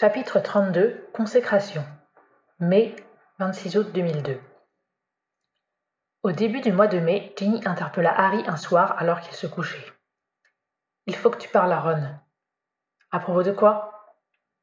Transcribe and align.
Chapitre 0.00 0.40
32 0.40 1.10
Consécration 1.12 1.84
Mai 2.58 2.96
26 3.38 3.76
août 3.76 3.92
2002 3.92 4.40
Au 6.22 6.32
début 6.32 6.62
du 6.62 6.72
mois 6.72 6.86
de 6.86 6.98
mai, 6.98 7.34
Ginny 7.36 7.60
interpella 7.66 8.10
Harry 8.18 8.42
un 8.46 8.56
soir 8.56 8.94
alors 8.96 9.20
qu'il 9.20 9.34
se 9.34 9.46
couchait. 9.46 9.84
Il 11.04 11.14
faut 11.14 11.28
que 11.28 11.36
tu 11.36 11.50
parles 11.50 11.74
à 11.74 11.80
Ron. 11.80 12.02
À 13.10 13.20
propos 13.20 13.42
de 13.42 13.52
quoi? 13.52 14.16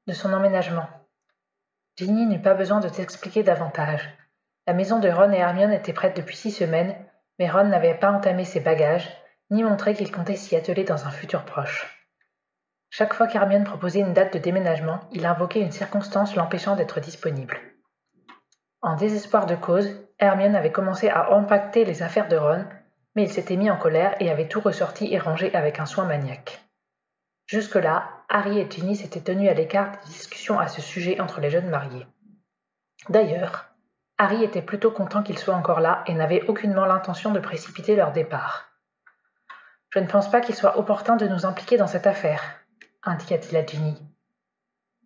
De 0.08 0.14
son 0.14 0.34
emménagement. 0.34 0.90
Ginny 1.98 2.26
n'eut 2.26 2.42
pas 2.42 2.56
besoin 2.56 2.80
de 2.80 2.90
t'expliquer 2.90 3.44
davantage. 3.44 4.10
La 4.66 4.74
maison 4.74 4.98
de 4.98 5.08
Ron 5.08 5.34
et 5.34 5.38
Hermione 5.38 5.72
était 5.72 5.94
prête 5.94 6.18
depuis 6.18 6.36
six 6.36 6.52
semaines, 6.52 6.96
mais 7.38 7.48
Ron 7.48 7.66
n'avait 7.66 8.00
pas 8.00 8.12
entamé 8.12 8.44
ses 8.44 8.60
bagages, 8.60 9.08
ni 9.52 9.62
montré 9.62 9.94
qu'il 9.94 10.12
comptait 10.12 10.36
s'y 10.36 10.56
atteler 10.56 10.84
dans 10.84 11.06
un 11.06 11.12
futur 11.12 11.46
proche. 11.46 11.97
Chaque 12.98 13.14
fois 13.14 13.28
qu'Hermione 13.28 13.64
proposait 13.64 14.00
une 14.00 14.16
date 14.16 14.34
de 14.34 14.40
déménagement, 14.40 15.02
il 15.12 15.28
invoquait 15.28 15.62
une 15.62 15.72
circonstance 15.72 16.36
l'empêchant 16.36 16.76
d'être 16.76 17.00
disponible. 17.00 17.60
En 18.82 18.96
désespoir 18.96 19.46
de 19.46 19.54
cause, 19.54 19.88
Hermione 20.18 20.56
avait 20.56 20.72
commencé 20.72 21.08
à 21.08 21.32
impacter 21.32 21.86
les 21.86 22.02
affaires 22.02 22.28
de 22.28 22.38
Ron, 22.38 22.66
mais 23.16 23.26
il 23.26 23.30
s'était 23.30 23.56
mis 23.56 23.70
en 23.70 23.78
colère 23.78 24.16
et 24.20 24.32
avait 24.32 24.48
tout 24.48 24.62
ressorti 24.62 25.14
et 25.14 25.20
rangé 25.20 25.54
avec 25.54 25.80
un 25.80 25.86
soin 25.86 26.06
maniaque. 26.06 26.60
Jusque-là, 27.46 28.10
Harry 28.30 28.58
et 28.58 28.68
Ginny 28.68 28.96
s'étaient 28.96 29.22
tenus 29.22 29.52
à 29.52 29.54
l'écart 29.54 29.92
des 29.92 30.08
discussions 30.08 30.58
à 30.58 30.68
ce 30.68 30.82
sujet 30.82 31.22
entre 31.22 31.40
les 31.40 31.52
jeunes 31.52 31.70
mariés. 31.70 32.08
D'ailleurs, 33.10 33.68
Harry 34.18 34.44
était 34.44 34.64
plutôt 34.64 34.90
content 34.90 35.22
qu'ils 35.22 35.38
soient 35.38 35.54
encore 35.54 35.82
là 35.82 36.04
et 36.08 36.16
n'avait 36.16 36.48
aucunement 36.48 36.88
l'intention 36.88 37.32
de 37.32 37.40
précipiter 37.40 37.96
leur 37.96 38.12
départ. 38.12 38.72
Je 39.92 40.00
ne 40.00 40.08
pense 40.08 40.32
pas 40.32 40.42
qu'il 40.42 40.56
soit 40.56 40.80
opportun 40.80 41.16
de 41.16 41.28
nous 41.28 41.46
impliquer 41.46 41.78
dans 41.78 41.86
cette 41.86 42.08
affaire, 42.08 42.42
indiqua-t-il 43.08 43.58
à 43.58 43.66
Ginny. 43.66 43.98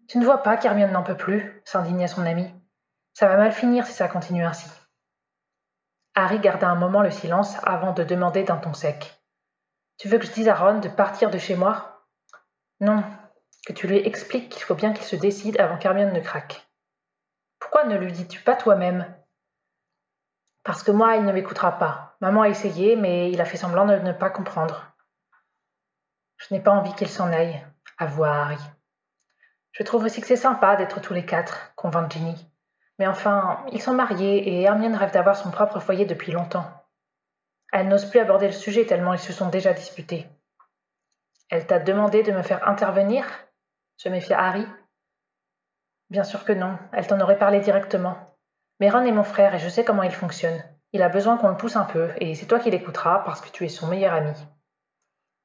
Tu 0.08 0.18
ne 0.18 0.26
vois 0.26 0.44
pas 0.44 0.58
qu'Hermione 0.58 0.92
n'en 0.92 1.04
peut 1.04 1.16
plus 1.16 1.62
s'indigna 1.66 2.08
son 2.08 2.26
ami. 2.26 2.54
Ça 3.14 3.28
va 3.28 3.38
mal 3.38 3.52
finir 3.52 3.86
si 3.86 3.94
ça 3.94 4.08
continue 4.08 4.44
ainsi. 4.44 4.70
Harry 6.16 6.40
garda 6.40 6.70
un 6.70 6.76
moment 6.76 7.02
le 7.02 7.12
silence 7.12 7.56
avant 7.64 7.94
de 7.94 8.04
demander 8.04 8.44
d'un 8.44 8.58
ton 8.58 8.74
sec. 8.74 9.22
Tu 9.98 10.10
veux 10.10 10.18
que 10.18 10.26
je 10.26 10.32
dise 10.32 10.50
à 10.50 10.56
Ron 10.56 10.80
de 10.80 10.90
partir 10.90 11.30
de 11.30 11.38
chez 11.38 11.56
moi? 11.56 12.06
Non, 12.80 13.04
que 13.66 13.74
tu 13.74 13.88
lui 13.88 13.98
expliques 13.98 14.50
qu'il 14.50 14.64
faut 14.64 14.76
bien 14.76 14.92
qu'il 14.94 15.06
se 15.06 15.16
décide 15.16 15.60
avant 15.62 15.78
qu'Hermione 15.78 16.14
ne 16.14 16.20
craque. 16.20 16.68
Pourquoi 17.60 17.86
ne 17.86 17.98
lui 17.98 18.12
dis-tu 18.12 18.42
pas 18.42 18.56
toi-même? 18.56 19.16
Parce 20.64 20.84
que 20.84 20.92
moi, 20.92 21.16
il 21.16 21.24
ne 21.24 21.32
m'écoutera 21.32 21.78
pas. 21.78 22.18
Maman 22.20 22.42
a 22.42 22.50
essayé, 22.50 22.96
mais 22.96 23.32
il 23.32 23.40
a 23.40 23.46
fait 23.46 23.58
semblant 23.58 23.86
de 23.86 23.96
ne 23.96 24.12
pas 24.12 24.30
comprendre. 24.30 24.92
Je 26.38 26.54
n'ai 26.54 26.60
pas 26.60 26.72
envie 26.72 26.94
qu'il 26.96 27.10
s'en 27.10 27.32
aille 27.32 27.64
avoua 28.02 28.34
Harry. 28.34 28.58
Je 29.72 29.84
trouve 29.84 30.04
aussi 30.04 30.22
que 30.22 30.28
c'est 30.28 30.36
sympa 30.36 30.76
d'être 30.76 31.00
tous 31.02 31.14
les 31.14 31.26
quatre, 31.26 31.74
convint 31.76 32.10
Ginny. 32.10 32.36
Mais 33.00 33.08
enfin, 33.08 33.64
ils 33.72 33.82
sont 33.82 33.94
mariés 33.94 34.48
et 34.48 34.64
Hermione 34.64 34.96
rêve 34.96 35.12
d'avoir 35.12 35.36
son 35.36 35.52
propre 35.52 35.80
foyer 35.80 36.06
depuis 36.06 36.32
longtemps. 36.32 36.66
Elle 37.72 37.88
n'ose 37.88 38.10
plus 38.10 38.20
aborder 38.20 38.48
le 38.48 38.54
sujet 38.54 38.86
tellement 38.86 39.14
ils 39.14 39.20
se 39.20 39.34
sont 39.34 39.50
déjà 39.50 39.74
disputés. 39.74 40.28
Elle 41.50 41.66
t'a 41.68 41.80
demandé 41.80 42.24
de 42.24 42.32
me 42.32 42.42
faire 42.42 42.68
intervenir? 42.68 43.26
Se 43.98 44.10
méfia 44.10 44.40
Harry. 44.40 44.66
Bien 46.10 46.24
sûr 46.24 46.44
que 46.44 46.54
non, 46.54 46.78
elle 46.92 47.08
t'en 47.08 47.22
aurait 47.22 47.38
parlé 47.38 47.60
directement. 47.60 48.18
Mais 48.80 48.90
Ron 48.90 49.06
est 49.06 49.12
mon 49.12 49.24
frère 49.24 49.54
et 49.54 49.60
je 49.60 49.70
sais 49.70 49.86
comment 49.86 50.04
il 50.04 50.12
fonctionne. 50.12 50.62
Il 50.92 51.04
a 51.04 51.10
besoin 51.10 51.38
qu'on 51.38 51.50
le 51.50 51.56
pousse 51.56 51.78
un 51.78 51.86
peu, 51.86 52.10
et 52.18 52.36
c'est 52.36 52.48
toi 52.48 52.60
qui 52.60 52.72
l'écouteras 52.72 53.20
parce 53.20 53.40
que 53.40 53.50
tu 53.50 53.64
es 53.64 53.70
son 53.70 53.88
meilleur 53.88 54.14
ami. 54.14 54.34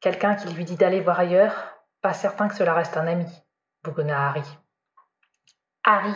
Quelqu'un 0.00 0.34
qui 0.34 0.52
lui 0.52 0.64
dit 0.64 0.76
d'aller 0.76 1.00
voir 1.00 1.20
ailleurs, 1.20 1.75
certain 2.14 2.48
que 2.48 2.54
cela 2.54 2.74
reste 2.74 2.96
un 2.96 3.06
ami, 3.06 3.26
bougonna 3.82 4.28
Harry. 4.28 4.44
Harry, 5.84 6.14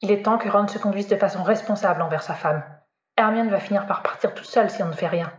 il 0.00 0.10
est 0.10 0.22
temps 0.22 0.38
que 0.38 0.48
Ron 0.48 0.68
se 0.68 0.78
conduise 0.78 1.08
de 1.08 1.16
façon 1.16 1.42
responsable 1.42 2.02
envers 2.02 2.22
sa 2.22 2.34
femme. 2.34 2.62
Hermione 3.16 3.50
va 3.50 3.60
finir 3.60 3.86
par 3.86 4.02
partir 4.02 4.34
toute 4.34 4.46
seule 4.46 4.70
si 4.70 4.82
on 4.82 4.88
ne 4.88 4.92
fait 4.92 5.08
rien. 5.08 5.32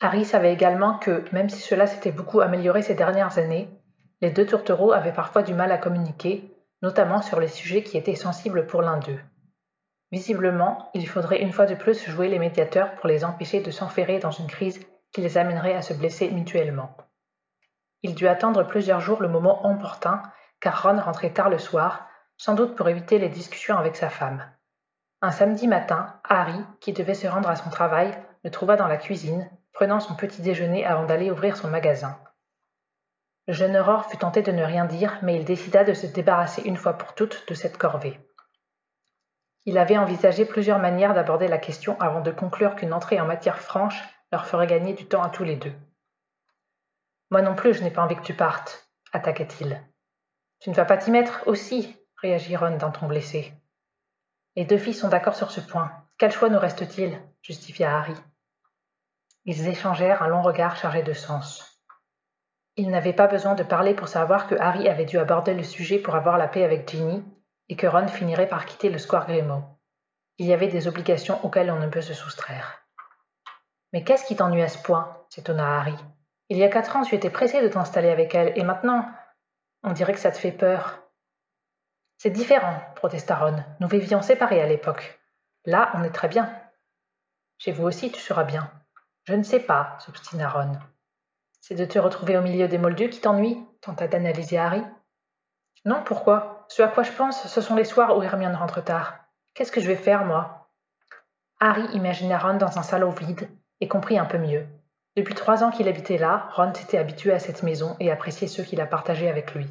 Harry 0.00 0.24
savait 0.24 0.52
également 0.52 0.98
que, 0.98 1.24
même 1.32 1.48
si 1.48 1.60
cela 1.60 1.86
s'était 1.86 2.12
beaucoup 2.12 2.40
amélioré 2.40 2.82
ces 2.82 2.94
dernières 2.94 3.38
années, 3.38 3.70
les 4.20 4.30
deux 4.30 4.46
tourtereaux 4.46 4.92
avaient 4.92 5.12
parfois 5.12 5.42
du 5.42 5.54
mal 5.54 5.72
à 5.72 5.78
communiquer, 5.78 6.54
notamment 6.82 7.22
sur 7.22 7.40
les 7.40 7.48
sujets 7.48 7.82
qui 7.82 7.96
étaient 7.96 8.14
sensibles 8.14 8.66
pour 8.66 8.82
l'un 8.82 8.98
d'eux. 8.98 9.20
Visiblement, 10.12 10.90
il 10.94 11.08
faudrait 11.08 11.42
une 11.42 11.52
fois 11.52 11.66
de 11.66 11.74
plus 11.74 12.08
jouer 12.08 12.28
les 12.28 12.38
médiateurs 12.38 12.94
pour 12.94 13.08
les 13.08 13.24
empêcher 13.24 13.60
de 13.60 13.70
s'enferrer 13.70 14.18
dans 14.18 14.30
une 14.30 14.46
crise 14.46 14.80
qui 15.12 15.20
les 15.20 15.38
amènerait 15.38 15.74
à 15.74 15.82
se 15.82 15.94
blesser 15.94 16.30
mutuellement. 16.30 16.96
Il 18.06 18.14
dut 18.14 18.28
attendre 18.28 18.62
plusieurs 18.62 19.00
jours 19.00 19.20
le 19.20 19.26
moment 19.26 19.68
opportun, 19.68 20.22
car 20.60 20.80
Ron 20.80 21.00
rentrait 21.00 21.32
tard 21.32 21.50
le 21.50 21.58
soir, 21.58 22.06
sans 22.36 22.54
doute 22.54 22.76
pour 22.76 22.88
éviter 22.88 23.18
les 23.18 23.28
discussions 23.28 23.76
avec 23.76 23.96
sa 23.96 24.10
femme. 24.10 24.48
Un 25.22 25.32
samedi 25.32 25.66
matin, 25.66 26.14
Harry, 26.22 26.64
qui 26.78 26.92
devait 26.92 27.14
se 27.14 27.26
rendre 27.26 27.48
à 27.48 27.56
son 27.56 27.68
travail, 27.68 28.16
le 28.44 28.50
trouva 28.52 28.76
dans 28.76 28.86
la 28.86 28.96
cuisine, 28.96 29.50
prenant 29.72 29.98
son 29.98 30.14
petit 30.14 30.40
déjeuner 30.40 30.86
avant 30.86 31.04
d'aller 31.04 31.32
ouvrir 31.32 31.56
son 31.56 31.66
magasin. 31.66 32.16
Le 33.48 33.52
jeune 33.52 33.76
Aurore 33.76 34.08
fut 34.08 34.18
tenté 34.18 34.40
de 34.40 34.52
ne 34.52 34.62
rien 34.62 34.84
dire, 34.84 35.18
mais 35.22 35.34
il 35.34 35.44
décida 35.44 35.82
de 35.82 35.92
se 35.92 36.06
débarrasser 36.06 36.62
une 36.62 36.76
fois 36.76 36.92
pour 36.92 37.12
toutes 37.16 37.48
de 37.48 37.54
cette 37.54 37.76
corvée. 37.76 38.20
Il 39.64 39.78
avait 39.78 39.98
envisagé 39.98 40.44
plusieurs 40.44 40.78
manières 40.78 41.14
d'aborder 41.14 41.48
la 41.48 41.58
question 41.58 42.00
avant 42.00 42.20
de 42.20 42.30
conclure 42.30 42.76
qu'une 42.76 42.92
entrée 42.92 43.20
en 43.20 43.26
matière 43.26 43.58
franche 43.58 44.00
leur 44.30 44.46
ferait 44.46 44.68
gagner 44.68 44.92
du 44.92 45.06
temps 45.06 45.24
à 45.24 45.28
tous 45.28 45.42
les 45.42 45.56
deux. 45.56 45.72
Moi 47.30 47.42
non 47.42 47.54
plus, 47.54 47.74
je 47.74 47.82
n'ai 47.82 47.90
pas 47.90 48.02
envie 48.02 48.16
que 48.16 48.22
tu 48.22 48.34
partes, 48.34 48.88
attaqua-t-il. 49.12 49.82
Tu 50.60 50.70
ne 50.70 50.74
vas 50.74 50.84
pas 50.84 50.96
t'y 50.96 51.10
mettre 51.10 51.42
aussi, 51.46 51.96
réagit 52.22 52.56
Ron 52.56 52.76
d'un 52.76 52.90
ton 52.90 53.06
blessé. 53.06 53.52
Les 54.54 54.64
deux 54.64 54.78
filles 54.78 54.94
sont 54.94 55.08
d'accord 55.08 55.34
sur 55.34 55.50
ce 55.50 55.60
point. 55.60 55.92
Quel 56.18 56.32
choix 56.32 56.48
nous 56.48 56.58
reste-t-il? 56.58 57.20
justifia 57.42 57.96
Harry. 57.96 58.14
Ils 59.44 59.68
échangèrent 59.68 60.22
un 60.22 60.28
long 60.28 60.42
regard 60.42 60.76
chargé 60.76 61.02
de 61.02 61.12
sens. 61.12 61.82
Ils 62.76 62.90
n'avaient 62.90 63.12
pas 63.12 63.26
besoin 63.26 63.54
de 63.54 63.62
parler 63.62 63.94
pour 63.94 64.08
savoir 64.08 64.48
que 64.48 64.54
Harry 64.58 64.88
avait 64.88 65.04
dû 65.04 65.18
aborder 65.18 65.54
le 65.54 65.62
sujet 65.62 65.98
pour 65.98 66.14
avoir 66.14 66.38
la 66.38 66.48
paix 66.48 66.64
avec 66.64 66.90
Ginny 66.90 67.24
et 67.68 67.76
que 67.76 67.86
Ron 67.86 68.08
finirait 68.08 68.48
par 68.48 68.66
quitter 68.66 68.90
le 68.90 68.98
square 68.98 69.26
Grimaud. 69.26 69.64
Il 70.38 70.46
y 70.46 70.52
avait 70.52 70.68
des 70.68 70.86
obligations 70.88 71.44
auxquelles 71.44 71.70
on 71.70 71.78
ne 71.78 71.88
peut 71.88 72.02
se 72.02 72.14
soustraire. 72.14 72.82
Mais 73.92 74.04
qu'est-ce 74.04 74.26
qui 74.26 74.36
t'ennuie 74.36 74.62
à 74.62 74.68
ce 74.68 74.82
point? 74.82 75.24
s'étonna 75.30 75.78
Harry. 75.78 75.96
Il 76.48 76.58
y 76.58 76.64
a 76.64 76.68
quatre 76.68 76.96
ans, 76.96 77.02
tu 77.02 77.14
étais 77.14 77.30
pressé 77.30 77.60
de 77.60 77.68
t'installer 77.68 78.10
avec 78.10 78.34
elle, 78.34 78.52
et 78.56 78.62
maintenant, 78.62 79.10
on 79.82 79.92
dirait 79.92 80.12
que 80.12 80.20
ça 80.20 80.30
te 80.30 80.38
fait 80.38 80.52
peur. 80.52 81.02
C'est 82.18 82.30
différent, 82.30 82.80
protesta 82.94 83.36
Ron. 83.36 83.62
Nous 83.80 83.88
vivions 83.88 84.22
séparés 84.22 84.62
à 84.62 84.66
l'époque. 84.66 85.20
Là, 85.64 85.90
on 85.94 86.02
est 86.02 86.10
très 86.10 86.28
bien. 86.28 86.50
Chez 87.58 87.72
vous 87.72 87.84
aussi, 87.84 88.10
tu 88.10 88.20
seras 88.20 88.44
bien. 88.44 88.70
Je 89.24 89.34
ne 89.34 89.42
sais 89.42 89.60
pas, 89.60 89.96
s'obstina 89.98 90.48
Ron. 90.48 90.72
C'est 91.60 91.74
de 91.74 91.84
te 91.84 91.98
retrouver 91.98 92.38
au 92.38 92.42
milieu 92.42 92.68
des 92.68 92.78
moldus 92.78 93.10
qui 93.10 93.20
t'ennuie 93.20 93.60
tenta 93.80 94.06
d'analyser 94.06 94.56
Harry. 94.56 94.84
Non, 95.84 96.02
pourquoi? 96.04 96.64
Ce 96.68 96.82
à 96.82 96.88
quoi 96.88 97.02
je 97.02 97.12
pense, 97.12 97.48
ce 97.48 97.60
sont 97.60 97.74
les 97.74 97.84
soirs 97.84 98.16
où 98.16 98.22
Hermione 98.22 98.54
rentre 98.54 98.82
tard. 98.82 99.18
Qu'est-ce 99.54 99.72
que 99.72 99.80
je 99.80 99.88
vais 99.88 99.96
faire, 99.96 100.24
moi? 100.24 100.70
Harry 101.58 101.86
imagina 101.92 102.38
Ron 102.38 102.54
dans 102.54 102.78
un 102.78 102.82
salon 102.82 103.10
vide 103.10 103.48
et 103.80 103.88
comprit 103.88 104.18
un 104.18 104.26
peu 104.26 104.38
mieux. 104.38 104.66
Depuis 105.16 105.34
trois 105.34 105.64
ans 105.64 105.70
qu'il 105.70 105.88
habitait 105.88 106.18
là, 106.18 106.50
Ron 106.52 106.74
s'était 106.74 106.98
habitué 106.98 107.32
à 107.32 107.38
cette 107.38 107.62
maison 107.62 107.96
et 108.00 108.10
appréciait 108.10 108.48
ceux 108.48 108.62
qui 108.62 108.76
la 108.76 108.86
partageaient 108.86 109.30
avec 109.30 109.54
lui. 109.54 109.66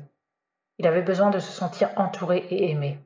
Il 0.80 0.88
avait 0.88 1.04
besoin 1.04 1.30
de 1.30 1.40
se 1.40 1.52
sentir 1.52 1.90
entouré 1.98 2.38
et 2.50 2.72
aimé. 2.72 3.00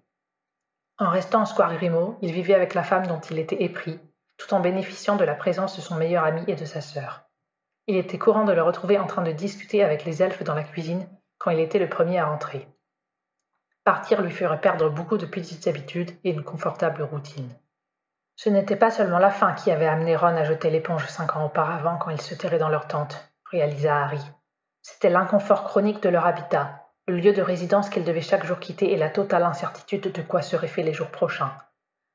En 0.98 1.10
restant 1.10 1.42
en 1.42 1.46
Square 1.46 1.76
Grimaud, 1.76 2.18
il 2.22 2.32
vivait 2.32 2.54
avec 2.54 2.74
la 2.74 2.84
femme 2.84 3.08
dont 3.08 3.20
il 3.20 3.40
était 3.40 3.62
épris, 3.64 4.00
tout 4.38 4.54
en 4.54 4.62
bénéficiant 4.62 5.18
de 5.18 5.26
la 5.26 5.36
présence 5.36 5.76
de 5.76 5.82
son 5.82 5.96
meilleur 5.96 6.24
ami 6.24 6.44
et 6.48 6.56
de 6.56 6.66
sa 6.66 6.82
sœur. 6.82 7.24
Il 7.88 7.98
était 7.98 8.18
courant 8.18 8.46
de 8.46 8.54
le 8.54 8.64
retrouver 8.64 8.98
en 8.98 9.08
train 9.08 9.22
de 9.22 9.32
discuter 9.32 9.84
avec 9.84 10.06
les 10.06 10.22
elfes 10.24 10.44
dans 10.44 10.56
la 10.56 10.64
cuisine 10.64 11.08
quand 11.40 11.52
il 11.52 11.60
était 11.60 11.80
le 11.80 11.90
premier 11.90 12.20
à 12.20 12.28
rentrer. 12.28 12.68
Partir 13.84 14.22
lui 14.22 14.32
ferait 14.32 14.62
perdre 14.62 14.90
beaucoup 14.90 15.18
de 15.18 15.26
petites 15.26 15.68
habitudes 15.68 16.12
et 16.24 16.32
une 16.32 16.44
confortable 16.44 17.02
routine. 17.02 17.50
Ce 18.42 18.48
n'était 18.48 18.78
pas 18.78 18.90
seulement 18.90 19.20
la 19.20 19.32
faim 19.32 19.52
qui 19.52 19.70
avait 19.70 19.86
amené 19.86 20.16
Ron 20.16 20.38
à 20.38 20.46
jeter 20.46 20.70
l'éponge 20.70 21.06
cinq 21.08 21.36
ans 21.36 21.48
auparavant 21.48 21.98
quand 21.98 22.10
ils 22.10 22.22
se 22.22 22.34
terraient 22.34 22.58
dans 22.58 22.70
leur 22.70 22.88
tente, 22.88 23.30
réalisa 23.52 24.02
Harry. 24.04 24.22
C'était 24.82 25.10
l'inconfort 25.10 25.66
chronique 25.66 26.02
de 26.02 26.08
leur 26.08 26.26
habitat, 26.26 26.88
le 27.10 27.18
lieu 27.18 27.34
de 27.34 27.42
résidence 27.42 27.90
qu'ils 27.90 28.06
devaient 28.06 28.22
chaque 28.22 28.46
jour 28.46 28.58
quitter 28.58 28.94
et 28.94 28.96
la 28.96 29.10
totale 29.10 29.44
incertitude 29.44 30.14
de 30.14 30.22
quoi 30.22 30.42
seraient 30.42 30.70
faits 30.70 30.86
les 30.86 30.94
jours 30.94 31.12
prochains. 31.12 31.52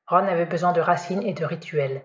Ron 0.07 0.27
avait 0.27 0.47
besoin 0.47 0.71
de 0.71 0.81
racines 0.81 1.21
et 1.21 1.33
de 1.33 1.45
rituels. 1.45 2.03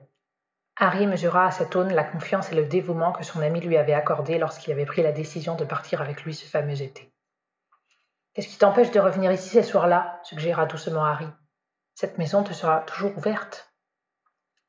Harry 0.76 1.06
mesura 1.06 1.46
à 1.46 1.50
cette 1.50 1.74
aune 1.74 1.94
la 1.94 2.04
confiance 2.04 2.52
et 2.52 2.56
le 2.56 2.66
dévouement 2.66 3.12
que 3.12 3.24
son 3.24 3.40
ami 3.40 3.62
lui 3.62 3.78
avait 3.78 3.94
accordé 3.94 4.36
lorsqu'il 4.36 4.74
avait 4.74 4.84
pris 4.84 5.02
la 5.02 5.12
décision 5.12 5.54
de 5.54 5.64
partir 5.64 6.02
avec 6.02 6.24
lui 6.24 6.34
ce 6.34 6.44
fameux 6.44 6.82
été. 6.82 7.10
Qu'est-ce 8.34 8.48
qui 8.48 8.58
t'empêche 8.58 8.90
de 8.90 9.00
revenir 9.00 9.32
ici 9.32 9.48
ces 9.48 9.62
soirs-là? 9.62 10.20
suggéra 10.24 10.66
doucement 10.66 11.06
Harry. 11.06 11.28
Cette 11.94 12.18
maison 12.18 12.42
te 12.42 12.52
sera 12.52 12.80
toujours 12.80 13.16
ouverte. 13.16 13.69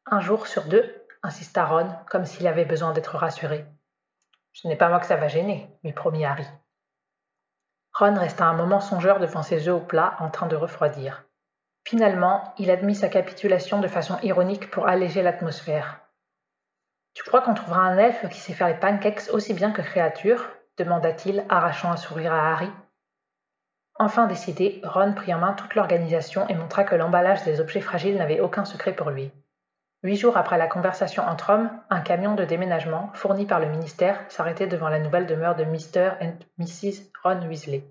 Un 0.08 0.20
jour 0.20 0.48
sur 0.48 0.66
deux, 0.66 1.06
insista 1.24 1.66
Ron, 1.66 1.90
comme 2.10 2.26
s'il 2.26 2.48
avait 2.48 2.66
besoin 2.66 2.92
d'être 2.92 3.18
rassuré. 3.18 3.66
Ce 4.54 4.68
n'est 4.68 4.76
pas 4.76 4.90
moi 4.90 5.00
que 5.00 5.06
ça 5.06 5.16
va 5.16 5.28
gêner, 5.28 5.70
lui 5.84 5.94
promit 5.94 6.26
Harry. 6.26 6.48
Ron 7.94 8.16
resta 8.16 8.46
un 8.46 8.54
moment 8.54 8.80
songeur 8.80 9.20
devant 9.20 9.44
ses 9.44 9.68
œufs 9.68 9.76
au 9.76 9.86
plat 9.86 10.16
en 10.20 10.30
train 10.30 10.48
de 10.48 10.56
refroidir. 10.56 11.26
Finalement, 11.86 12.54
il 12.58 12.72
admit 12.72 12.96
sa 12.96 13.10
capitulation 13.10 13.80
de 13.80 13.88
façon 13.88 14.18
ironique 14.24 14.72
pour 14.72 14.88
alléger 14.88 15.22
l'atmosphère. 15.22 16.00
Tu 17.14 17.24
crois 17.24 17.42
qu'on 17.42 17.54
trouvera 17.54 17.82
un 17.82 17.98
elfe 17.98 18.28
qui 18.30 18.40
sait 18.40 18.54
faire 18.54 18.68
les 18.68 18.80
pancakes 18.80 19.30
aussi 19.32 19.54
bien 19.54 19.72
que 19.72 19.82
créature 19.82 20.50
demanda-t-il, 20.78 21.46
arrachant 21.50 21.92
un 21.92 21.98
sourire 21.98 22.34
à 22.34 22.52
Harry. 22.52 22.72
Enfin 23.96 24.26
décidé, 24.26 24.82
Ron 24.84 25.14
prit 25.14 25.34
en 25.34 25.40
main 25.40 25.54
toute 25.54 25.76
l'organisation 25.76 26.48
et 26.48 26.56
montra 26.56 26.84
que 26.84 26.96
l'emballage 26.96 27.44
des 27.44 27.60
objets 27.60 27.82
fragiles 27.82 28.18
n'avait 28.18 28.40
aucun 28.40 28.66
secret 28.66 28.94
pour 28.96 29.12
lui. 29.12 29.32
Huit 30.04 30.16
jours 30.16 30.36
après 30.36 30.58
la 30.58 30.66
conversation 30.66 31.22
entre 31.24 31.52
hommes, 31.52 31.70
un 31.92 32.02
camion 32.02 32.34
de 32.34 32.44
déménagement, 32.44 33.12
fourni 33.14 33.46
par 33.46 33.60
le 33.60 33.70
ministère, 33.70 34.20
s'arrêtait 34.30 34.66
devant 34.66 34.90
la 34.90 34.98
nouvelle 34.98 35.28
demeure 35.28 35.56
de 35.56 35.64
Mr. 35.64 36.14
et 36.22 36.34
Mrs. 36.58 37.12
Ron 37.24 37.48
Weasley. 37.48 37.84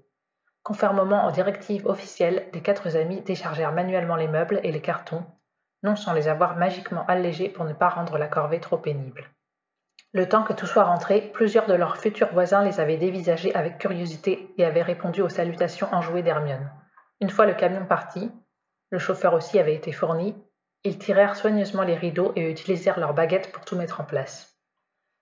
Conformément 0.64 1.28
aux 1.28 1.30
directives 1.30 1.86
officielles, 1.86 2.46
les 2.52 2.62
quatre 2.62 2.96
amis 2.96 3.20
déchargèrent 3.20 3.72
manuellement 3.72 4.16
les 4.16 4.26
meubles 4.26 4.58
et 4.64 4.72
les 4.72 4.80
cartons, 4.80 5.24
non 5.84 5.94
sans 5.94 6.12
les 6.12 6.26
avoir 6.26 6.56
magiquement 6.56 7.06
allégés 7.06 7.48
pour 7.48 7.64
ne 7.64 7.72
pas 7.72 7.88
rendre 7.88 8.18
la 8.18 8.26
corvée 8.26 8.60
trop 8.60 8.76
pénible. 8.76 9.30
Le 10.12 10.28
temps 10.28 10.42
que 10.42 10.52
tout 10.52 10.66
soit 10.66 10.84
rentré, 10.84 11.30
plusieurs 11.32 11.66
de 11.66 11.74
leurs 11.74 11.96
futurs 11.96 12.32
voisins 12.32 12.64
les 12.64 12.80
avaient 12.80 12.96
dévisagés 12.96 13.54
avec 13.54 13.78
curiosité 13.78 14.52
et 14.58 14.64
avaient 14.64 14.82
répondu 14.82 15.22
aux 15.22 15.28
salutations 15.28 15.86
enjouées 15.92 16.24
d'Hermione. 16.24 16.68
Une 17.20 17.30
fois 17.30 17.46
le 17.46 17.54
camion 17.54 17.86
parti, 17.86 18.32
le 18.90 18.98
chauffeur 18.98 19.34
aussi 19.34 19.60
avait 19.60 19.76
été 19.76 19.92
fourni, 19.92 20.34
ils 20.84 20.98
tirèrent 20.98 21.36
soigneusement 21.36 21.82
les 21.82 21.96
rideaux 21.96 22.32
et 22.36 22.50
utilisèrent 22.50 22.98
leurs 22.98 23.14
baguettes 23.14 23.52
pour 23.52 23.64
tout 23.64 23.76
mettre 23.76 24.00
en 24.00 24.04
place. 24.04 24.56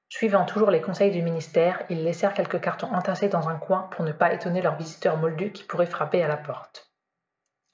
Suivant 0.09 0.45
toujours 0.45 0.71
les 0.71 0.81
conseils 0.81 1.11
du 1.11 1.21
ministère, 1.21 1.83
ils 1.91 2.03
laissèrent 2.03 2.33
quelques 2.33 2.61
cartons 2.61 2.95
entassés 2.95 3.29
dans 3.29 3.49
un 3.49 3.57
coin 3.57 3.89
pour 3.91 4.05
ne 4.05 4.13
pas 4.13 4.33
étonner 4.33 4.63
leurs 4.63 4.77
visiteurs 4.77 5.19
moldus 5.19 5.53
qui 5.53 5.65
pourraient 5.65 5.87
frapper 5.87 6.23
à 6.23 6.29
la 6.29 6.37
porte. 6.37 6.91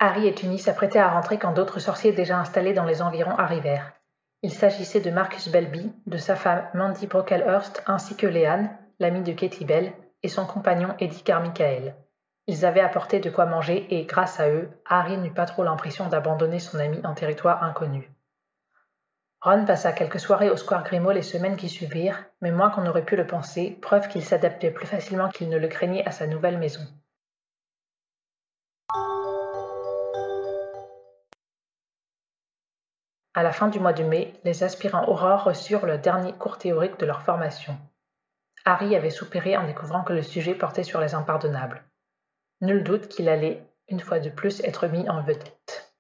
Harry 0.00 0.26
et 0.26 0.34
Tunis 0.34 0.64
s'apprêtaient 0.64 0.98
à 0.98 1.10
rentrer 1.10 1.38
quand 1.38 1.52
d'autres 1.52 1.78
sorciers 1.78 2.12
déjà 2.12 2.38
installés 2.38 2.72
dans 2.72 2.84
les 2.84 3.02
environs 3.02 3.36
arrivèrent. 3.36 3.92
Il 4.42 4.52
s'agissait 4.52 5.00
de 5.00 5.10
Marcus 5.10 5.48
Belby, 5.48 5.92
de 6.06 6.19
sa 6.19 6.37
femme 6.37 6.69
Mandy 6.75 7.06
Brocklehurst 7.06 7.82
ainsi 7.87 8.16
que 8.16 8.26
Léane, 8.26 8.76
l'amie 8.98 9.22
de 9.22 9.32
Katie 9.32 9.64
Bell, 9.64 9.92
et 10.22 10.28
son 10.28 10.44
compagnon 10.44 10.94
Eddie 10.98 11.22
Carmichael. 11.22 11.94
Ils 12.46 12.67
avaient 12.67 12.81
apporté 12.81 13.20
de 13.20 13.31
quoi 13.31 13.46
manger 13.46 13.87
et, 13.94 14.05
grâce 14.05 14.38
à 14.38 14.50
eux, 14.50 14.69
Harry 14.87 15.17
n'eut 15.17 15.32
pas 15.32 15.46
trop 15.46 15.64
l'impression 15.64 16.08
d'abandonner 16.08 16.58
son 16.58 16.79
ami 16.79 17.00
en 17.05 17.14
territoire 17.14 17.62
inconnu. 17.62 18.11
Ron 19.41 19.64
passa 19.64 19.93
quelques 19.93 20.20
soirées 20.20 20.50
au 20.50 20.56
Square 20.56 20.85
Grimaud 20.85 21.12
les 21.12 21.23
semaines 21.23 21.56
qui 21.56 21.69
suivirent, 21.69 22.25
mais 22.41 22.50
moins 22.50 22.70
qu'on 22.70 22.87
aurait 22.87 23.05
pu 23.05 23.17
le 23.17 23.26
penser, 23.26 23.79
preuve 23.81 24.08
qu'il 24.08 24.25
s'adaptait 24.25 24.70
plus 24.70 24.87
facilement 24.87 25.29
qu'il 25.29 25.49
ne 25.49 25.58
le 25.58 25.69
craignait 25.69 26.06
à 26.06 26.12
sa 26.12 26.26
nouvelle 26.26 26.58
maison. 26.58 26.81
À 33.37 33.43
la 33.43 33.52
fin 33.52 33.69
du 33.69 33.81
mois 33.81 33.93
de 33.93 34.05
mai, 34.05 34.32
les 34.44 34.62
aspirants 34.62 35.08
Aurore 35.08 35.44
reçurent 35.44 35.87
le 35.87 35.99
dernier 35.99 36.32
cours 36.35 36.56
théorique 36.56 36.99
de 37.00 37.06
leur 37.06 37.23
formation. 37.23 37.76
Harry 38.64 38.94
avait 38.94 39.11
soupiré 39.11 39.56
en 39.56 39.67
découvrant 39.67 40.05
que 40.05 40.12
le 40.12 40.23
sujet 40.23 40.55
portait 40.55 40.85
sur 40.85 41.00
les 41.00 41.14
impardonnables. 41.14 41.85
Nul 42.60 42.82
doute 42.82 43.08
qu'il 43.08 43.28
allait, 43.28 43.66
une 43.88 44.00
fois 44.00 44.20
de 44.20 44.30
plus, 44.30 44.60
être 44.60 44.86
mis 44.86 45.08
en 45.08 45.22
vedette. 45.22 45.94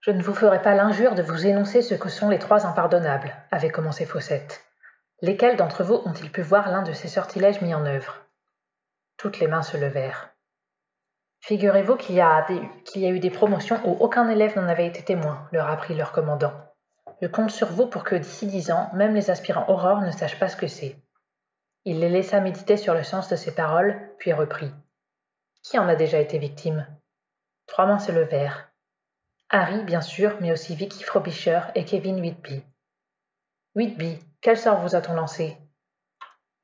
Je 0.00 0.10
ne 0.10 0.22
vous 0.22 0.34
ferai 0.34 0.60
pas 0.60 0.74
l'injure 0.74 1.14
de 1.14 1.22
vous 1.22 1.46
énoncer 1.46 1.80
ce 1.80 1.94
que 1.94 2.08
sont 2.08 2.28
les 2.28 2.38
trois 2.38 2.66
impardonnables, 2.66 3.34
avait 3.50 3.70
commencé 3.70 4.04
Fawcett. 4.04 4.64
Lesquels 5.22 5.56
d'entre 5.56 5.82
vous 5.82 6.02
ont-ils 6.04 6.30
pu 6.30 6.42
voir 6.42 6.70
l'un 6.70 6.82
de 6.82 6.92
ces 6.92 7.08
sortilèges 7.08 7.62
mis 7.62 7.74
en 7.74 7.86
œuvre? 7.86 8.18
Toutes 9.16 9.38
les 9.38 9.46
mains 9.46 9.62
se 9.62 9.76
levèrent. 9.76 10.30
Figurez-vous 11.40 11.96
qu'il 11.96 12.16
y, 12.16 12.20
a 12.20 12.46
y 12.94 13.06
a 13.06 13.10
eu 13.10 13.20
des 13.20 13.30
promotions 13.30 13.80
où 13.86 13.96
aucun 14.00 14.28
élève 14.28 14.56
n'en 14.56 14.68
avait 14.68 14.86
été 14.86 15.02
témoin, 15.02 15.48
leur 15.52 15.68
apprit 15.68 15.94
leur 15.94 16.12
commandant. 16.12 16.52
Je 17.22 17.28
compte 17.28 17.50
sur 17.50 17.68
vous 17.68 17.86
pour 17.86 18.04
que 18.04 18.14
d'ici 18.14 18.46
dix 18.46 18.70
ans, 18.70 18.90
même 18.92 19.14
les 19.14 19.30
aspirants 19.30 19.68
Aurore 19.68 20.00
ne 20.00 20.10
sachent 20.10 20.38
pas 20.38 20.48
ce 20.48 20.56
que 20.56 20.68
c'est. 20.68 20.96
Il 21.86 22.00
les 22.00 22.08
laissa 22.08 22.40
méditer 22.40 22.76
sur 22.76 22.94
le 22.94 23.02
sens 23.02 23.28
de 23.28 23.36
ces 23.36 23.54
paroles, 23.54 23.98
puis 24.18 24.32
reprit. 24.32 24.70
Qui 25.64 25.78
en 25.78 25.88
a 25.88 25.96
déjà 25.96 26.20
été 26.20 26.38
victime? 26.38 26.86
Trois 27.66 27.86
mains 27.86 27.98
se 27.98 28.12
levèrent. 28.12 28.70
Harry, 29.48 29.82
bien 29.82 30.02
sûr, 30.02 30.36
mais 30.40 30.52
aussi 30.52 30.76
Vicky 30.76 31.02
Frobisher 31.02 31.62
et 31.74 31.86
Kevin 31.86 32.20
Whitby. 32.20 32.62
Whitby, 33.74 34.18
quel 34.42 34.58
sort 34.58 34.80
vous 34.80 34.94
a-t-on 34.94 35.14
lancé? 35.14 35.56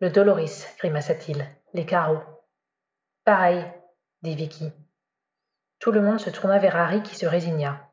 Le 0.00 0.11
Doloris, 0.11 0.67
grimaça-t-il. 0.79 1.47
Les 1.73 1.87
carreaux. 1.87 2.23
Pareil, 3.25 3.64
dit 4.20 4.35
Vicky. 4.35 4.70
Tout 5.79 5.93
le 5.93 6.03
monde 6.03 6.20
se 6.20 6.29
tourna 6.29 6.58
vers 6.58 6.76
Harry 6.76 7.03
qui 7.03 7.17
se 7.17 7.25
résigna. 7.25 7.91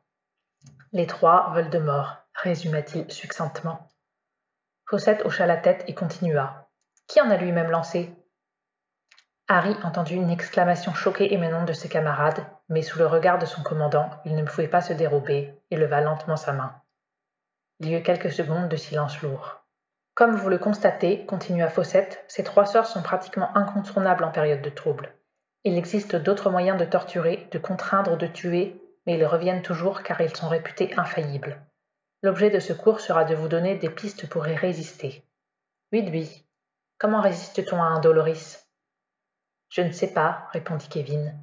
Les 0.92 1.06
trois 1.06 1.54
veulent 1.54 1.70
de 1.70 1.78
mort, 1.78 2.16
résuma-t-il 2.34 3.10
succinctement. 3.10 3.88
Fawcett 4.90 5.24
hocha 5.24 5.46
la 5.46 5.56
tête 5.56 5.84
et 5.86 5.94
continua. 5.94 6.68
Qui 7.06 7.22
en 7.22 7.30
a 7.30 7.38
lui-même 7.38 7.70
lancé? 7.70 8.14
Harry 9.50 9.74
entendit 9.82 10.14
une 10.14 10.28
exclamation 10.28 10.92
choquée 10.92 11.32
émanant 11.32 11.64
de 11.64 11.72
ses 11.72 11.88
camarades, 11.88 12.44
mais 12.68 12.82
sous 12.82 12.98
le 12.98 13.06
regard 13.06 13.38
de 13.38 13.46
son 13.46 13.62
commandant, 13.62 14.10
il 14.26 14.36
ne 14.36 14.44
pouvait 14.44 14.68
pas 14.68 14.82
se 14.82 14.92
dérober 14.92 15.54
et 15.70 15.76
leva 15.76 16.02
lentement 16.02 16.36
sa 16.36 16.52
main. 16.52 16.74
Il 17.80 17.88
y 17.88 17.94
eut 17.94 18.02
quelques 18.02 18.30
secondes 18.30 18.68
de 18.68 18.76
silence 18.76 19.22
lourd. 19.22 19.64
Comme 20.14 20.36
vous 20.36 20.50
le 20.50 20.58
constatez, 20.58 21.24
continua 21.24 21.68
Fawcett, 21.68 22.22
ces 22.28 22.44
trois 22.44 22.66
sorts 22.66 22.86
sont 22.86 23.00
pratiquement 23.00 23.56
incontournables 23.56 24.24
en 24.24 24.32
période 24.32 24.60
de 24.60 24.68
trouble. 24.68 25.14
Il 25.64 25.78
existe 25.78 26.14
d'autres 26.14 26.50
moyens 26.50 26.78
de 26.78 26.84
torturer, 26.84 27.48
de 27.50 27.58
contraindre, 27.58 28.18
de 28.18 28.26
tuer, 28.26 28.82
mais 29.06 29.16
ils 29.16 29.24
reviennent 29.24 29.62
toujours 29.62 30.02
car 30.02 30.20
ils 30.20 30.36
sont 30.36 30.48
réputés 30.48 30.92
infaillibles. 30.98 31.58
L'objet 32.22 32.50
de 32.50 32.60
ce 32.60 32.74
cours 32.74 33.00
sera 33.00 33.24
de 33.24 33.34
vous 33.34 33.48
donner 33.48 33.76
des 33.76 33.88
pistes 33.88 34.28
pour 34.28 34.46
y 34.46 34.54
résister. 34.54 35.24
Whitby, 35.90 36.44
comment 36.98 37.22
résiste-t-on 37.22 37.80
à 37.80 37.86
un 37.86 38.00
Doloris? 38.00 38.67
Je 39.68 39.82
ne 39.82 39.92
sais 39.92 40.12
pas, 40.12 40.48
répondit 40.52 40.88
Kevin. 40.88 41.38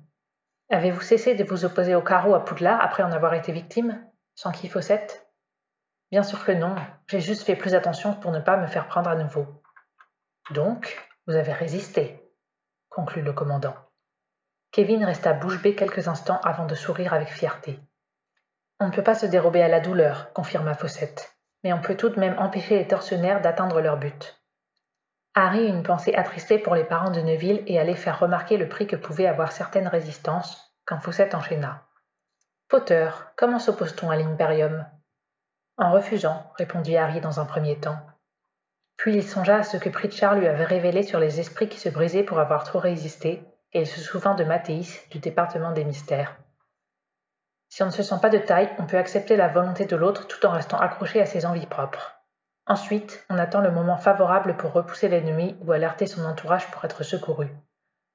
Avez-vous 0.69 1.01
cessé 1.01 1.36
de 1.36 1.44
vous 1.44 1.63
opposer 1.63 1.94
au 1.94 2.01
carreau 2.01 2.33
à 2.33 2.44
Poudlard 2.44 2.81
après 2.81 3.04
en 3.04 3.12
avoir 3.12 3.33
été 3.36 3.51
victime? 3.51 4.04
S'enquit 4.33 4.68
Fawcett. 4.68 5.27
Bien 6.12 6.24
sûr 6.24 6.44
que 6.44 6.51
non, 6.51 6.75
j'ai 7.07 7.22
juste 7.22 7.44
fait 7.44 7.56
plus 7.56 7.75
attention 7.75 8.13
pour 8.13 8.31
ne 8.31 8.39
pas 8.39 8.57
me 8.57 8.68
faire 8.68 8.88
prendre 8.88 9.10
à 9.10 9.16
nouveau. 9.16 9.45
Donc, 10.52 10.97
vous 11.28 11.35
avez 11.35 11.54
résisté, 11.54 12.19
conclut 12.90 13.21
le 13.21 13.33
commandant. 13.33 13.76
Kevin 14.71 15.04
resta 15.04 15.33
bouche 15.33 15.61
bée 15.61 15.76
quelques 15.76 16.07
instants 16.07 16.40
avant 16.44 16.66
de 16.66 16.76
sourire 16.76 17.14
avec 17.14 17.30
fierté. 17.30 17.80
On 18.80 18.88
ne 18.88 18.92
peut 18.92 19.04
pas 19.04 19.16
se 19.16 19.26
dérober 19.26 19.61
à 19.61 19.68
la 19.68 19.80
douleur, 19.80 20.33
confirma 20.33 20.73
Fawcett, 20.73 21.38
mais 21.64 21.73
on 21.73 21.81
peut 21.81 21.95
tout 21.95 22.09
de 22.09 22.19
même 22.19 22.38
empêcher 22.40 22.78
les 22.78 22.88
tortionnaires 22.88 23.42
d'atteindre 23.42 23.81
leur 23.81 23.97
but. 23.97 24.42
Harry 25.37 25.65
eut 25.65 25.69
une 25.69 25.83
pensée 25.83 26.15
attristée 26.15 26.57
pour 26.57 26.75
les 26.75 26.85
parents 26.85 27.11
de 27.11 27.19
Neville 27.19 27.61
et 27.68 27.77
allait 27.77 27.95
faire 27.95 28.19
remarquer 28.19 28.56
le 28.56 28.69
prix 28.69 28.87
que 28.87 28.95
pouvait 28.95 29.27
avoir 29.27 29.51
certaines 29.51 29.89
résistances, 29.89 30.73
quand 30.85 30.99
Fawcett 31.01 31.35
enchaîna. 31.35 31.83
Potter, 32.69 33.09
comment 33.35 33.59
s'oppose-t-on 33.59 34.09
à 34.09 34.15
l'Imperium 34.15 34.85
En 35.77 35.92
refusant, 35.92 36.49
répondit 36.56 36.95
Harry 36.95 37.19
dans 37.19 37.42
un 37.42 37.45
premier 37.45 37.77
temps. 37.77 37.99
Puis 38.95 39.18
il 39.18 39.27
songea 39.27 39.57
à 39.57 39.63
ce 39.63 39.75
que 39.75 39.89
Pritchard 39.89 40.35
lui 40.35 40.47
avait 40.47 40.63
révélé 40.63 41.04
sur 41.04 41.19
les 41.19 41.42
esprits 41.42 41.68
qui 41.68 41.80
se 41.80 41.89
brisaient 41.89 42.23
pour 42.23 42.39
avoir 42.39 42.63
trop 42.63 42.80
résisté, 42.80 43.44
et 43.73 43.81
il 43.81 43.87
se 43.87 43.99
souvint 43.99 44.35
de 44.35 44.45
Mathéis, 44.45 45.01
du 45.11 45.19
département 45.19 45.71
des 45.71 45.83
mystères. 45.83 46.37
Si 47.68 47.83
on 47.83 47.87
ne 47.87 47.92
se 47.92 48.04
sent 48.04 48.19
pas 48.21 48.30
de 48.30 48.37
taille, 48.37 48.69
on 48.80 48.85
peut 48.85 48.97
accepter 48.97 49.35
la 49.35 49.49
volonté 49.49 49.83
de 49.83 49.97
l'autre 49.97 50.27
tout 50.27 50.45
en 50.45 50.51
restant 50.51 50.80
accroché 50.80 51.19
à 51.19 51.25
ses 51.25 51.45
envies 51.45 51.65
propres. 51.65 52.15
Ensuite, 52.68 53.24
on 53.30 53.38
attend 53.38 53.62
le 53.62 53.69
moment 53.69 53.98
favorable 53.98 54.57
pour 54.57 54.74
repousser 54.74 55.07
l'ennemi 55.07 55.56
ou 55.62 55.72
alerter 55.72 56.07
son 56.07 56.26
entourage 56.26 56.69
pour 56.72 56.84
être 56.84 57.04
secouru. 57.04 57.48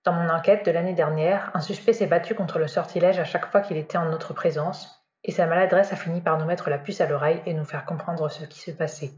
Dans 0.04 0.12
mon 0.12 0.28
enquête 0.28 0.64
de 0.66 0.72
l'année 0.72 0.94
dernière, 0.94 1.50
un 1.54 1.60
suspect 1.60 1.92
s'est 1.92 2.06
battu 2.06 2.34
contre 2.34 2.58
le 2.58 2.66
sortilège 2.66 3.20
à 3.20 3.24
chaque 3.24 3.46
fois 3.46 3.60
qu'il 3.60 3.76
était 3.76 3.98
en 3.98 4.06
notre 4.06 4.34
présence, 4.34 5.06
et 5.22 5.30
sa 5.30 5.46
maladresse 5.46 5.92
a 5.92 5.96
fini 5.96 6.20
par 6.20 6.38
nous 6.38 6.46
mettre 6.46 6.70
la 6.70 6.78
puce 6.78 7.00
à 7.00 7.06
l'oreille 7.06 7.42
et 7.46 7.54
nous 7.54 7.64
faire 7.64 7.84
comprendre 7.84 8.28
ce 8.28 8.44
qui 8.44 8.58
se 8.58 8.70
passait. 8.70 9.12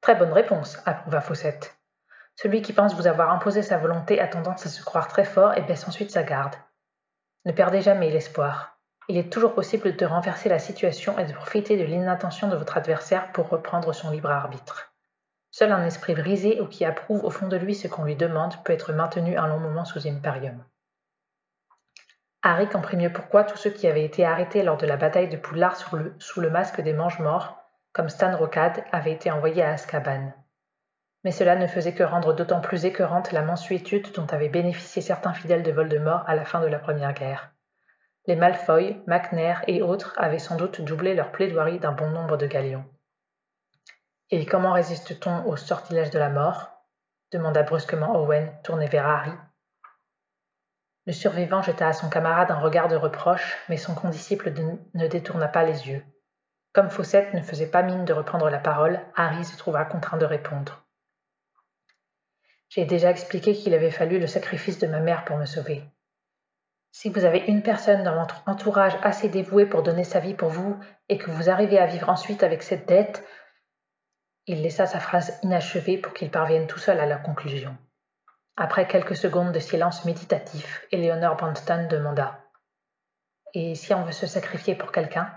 Très 0.00 0.14
bonne 0.14 0.32
réponse, 0.32 0.78
approuva 0.86 1.20
Fawcett. 1.20 1.76
Celui 2.34 2.62
qui 2.62 2.72
pense 2.72 2.94
vous 2.94 3.06
avoir 3.06 3.30
imposé 3.30 3.62
sa 3.62 3.78
volonté 3.78 4.20
a 4.20 4.26
tendance 4.26 4.66
à 4.66 4.68
se 4.68 4.82
croire 4.84 5.08
très 5.08 5.24
fort 5.24 5.56
et 5.56 5.62
baisse 5.62 5.86
ensuite 5.86 6.10
sa 6.10 6.22
garde. 6.22 6.54
Ne 7.44 7.52
perdez 7.52 7.82
jamais 7.82 8.10
l'espoir. 8.10 8.75
Il 9.08 9.16
est 9.16 9.32
toujours 9.32 9.54
possible 9.54 9.94
de 9.94 10.04
renverser 10.04 10.48
la 10.48 10.58
situation 10.58 11.16
et 11.18 11.24
de 11.24 11.32
profiter 11.32 11.76
de 11.76 11.84
l'inattention 11.84 12.48
de 12.48 12.56
votre 12.56 12.76
adversaire 12.76 13.30
pour 13.32 13.48
reprendre 13.48 13.92
son 13.92 14.10
libre 14.10 14.30
arbitre. 14.30 14.92
Seul 15.52 15.70
un 15.70 15.84
esprit 15.84 16.14
brisé 16.14 16.60
ou 16.60 16.66
qui 16.66 16.84
approuve 16.84 17.24
au 17.24 17.30
fond 17.30 17.46
de 17.46 17.56
lui 17.56 17.74
ce 17.74 17.86
qu'on 17.86 18.04
lui 18.04 18.16
demande 18.16 18.62
peut 18.64 18.72
être 18.72 18.92
maintenu 18.92 19.38
un 19.38 19.46
long 19.46 19.60
moment 19.60 19.84
sous 19.84 20.08
Imperium. 20.08 20.64
Harry 22.42 22.68
comprit 22.68 22.96
mieux 22.96 23.12
pourquoi 23.12 23.44
tous 23.44 23.56
ceux 23.56 23.70
qui 23.70 23.86
avaient 23.86 24.04
été 24.04 24.24
arrêtés 24.24 24.62
lors 24.62 24.76
de 24.76 24.86
la 24.86 24.96
bataille 24.96 25.28
de 25.28 25.36
Poudlard 25.36 25.76
sous 25.76 26.40
le, 26.40 26.50
masque 26.50 26.80
des 26.80 26.92
Mange-Morts, 26.92 27.56
comme 27.92 28.08
Stan 28.08 28.36
Rocade, 28.36 28.84
avaient 28.92 29.12
été 29.12 29.30
envoyés 29.30 29.62
à 29.62 29.72
Azkaban. 29.72 30.32
mais 31.24 31.32
cela 31.32 31.56
ne 31.56 31.66
faisait 31.66 31.94
que 31.94 32.02
rendre 32.02 32.34
d'autant 32.34 32.60
plus 32.60 32.84
écœurante 32.84 33.32
la 33.32 33.42
mansuétude 33.42 34.12
dont 34.12 34.26
avaient 34.26 34.48
bénéficié 34.48 35.00
certains 35.00 35.32
fidèles 35.32 35.62
de 35.62 35.72
Voldemort 35.72 36.24
à 36.26 36.34
la 36.34 36.44
fin 36.44 36.60
de 36.60 36.66
la 36.66 36.78
Première 36.78 37.14
Guerre. 37.14 37.55
Les 38.26 38.34
Malfoy, 38.34 39.00
McNair 39.06 39.62
et 39.68 39.82
autres 39.82 40.14
avaient 40.16 40.40
sans 40.40 40.56
doute 40.56 40.80
doublé 40.80 41.14
leur 41.14 41.30
plaidoirie 41.30 41.78
d'un 41.78 41.92
bon 41.92 42.10
nombre 42.10 42.36
de 42.36 42.46
galions. 42.46 42.84
Et 44.30 44.44
comment 44.44 44.72
résiste-t-on 44.72 45.46
au 45.46 45.56
sortilège 45.56 46.10
de 46.10 46.18
la 46.18 46.28
mort? 46.28 46.70
demanda 47.30 47.62
brusquement 47.62 48.20
Owen, 48.20 48.52
tourné 48.64 48.86
vers 48.86 49.06
Harry. 49.06 49.32
Le 51.06 51.12
survivant 51.12 51.62
jeta 51.62 51.88
à 51.88 51.92
son 51.92 52.08
camarade 52.08 52.50
un 52.50 52.58
regard 52.58 52.88
de 52.88 52.96
reproche, 52.96 53.56
mais 53.68 53.76
son 53.76 53.94
condisciple 53.94 54.52
ne 54.94 55.06
détourna 55.06 55.46
pas 55.46 55.62
les 55.62 55.88
yeux. 55.88 56.04
Comme 56.72 56.90
Fawcett 56.90 57.32
ne 57.32 57.42
faisait 57.42 57.70
pas 57.70 57.82
mine 57.82 58.04
de 58.04 58.12
reprendre 58.12 58.50
la 58.50 58.58
parole, 58.58 59.00
Harry 59.14 59.44
se 59.44 59.56
trouva 59.56 59.84
contraint 59.84 60.18
de 60.18 60.26
répondre. 60.26 60.84
J'ai 62.68 62.84
déjà 62.84 63.10
expliqué 63.10 63.54
qu'il 63.54 63.72
avait 63.72 63.92
fallu 63.92 64.18
le 64.18 64.26
sacrifice 64.26 64.80
de 64.80 64.88
ma 64.88 64.98
mère 64.98 65.24
pour 65.24 65.36
me 65.36 65.46
sauver. 65.46 65.84
Si 66.92 67.10
vous 67.10 67.24
avez 67.24 67.40
une 67.40 67.62
personne 67.62 68.04
dans 68.04 68.18
votre 68.18 68.42
entourage 68.46 68.96
assez 69.02 69.28
dévouée 69.28 69.66
pour 69.66 69.82
donner 69.82 70.04
sa 70.04 70.20
vie 70.20 70.34
pour 70.34 70.48
vous 70.48 70.78
et 71.08 71.18
que 71.18 71.30
vous 71.30 71.50
arrivez 71.50 71.78
à 71.78 71.86
vivre 71.86 72.08
ensuite 72.08 72.42
avec 72.42 72.62
cette 72.62 72.86
dette, 72.86 73.22
il 74.46 74.62
laissa 74.62 74.86
sa 74.86 75.00
phrase 75.00 75.38
inachevée 75.42 75.98
pour 75.98 76.14
qu'il 76.14 76.30
parvienne 76.30 76.66
tout 76.66 76.78
seul 76.78 77.00
à 77.00 77.06
la 77.06 77.16
conclusion. 77.16 77.76
Après 78.56 78.86
quelques 78.86 79.16
secondes 79.16 79.52
de 79.52 79.58
silence 79.58 80.04
méditatif, 80.04 80.86
Eleanor 80.90 81.36
Branston 81.36 81.88
demanda 81.90 82.40
Et 83.52 83.74
si 83.74 83.92
on 83.92 84.04
veut 84.04 84.12
se 84.12 84.26
sacrifier 84.26 84.74
pour 84.74 84.92
quelqu'un? 84.92 85.30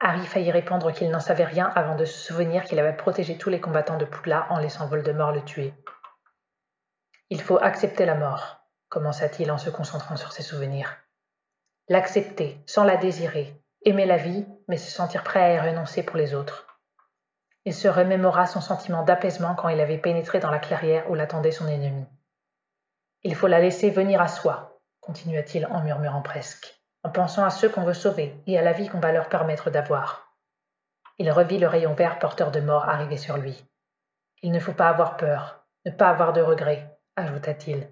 Harry 0.00 0.26
faillit 0.26 0.50
répondre 0.50 0.92
qu'il 0.92 1.10
n'en 1.10 1.20
savait 1.20 1.44
rien 1.44 1.72
avant 1.74 1.94
de 1.94 2.04
se 2.04 2.18
souvenir 2.18 2.64
qu'il 2.64 2.78
avait 2.78 2.96
protégé 2.96 3.38
tous 3.38 3.48
les 3.48 3.60
combattants 3.60 3.96
de 3.96 4.04
Poudlard 4.04 4.52
en 4.52 4.58
laissant 4.58 4.86
Voldemort 4.86 5.32
le 5.32 5.42
tuer. 5.42 5.72
Il 7.30 7.40
faut 7.40 7.58
accepter 7.58 8.04
la 8.04 8.14
mort, 8.14 8.55
commença-t-il 8.88 9.50
en 9.50 9.58
se 9.58 9.70
concentrant 9.70 10.16
sur 10.16 10.32
ses 10.32 10.42
souvenirs. 10.42 10.96
L'accepter, 11.88 12.60
sans 12.66 12.84
la 12.84 12.96
désirer, 12.96 13.54
aimer 13.84 14.06
la 14.06 14.16
vie, 14.16 14.46
mais 14.68 14.76
se 14.76 14.90
sentir 14.90 15.22
prêt 15.22 15.40
à 15.40 15.54
y 15.54 15.70
renoncer 15.70 16.02
pour 16.02 16.16
les 16.16 16.34
autres. 16.34 16.66
Il 17.64 17.74
se 17.74 17.88
remémora 17.88 18.46
son 18.46 18.60
sentiment 18.60 19.02
d'apaisement 19.02 19.54
quand 19.54 19.68
il 19.68 19.80
avait 19.80 19.98
pénétré 19.98 20.38
dans 20.38 20.50
la 20.50 20.58
clairière 20.58 21.10
où 21.10 21.14
l'attendait 21.14 21.52
son 21.52 21.66
ennemi. 21.66 22.04
Il 23.22 23.34
faut 23.34 23.48
la 23.48 23.60
laisser 23.60 23.90
venir 23.90 24.20
à 24.20 24.28
soi, 24.28 24.80
continua-t-il 25.00 25.66
en 25.66 25.82
murmurant 25.82 26.22
presque, 26.22 26.80
en 27.02 27.10
pensant 27.10 27.44
à 27.44 27.50
ceux 27.50 27.68
qu'on 27.68 27.84
veut 27.84 27.94
sauver 27.94 28.40
et 28.46 28.58
à 28.58 28.62
la 28.62 28.72
vie 28.72 28.88
qu'on 28.88 29.00
va 29.00 29.12
leur 29.12 29.28
permettre 29.28 29.70
d'avoir. 29.70 30.32
Il 31.18 31.30
revit 31.30 31.58
le 31.58 31.66
rayon 31.66 31.94
vert 31.94 32.18
porteur 32.18 32.50
de 32.50 32.60
mort 32.60 32.88
arriver 32.88 33.16
sur 33.16 33.36
lui. 33.36 33.64
Il 34.42 34.52
ne 34.52 34.60
faut 34.60 34.74
pas 34.74 34.88
avoir 34.88 35.16
peur, 35.16 35.64
ne 35.86 35.90
pas 35.90 36.10
avoir 36.10 36.32
de 36.32 36.42
regrets, 36.42 36.98
ajouta-t-il. 37.16 37.88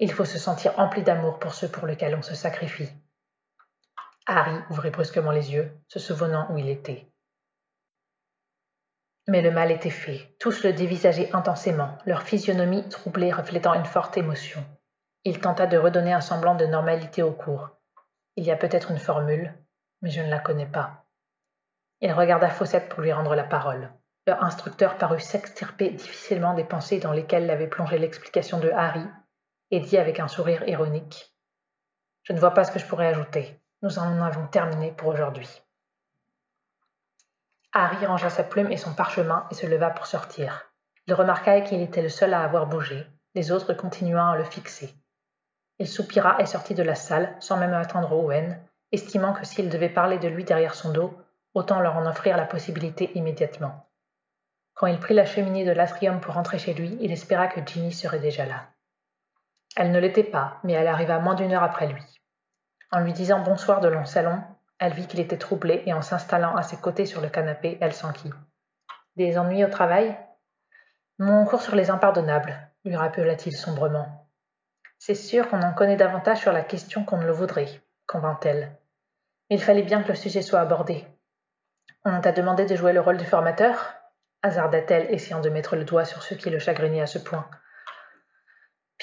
Il 0.00 0.12
faut 0.12 0.24
se 0.24 0.38
sentir 0.38 0.78
empli 0.78 1.02
d'amour 1.02 1.38
pour 1.38 1.54
ceux 1.54 1.68
pour 1.68 1.86
lesquels 1.86 2.16
on 2.16 2.22
se 2.22 2.34
sacrifie. 2.34 2.90
Harry 4.26 4.58
ouvrit 4.70 4.90
brusquement 4.90 5.30
les 5.30 5.52
yeux, 5.52 5.70
se 5.88 5.98
souvenant 5.98 6.50
où 6.50 6.58
il 6.58 6.68
était. 6.68 7.08
Mais 9.28 9.40
le 9.40 9.50
mal 9.50 9.70
était 9.70 9.90
fait. 9.90 10.34
Tous 10.38 10.64
le 10.64 10.72
dévisageaient 10.72 11.34
intensément, 11.34 11.96
leur 12.06 12.22
physionomie 12.22 12.88
troublée 12.88 13.32
reflétant 13.32 13.74
une 13.74 13.84
forte 13.84 14.16
émotion. 14.16 14.64
Il 15.24 15.40
tenta 15.40 15.66
de 15.66 15.78
redonner 15.78 16.12
un 16.12 16.20
semblant 16.20 16.54
de 16.54 16.66
normalité 16.66 17.22
au 17.22 17.32
cours. 17.32 17.70
Il 18.36 18.44
y 18.44 18.50
a 18.50 18.56
peut-être 18.56 18.90
une 18.90 18.98
formule, 18.98 19.54
mais 20.02 20.10
je 20.10 20.20
ne 20.20 20.28
la 20.28 20.40
connais 20.40 20.66
pas. 20.66 21.06
Il 22.00 22.12
regarda 22.12 22.50
Fawcett 22.50 22.88
pour 22.88 23.00
lui 23.00 23.12
rendre 23.12 23.34
la 23.34 23.44
parole. 23.44 23.90
Leur 24.26 24.42
instructeur 24.42 24.98
parut 24.98 25.20
s'extirper 25.20 25.90
difficilement 25.90 26.54
des 26.54 26.64
pensées 26.64 26.98
dans 26.98 27.12
lesquelles 27.12 27.46
l'avait 27.46 27.68
plongé 27.68 27.98
l'explication 27.98 28.58
de 28.58 28.70
Harry, 28.70 29.06
et 29.74 29.80
dit 29.80 29.98
avec 29.98 30.20
un 30.20 30.28
sourire 30.28 30.62
ironique 30.68 31.34
Je 32.22 32.32
ne 32.32 32.38
vois 32.38 32.52
pas 32.52 32.62
ce 32.62 32.70
que 32.70 32.78
je 32.78 32.86
pourrais 32.86 33.08
ajouter. 33.08 33.60
Nous 33.82 33.98
en 33.98 34.22
avons 34.22 34.46
terminé 34.46 34.92
pour 34.92 35.08
aujourd'hui. 35.08 35.48
Harry 37.72 38.06
rangea 38.06 38.30
sa 38.30 38.44
plume 38.44 38.70
et 38.70 38.76
son 38.76 38.94
parchemin 38.94 39.48
et 39.50 39.54
se 39.54 39.66
leva 39.66 39.90
pour 39.90 40.06
sortir. 40.06 40.70
Il 41.08 41.14
remarqua 41.14 41.60
qu'il 41.62 41.82
était 41.82 42.02
le 42.02 42.08
seul 42.08 42.34
à 42.34 42.44
avoir 42.44 42.66
bougé, 42.66 43.04
les 43.34 43.50
autres 43.50 43.74
continuant 43.74 44.30
à 44.30 44.36
le 44.36 44.44
fixer. 44.44 44.94
Il 45.80 45.88
soupira 45.88 46.40
et 46.40 46.46
sortit 46.46 46.74
de 46.74 46.84
la 46.84 46.94
salle, 46.94 47.34
sans 47.40 47.56
même 47.56 47.74
attendre 47.74 48.12
Owen, 48.12 48.60
estimant 48.92 49.32
que 49.32 49.44
s'il 49.44 49.70
devait 49.70 49.88
parler 49.88 50.18
de 50.18 50.28
lui 50.28 50.44
derrière 50.44 50.76
son 50.76 50.92
dos, 50.92 51.18
autant 51.52 51.80
leur 51.80 51.96
en 51.96 52.06
offrir 52.06 52.36
la 52.36 52.46
possibilité 52.46 53.10
immédiatement. 53.18 53.90
Quand 54.74 54.86
il 54.86 55.00
prit 55.00 55.14
la 55.14 55.26
cheminée 55.26 55.64
de 55.64 55.72
l'atrium 55.72 56.20
pour 56.20 56.34
rentrer 56.34 56.60
chez 56.60 56.74
lui, 56.74 56.96
il 57.00 57.10
espéra 57.10 57.48
que 57.48 57.60
Ginny 57.66 57.92
serait 57.92 58.20
déjà 58.20 58.46
là. 58.46 58.68
Elle 59.76 59.90
ne 59.90 59.98
l'était 59.98 60.24
pas, 60.24 60.58
mais 60.62 60.74
elle 60.74 60.86
arriva 60.86 61.18
moins 61.18 61.34
d'une 61.34 61.52
heure 61.52 61.62
après 61.62 61.86
lui. 61.86 62.02
En 62.92 63.00
lui 63.00 63.12
disant 63.12 63.40
bonsoir 63.40 63.80
de 63.80 63.88
long 63.88 64.04
salon, 64.04 64.40
elle 64.78 64.92
vit 64.92 65.06
qu'il 65.06 65.20
était 65.20 65.38
troublé 65.38 65.82
et 65.86 65.92
en 65.92 66.02
s'installant 66.02 66.54
à 66.56 66.62
ses 66.62 66.76
côtés 66.76 67.06
sur 67.06 67.20
le 67.20 67.28
canapé, 67.28 67.78
elle 67.80 67.92
s'enquit. 67.92 68.30
Des 69.16 69.38
ennuis 69.38 69.64
au 69.64 69.68
travail? 69.68 70.16
Mon 71.18 71.44
cours 71.44 71.62
sur 71.62 71.76
les 71.76 71.90
impardonnables, 71.90 72.56
lui 72.84 72.96
rappela-t-il 72.96 73.56
sombrement. 73.56 74.28
C'est 74.98 75.14
sûr 75.14 75.48
qu'on 75.48 75.62
en 75.62 75.72
connaît 75.72 75.96
davantage 75.96 76.38
sur 76.38 76.52
la 76.52 76.62
question 76.62 77.04
qu'on 77.04 77.18
ne 77.18 77.26
le 77.26 77.32
voudrait, 77.32 77.82
convint-elle. 78.06 78.76
Il 79.50 79.62
fallait 79.62 79.82
bien 79.82 80.02
que 80.02 80.08
le 80.08 80.14
sujet 80.14 80.42
soit 80.42 80.60
abordé. 80.60 81.06
On 82.04 82.20
t'a 82.20 82.32
demandé 82.32 82.64
de 82.66 82.76
jouer 82.76 82.92
le 82.92 83.00
rôle 83.00 83.16
du 83.16 83.24
formateur? 83.24 83.94
hasarda-t-elle, 84.42 85.12
essayant 85.12 85.40
de 85.40 85.48
mettre 85.48 85.74
le 85.74 85.84
doigt 85.84 86.04
sur 86.04 86.22
ce 86.22 86.34
qui 86.34 86.50
le 86.50 86.58
chagrinait 86.58 87.00
à 87.00 87.06
ce 87.06 87.18
point. 87.18 87.48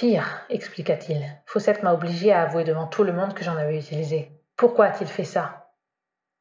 Pire, 0.02 0.42
expliqua-t-il, 0.50 1.24
Fawcett 1.46 1.84
m'a 1.84 1.94
obligé 1.94 2.34
à 2.34 2.42
avouer 2.42 2.64
devant 2.64 2.88
tout 2.88 3.04
le 3.04 3.14
monde 3.14 3.36
que 3.36 3.44
j'en 3.44 3.56
avais 3.56 3.78
utilisé. 3.78 4.32
Pourquoi 4.58 4.88
a-t-il 4.88 5.08
fait 5.08 5.24
ça? 5.24 5.70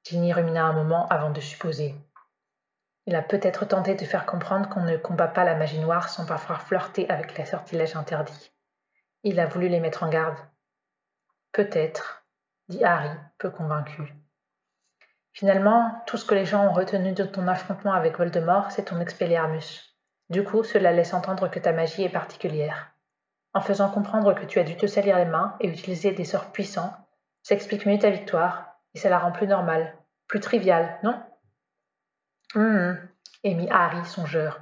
Ginny 0.02 0.32
rumina 0.32 0.64
un 0.64 0.72
moment 0.72 1.06
avant 1.08 1.28
de 1.28 1.42
supposer. 1.42 1.94
Il 3.04 3.14
a 3.14 3.20
peut-être 3.20 3.66
tenté 3.66 3.94
de 3.94 4.04
faire 4.06 4.24
comprendre 4.24 4.66
qu'on 4.70 4.80
ne 4.80 4.96
combat 4.96 5.28
pas 5.28 5.44
la 5.44 5.56
magie 5.56 5.78
noire 5.78 6.08
sans 6.08 6.24
parfois 6.24 6.56
flirter 6.56 7.06
avec 7.10 7.36
les 7.36 7.44
sortilèges 7.44 7.96
interdits. 7.96 8.50
Il 9.24 9.38
a 9.38 9.44
voulu 9.44 9.68
les 9.68 9.80
mettre 9.80 10.04
en 10.04 10.08
garde. 10.08 10.38
Peut-être, 11.52 12.24
dit 12.70 12.82
Harry, 12.82 13.10
peu 13.36 13.50
convaincu. 13.50 14.14
Finalement, 15.34 16.02
tout 16.06 16.16
ce 16.16 16.24
que 16.24 16.34
les 16.34 16.46
gens 16.46 16.66
ont 16.66 16.72
retenu 16.72 17.12
de 17.12 17.24
ton 17.24 17.46
affrontement 17.46 17.92
avec 17.92 18.16
Voldemort, 18.16 18.70
c'est 18.70 18.86
ton 18.86 19.00
expelliarmus. 19.00 19.94
Du 20.30 20.44
coup, 20.44 20.64
cela 20.64 20.92
laisse 20.92 21.12
entendre 21.12 21.50
que 21.50 21.58
ta 21.58 21.74
magie 21.74 22.04
est 22.04 22.08
particulière. 22.08 22.94
En 23.52 23.60
faisant 23.60 23.90
comprendre 23.90 24.34
que 24.34 24.44
tu 24.44 24.58
as 24.58 24.64
dû 24.64 24.76
te 24.76 24.86
salir 24.86 25.16
les 25.16 25.24
mains 25.24 25.56
et 25.60 25.68
utiliser 25.68 26.12
des 26.12 26.24
sorts 26.24 26.52
puissants, 26.52 26.94
ça 27.42 27.54
explique 27.54 27.86
mieux 27.86 27.98
ta 27.98 28.10
victoire, 28.10 28.76
et 28.94 28.98
ça 28.98 29.08
la 29.08 29.18
rend 29.18 29.32
plus 29.32 29.46
normale, 29.46 29.96
plus 30.28 30.40
triviale, 30.40 30.98
non? 31.02 31.20
Hum, 32.54 32.98
émit 33.42 33.68
Harry, 33.70 34.04
songeur. 34.04 34.60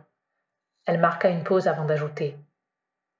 Elle 0.87 1.01
marqua 1.01 1.29
une 1.29 1.45
pause 1.45 1.69
avant 1.69 1.85
d'ajouter. 1.85 2.37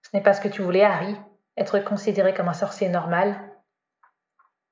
Ce 0.03 0.11
n'est 0.15 0.23
pas 0.23 0.33
ce 0.33 0.41
que 0.41 0.49
tu 0.49 0.63
voulais, 0.63 0.85
Harry 0.85 1.17
Être 1.57 1.81
considéré 1.81 2.33
comme 2.33 2.49
un 2.49 2.55
sorcier 2.55 2.89
normal? 2.89 3.39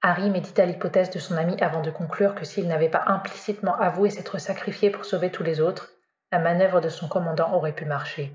Harry 0.01 0.31
médita 0.31 0.65
l'hypothèse 0.65 1.11
de 1.11 1.19
son 1.19 1.37
ami 1.37 1.61
avant 1.61 1.83
de 1.83 1.91
conclure 1.91 2.35
que 2.35 2.45
s'il 2.45 2.69
n'avait 2.69 2.89
pas 2.89 3.05
implicitement 3.07 3.77
avoué 3.77 4.09
s'être 4.09 4.39
sacrifié 4.39 4.91
pour 4.91 5.05
sauver 5.05 5.31
tous 5.31 5.43
les 5.43 5.61
autres, 5.61 5.91
la 6.31 6.39
manœuvre 6.39 6.81
de 6.81 6.89
son 6.89 7.09
commandant 7.09 7.53
aurait 7.53 7.75
pu 7.75 7.85
marcher. 7.85 8.33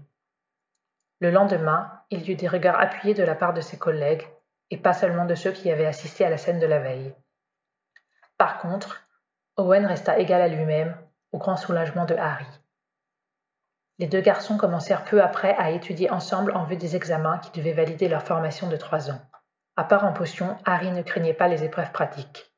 Le 1.21 1.29
lendemain, 1.29 2.01
il 2.09 2.27
y 2.27 2.31
eut 2.31 2.35
des 2.35 2.47
regards 2.47 2.79
appuyés 2.79 3.13
de 3.13 3.21
la 3.21 3.35
part 3.35 3.53
de 3.53 3.61
ses 3.61 3.77
collègues, 3.77 4.27
et 4.71 4.77
pas 4.77 4.93
seulement 4.93 5.25
de 5.25 5.35
ceux 5.35 5.51
qui 5.51 5.69
avaient 5.69 5.85
assisté 5.85 6.25
à 6.25 6.31
la 6.31 6.37
scène 6.37 6.59
de 6.59 6.65
la 6.65 6.79
veille. 6.79 7.13
Par 8.39 8.57
contre, 8.57 9.07
Owen 9.55 9.85
resta 9.85 10.17
égal 10.17 10.41
à 10.41 10.47
lui-même, 10.47 10.97
au 11.31 11.37
grand 11.37 11.57
soulagement 11.57 12.05
de 12.05 12.15
Harry. 12.15 12.47
Les 13.99 14.07
deux 14.07 14.21
garçons 14.21 14.57
commencèrent 14.57 15.05
peu 15.05 15.21
après 15.21 15.55
à 15.57 15.69
étudier 15.69 16.09
ensemble 16.09 16.53
en 16.53 16.63
vue 16.63 16.75
des 16.75 16.95
examens 16.95 17.37
qui 17.37 17.51
devaient 17.51 17.71
valider 17.71 18.07
leur 18.07 18.23
formation 18.23 18.67
de 18.67 18.75
trois 18.75 19.11
ans. 19.11 19.21
À 19.75 19.83
part 19.83 20.05
en 20.05 20.13
potion, 20.13 20.57
Harry 20.65 20.89
ne 20.89 21.03
craignait 21.03 21.35
pas 21.35 21.47
les 21.47 21.63
épreuves 21.63 21.91
pratiques. 21.91 22.51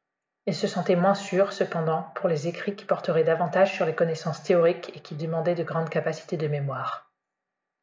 Il 0.45 0.55
se 0.55 0.67
sentait 0.67 0.95
moins 0.95 1.15
sûr, 1.15 1.51
cependant, 1.51 2.03
pour 2.15 2.29
les 2.29 2.47
écrits 2.47 2.77
qui 2.77 2.85
porteraient 2.85 3.25
davantage 3.25 3.73
sur 3.73 3.85
les 3.85 3.93
connaissances 3.93 4.41
théoriques 4.41 4.95
et 4.95 5.01
qui 5.01 5.15
demandaient 5.15 5.53
de 5.53 5.63
grandes 5.63 5.89
capacités 5.89 6.37
de 6.37 6.47
mémoire. 6.47 7.12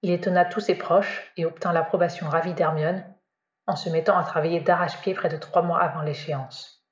Il 0.03 0.11
étonna 0.11 0.45
tous 0.45 0.61
ses 0.61 0.75
proches 0.75 1.33
et 1.37 1.45
obtint 1.45 1.73
l'approbation 1.73 2.29
ravie 2.29 2.55
d'Hermione 2.55 3.05
en 3.67 3.77
se 3.77 3.91
mettant 3.91 4.19
à 4.19 4.25
travailler 4.25 4.61
d'arrache-pied 4.61 5.15
près 5.15 5.29
de 5.29 5.37
trois 5.37 5.63
mois 5.63 5.81
avant 5.81 6.03
l'échéance. 6.03 6.85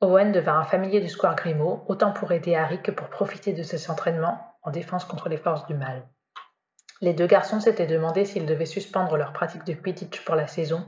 Owen 0.00 0.32
devint 0.32 0.58
un 0.58 0.64
familier 0.64 1.00
du 1.00 1.08
Square 1.08 1.36
Grimaud, 1.36 1.84
autant 1.88 2.12
pour 2.12 2.32
aider 2.32 2.54
Harry 2.54 2.80
que 2.82 2.90
pour 2.90 3.08
profiter 3.08 3.52
de 3.52 3.62
ses 3.62 3.90
entraînements 3.90 4.56
en 4.62 4.70
défense 4.70 5.04
contre 5.04 5.28
les 5.28 5.36
forces 5.36 5.66
du 5.66 5.74
mal. 5.74 6.08
Les 7.00 7.14
deux 7.14 7.26
garçons 7.26 7.60
s'étaient 7.60 7.86
demandé 7.86 8.24
s'ils 8.24 8.46
devaient 8.46 8.66
suspendre 8.66 9.16
leur 9.16 9.32
pratique 9.32 9.64
de 9.64 9.74
Quidditch 9.74 10.24
pour 10.24 10.36
la 10.36 10.46
saison 10.46 10.86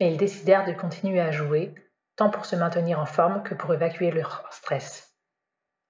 mais 0.00 0.10
ils 0.10 0.16
décidèrent 0.16 0.64
de 0.64 0.72
continuer 0.72 1.20
à 1.20 1.30
jouer, 1.30 1.74
tant 2.16 2.30
pour 2.30 2.46
se 2.46 2.56
maintenir 2.56 2.98
en 2.98 3.06
forme 3.06 3.42
que 3.42 3.54
pour 3.54 3.72
évacuer 3.74 4.10
leur 4.10 4.44
stress. 4.50 5.14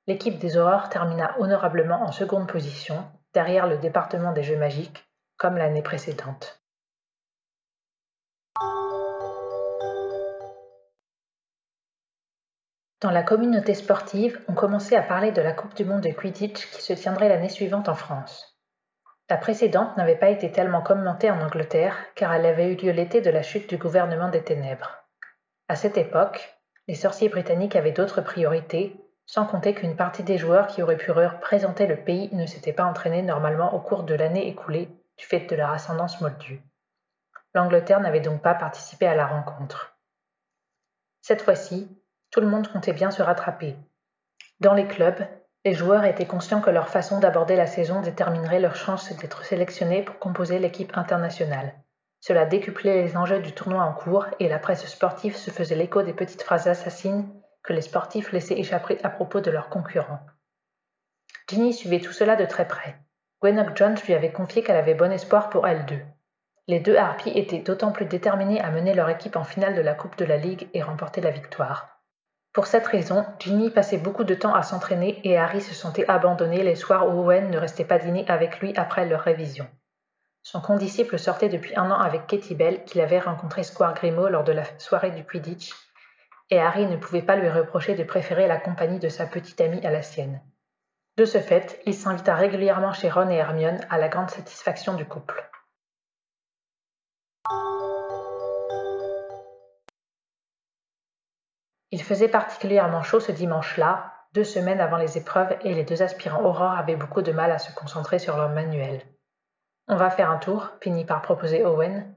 L'équipe 0.07 0.39
des 0.39 0.57
Aurores 0.57 0.89
termina 0.89 1.37
honorablement 1.39 2.03
en 2.03 2.11
seconde 2.11 2.49
position, 2.49 3.05
derrière 3.33 3.69
le 3.69 3.79
département 3.79 4.33
des 4.33 4.43
Jeux 4.43 4.57
magiques, 4.57 5.09
comme 5.41 5.57
l'année 5.57 5.81
précédente. 5.81 6.61
Dans 13.01 13.11
la 13.11 13.23
communauté 13.23 13.73
sportive, 13.73 14.39
on 14.49 14.53
commençait 14.53 14.97
à 14.97 15.03
parler 15.03 15.33
de 15.33 15.41
la 15.41 15.55
Coupe 15.55 15.75
du 15.75 15.87
monde 15.87 16.03
de 16.03 16.11
Quidditch 16.11 16.71
qui 16.71 16.83
se 16.83 16.93
tiendrait 16.93 17.31
l'année 17.31 17.49
suivante 17.49 17.89
en 17.89 17.95
France. 17.95 18.61
La 19.31 19.39
précédente 19.39 19.97
n'avait 19.97 20.19
pas 20.19 20.29
été 20.29 20.53
tellement 20.53 20.83
commentée 20.83 21.31
en 21.31 21.41
Angleterre 21.41 21.97
car 22.17 22.35
elle 22.35 22.45
avait 22.45 22.75
eu 22.75 22.77
lieu 22.77 22.93
l'été 22.93 23.23
de 23.23 23.31
la 23.31 23.43
chute 23.43 23.71
du 23.71 23.79
gouvernement 23.79 24.29
des 24.29 24.45
ténèbres. 24.45 25.07
À 25.69 25.77
cette 25.77 25.97
époque, 25.97 26.55
les 26.87 26.95
sorciers 26.95 27.31
britanniques 27.31 27.77
avaient 27.77 27.93
d'autres 27.93 28.21
priorités, 28.21 28.95
sans 29.25 29.47
compter 29.47 29.73
qu'une 29.73 29.97
partie 29.97 30.23
des 30.23 30.37
joueurs 30.37 30.67
qui 30.67 30.83
auraient 30.83 30.99
pu 30.99 31.13
représenter 31.13 31.87
le 31.87 31.97
pays 31.97 32.29
ne 32.33 32.45
s'étaient 32.45 32.75
pas 32.75 32.85
entraînés 32.85 33.23
normalement 33.23 33.73
au 33.73 33.81
cours 33.81 34.03
de 34.03 34.15
l'année 34.15 34.47
écoulée 34.47 35.00
du 35.21 35.27
fait 35.27 35.41
de 35.41 35.55
leur 35.55 35.71
ascendance 35.71 36.21
moldue. 36.23 36.63
L'Angleterre 37.55 38.01
n'avait 38.01 38.21
donc 38.21 38.41
pas 38.41 38.55
participé 38.55 39.07
à 39.07 39.15
la 39.15 39.27
rencontre. 39.27 39.95
Cette 41.21 41.43
fois-ci, 41.43 41.95
tout 42.31 42.41
le 42.41 42.47
monde 42.47 42.69
comptait 42.69 42.95
bien 42.95 43.11
se 43.11 43.23
rattraper. 43.23 43.77
Dans 44.61 44.73
les 44.73 44.87
clubs, 44.87 45.23
les 45.67 45.75
joueurs 45.75 46.05
étaient 46.05 46.27
conscients 46.27 46.63
que 46.63 46.71
leur 46.71 46.89
façon 46.89 47.21
d'aborder 47.21 47.55
la 47.55 47.67
saison 47.67 48.01
déterminerait 48.01 48.61
leur 48.61 48.77
chance 48.77 49.15
d'être 49.19 49.45
sélectionnés 49.45 50.03
pour 50.03 50.19
composer 50.19 50.59
l'équipe 50.59 50.97
internationale. 50.97 51.75
Cela 52.21 52.47
décuplait 52.47 53.03
les 53.03 53.17
enjeux 53.17 53.41
du 53.41 53.53
tournoi 53.53 53.83
en 53.83 53.93
cours 53.93 54.27
et 54.39 54.49
la 54.49 54.59
presse 54.59 54.87
sportive 54.87 55.37
se 55.37 55.51
faisait 55.51 55.75
l'écho 55.75 56.03
des 56.03 56.15
petites 56.15 56.43
phrases 56.43 56.67
assassines 56.67 57.29
que 57.63 57.75
les 57.75 57.83
sportifs 57.83 58.33
laissaient 58.33 58.59
échapper 58.59 58.99
à 59.03 59.11
propos 59.11 59.43
de 59.43 59.51
leurs 59.51 59.69
concurrents. 59.69 60.25
Ginny 61.49 61.75
suivait 61.75 62.01
tout 62.01 62.13
cela 62.13 62.37
de 62.37 62.47
très 62.47 62.67
près. 62.67 62.97
Gwenock 63.43 63.77
Jones 63.77 63.97
lui 64.07 64.15
avait 64.15 64.33
confié 64.33 64.63
qu'elle 64.63 64.77
avait 64.77 64.95
bon 64.95 65.11
espoir 65.11 65.49
pour 65.49 65.67
elle 65.67 65.87
deux. 65.87 66.03
Les 66.69 66.79
deux 66.79 66.97
harpies 66.97 67.37
étaient 67.39 67.59
d'autant 67.59 67.91
plus 67.91 68.05
déterminées 68.05 68.61
à 68.61 68.71
mener 68.71 68.93
leur 68.93 69.09
équipe 69.09 69.37
en 69.37 69.45
finale 69.45 69.75
de 69.75 69.81
la 69.81 69.95
Coupe 69.95 70.19
de 70.19 70.27
la 70.27 70.37
Ligue 70.37 70.69
et 70.75 70.83
remporter 70.83 71.21
la 71.21 71.31
victoire. 71.31 72.01
Pour 72.53 72.67
cette 72.67 72.87
raison, 72.87 73.25
Ginny 73.39 73.71
passait 73.71 73.99
beaucoup 73.99 74.25
de 74.25 74.35
temps 74.35 74.55
à 74.55 74.63
s'entraîner 74.63 75.21
et 75.25 75.39
Harry 75.39 75.61
se 75.61 75.75
sentait 75.75 76.09
abandonné 76.09 76.63
les 76.63 76.75
soirs 76.75 77.09
où 77.09 77.21
Owen 77.21 77.51
ne 77.51 77.59
restait 77.59 77.85
pas 77.85 77.99
dîner 77.99 78.25
avec 78.29 78.61
lui 78.61 78.77
après 78.77 79.07
leur 79.07 79.21
révision. 79.21 79.67
Son 80.43 80.61
condisciple 80.61 81.19
sortait 81.19 81.49
depuis 81.49 81.77
un 81.77 81.91
an 81.91 81.99
avec 81.99 82.27
Katie 82.27 82.55
Bell, 82.55 82.85
qu'il 82.85 83.01
avait 83.01 83.21
rencontré 83.21 83.63
Square 83.63 83.95
Grimaud 83.95 84.29
lors 84.29 84.45
de 84.45 84.53
la 84.53 84.65
soirée 84.79 85.13
du 85.13 85.25
Quidditch, 85.25 85.73
et 86.51 86.59
Harry 86.59 86.87
ne 86.87 86.97
pouvait 86.97 87.23
pas 87.23 87.37
lui 87.37 87.49
reprocher 87.49 87.95
de 87.95 88.05
préférer 88.05 88.49
la 88.49 88.59
compagnie 88.59 88.99
de 88.99 89.09
sa 89.09 89.27
petite 89.27 89.61
amie 89.61 89.85
à 89.87 89.91
la 89.91 90.03
sienne. 90.03 90.41
De 91.21 91.27
ce 91.27 91.37
fait, 91.37 91.83
il 91.85 91.93
s'invita 91.93 92.35
régulièrement 92.35 92.95
chez 92.95 93.11
Ron 93.11 93.29
et 93.29 93.35
Hermione 93.35 93.79
à 93.91 93.99
la 93.99 94.09
grande 94.09 94.31
satisfaction 94.31 94.95
du 94.95 95.05
couple. 95.05 95.47
Il 101.91 102.03
faisait 102.03 102.29
particulièrement 102.29 103.03
chaud 103.03 103.21
ce 103.21 103.33
dimanche-là, 103.33 104.15
deux 104.33 104.45
semaines 104.45 104.81
avant 104.81 104.97
les 104.97 105.19
épreuves, 105.19 105.59
et 105.61 105.75
les 105.75 105.85
deux 105.85 106.01
aspirants 106.01 106.43
Aurore 106.43 106.73
avaient 106.73 106.97
beaucoup 106.97 107.21
de 107.21 107.33
mal 107.33 107.53
à 107.53 107.59
se 107.59 107.75
concentrer 107.75 108.19
sur 108.19 108.39
leur 108.39 108.49
manuel. 108.49 109.03
On 109.89 109.97
va 109.97 110.09
faire 110.09 110.31
un 110.31 110.39
tour, 110.39 110.71
finit 110.81 111.05
par 111.05 111.21
proposer 111.21 111.67
Owen. 111.67 112.17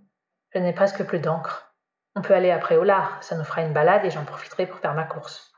Je 0.53 0.59
n'ai 0.59 0.71
presque 0.71 1.03
plus 1.03 1.19
d'encre. 1.19 1.75
On 2.15 2.21
peut 2.21 2.35
aller 2.35 2.51
après 2.51 2.77
au 2.77 2.85
lard, 2.85 3.21
ça 3.21 3.35
nous 3.35 3.43
fera 3.43 3.63
une 3.63 3.73
balade 3.73 4.05
et 4.05 4.11
j'en 4.11 4.23
profiterai 4.23 4.65
pour 4.65 4.79
faire 4.79 4.93
ma 4.93 5.03
course. 5.03 5.52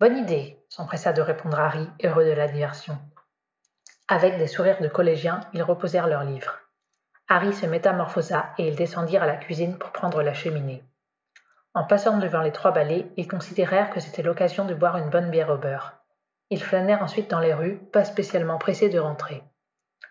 Bonne 0.00 0.16
idée, 0.16 0.60
s'empressa 0.68 1.12
de 1.12 1.22
répondre 1.22 1.56
Harry, 1.56 1.88
heureux 2.02 2.24
de 2.24 2.32
la 2.32 2.48
diversion. 2.48 2.98
Avec 4.08 4.38
des 4.38 4.48
sourires 4.48 4.80
de 4.80 4.88
collégiens, 4.88 5.40
ils 5.52 5.62
reposèrent 5.62 6.08
leurs 6.08 6.24
livres. 6.24 6.58
Harry 7.28 7.54
se 7.54 7.64
métamorphosa 7.66 8.46
et 8.58 8.66
ils 8.66 8.74
descendirent 8.74 9.22
à 9.22 9.26
la 9.26 9.36
cuisine 9.36 9.78
pour 9.78 9.92
prendre 9.92 10.20
la 10.22 10.34
cheminée. 10.34 10.82
En 11.74 11.84
passant 11.84 12.18
devant 12.18 12.42
les 12.42 12.50
trois 12.50 12.72
balais, 12.72 13.06
ils 13.16 13.28
considérèrent 13.28 13.90
que 13.90 14.00
c'était 14.00 14.24
l'occasion 14.24 14.64
de 14.64 14.74
boire 14.74 14.96
une 14.96 15.10
bonne 15.10 15.30
bière 15.30 15.50
au 15.50 15.58
beurre. 15.58 15.94
Ils 16.50 16.62
flânèrent 16.62 17.02
ensuite 17.02 17.30
dans 17.30 17.40
les 17.40 17.54
rues, 17.54 17.78
pas 17.92 18.04
spécialement 18.04 18.58
pressés 18.58 18.88
de 18.88 18.98
rentrer. 18.98 19.44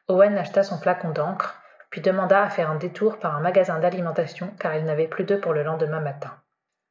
Owen 0.08 0.38
acheta 0.38 0.64
son 0.64 0.78
flacon 0.78 1.10
d'encre, 1.10 1.62
puis 1.90 2.00
demanda 2.00 2.42
à 2.42 2.50
faire 2.50 2.72
un 2.72 2.78
détour 2.78 3.20
par 3.20 3.36
un 3.36 3.42
magasin 3.42 3.80
d'alimentation 3.80 4.56
car 4.60 4.76
il 4.76 4.86
n'avait 4.86 5.10
plus 5.10 5.26
d'œufs 5.26 5.42
pour 5.42 5.54
le 5.54 5.64
lendemain 5.64 6.00
matin. 6.00 6.32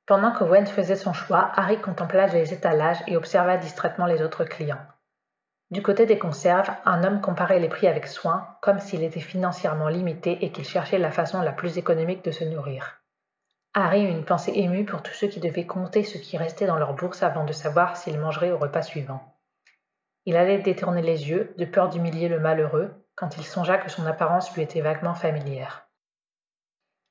Pendant 0.06 0.32
qu'Owen 0.32 0.66
faisait 0.66 0.96
son 0.96 1.12
choix, 1.12 1.52
Harry 1.54 1.80
contempla 1.80 2.26
les 2.26 2.52
étalages 2.52 3.02
et 3.06 3.16
observa 3.16 3.56
distraitement 3.56 4.06
les 4.06 4.22
autres 4.22 4.44
clients. 4.44 4.84
Du 5.70 5.80
côté 5.80 6.04
des 6.06 6.18
conserves, 6.18 6.70
un 6.84 7.04
homme 7.04 7.20
comparait 7.20 7.60
les 7.60 7.68
prix 7.68 7.86
avec 7.86 8.06
soin, 8.06 8.46
comme 8.60 8.78
s'il 8.78 9.02
était 9.02 9.20
financièrement 9.20 9.88
limité 9.88 10.44
et 10.44 10.52
qu'il 10.52 10.66
cherchait 10.66 10.98
la 10.98 11.10
façon 11.10 11.40
la 11.40 11.52
plus 11.52 11.78
économique 11.78 12.24
de 12.24 12.30
se 12.30 12.44
nourrir. 12.44 13.00
Harry 13.74 14.02
eut 14.04 14.10
une 14.10 14.24
pensée 14.24 14.52
émue 14.54 14.84
pour 14.84 15.02
tous 15.02 15.14
ceux 15.14 15.28
qui 15.28 15.40
devaient 15.40 15.66
compter 15.66 16.04
ce 16.04 16.18
qui 16.18 16.36
restait 16.36 16.66
dans 16.66 16.76
leur 16.76 16.92
bourse 16.92 17.22
avant 17.22 17.46
de 17.46 17.54
savoir 17.54 17.96
s'ils 17.96 18.20
mangeraient 18.20 18.50
au 18.50 18.58
repas 18.58 18.82
suivant. 18.82 19.34
Il 20.26 20.36
allait 20.36 20.58
détourner 20.58 21.00
les 21.00 21.30
yeux, 21.30 21.54
de 21.56 21.64
peur 21.64 21.88
d'humilier 21.88 22.28
le 22.28 22.38
malheureux, 22.38 22.92
quand 23.14 23.38
il 23.38 23.44
songea 23.44 23.78
que 23.78 23.90
son 23.90 24.04
apparence 24.04 24.54
lui 24.54 24.62
était 24.62 24.82
vaguement 24.82 25.14
familière. 25.14 25.88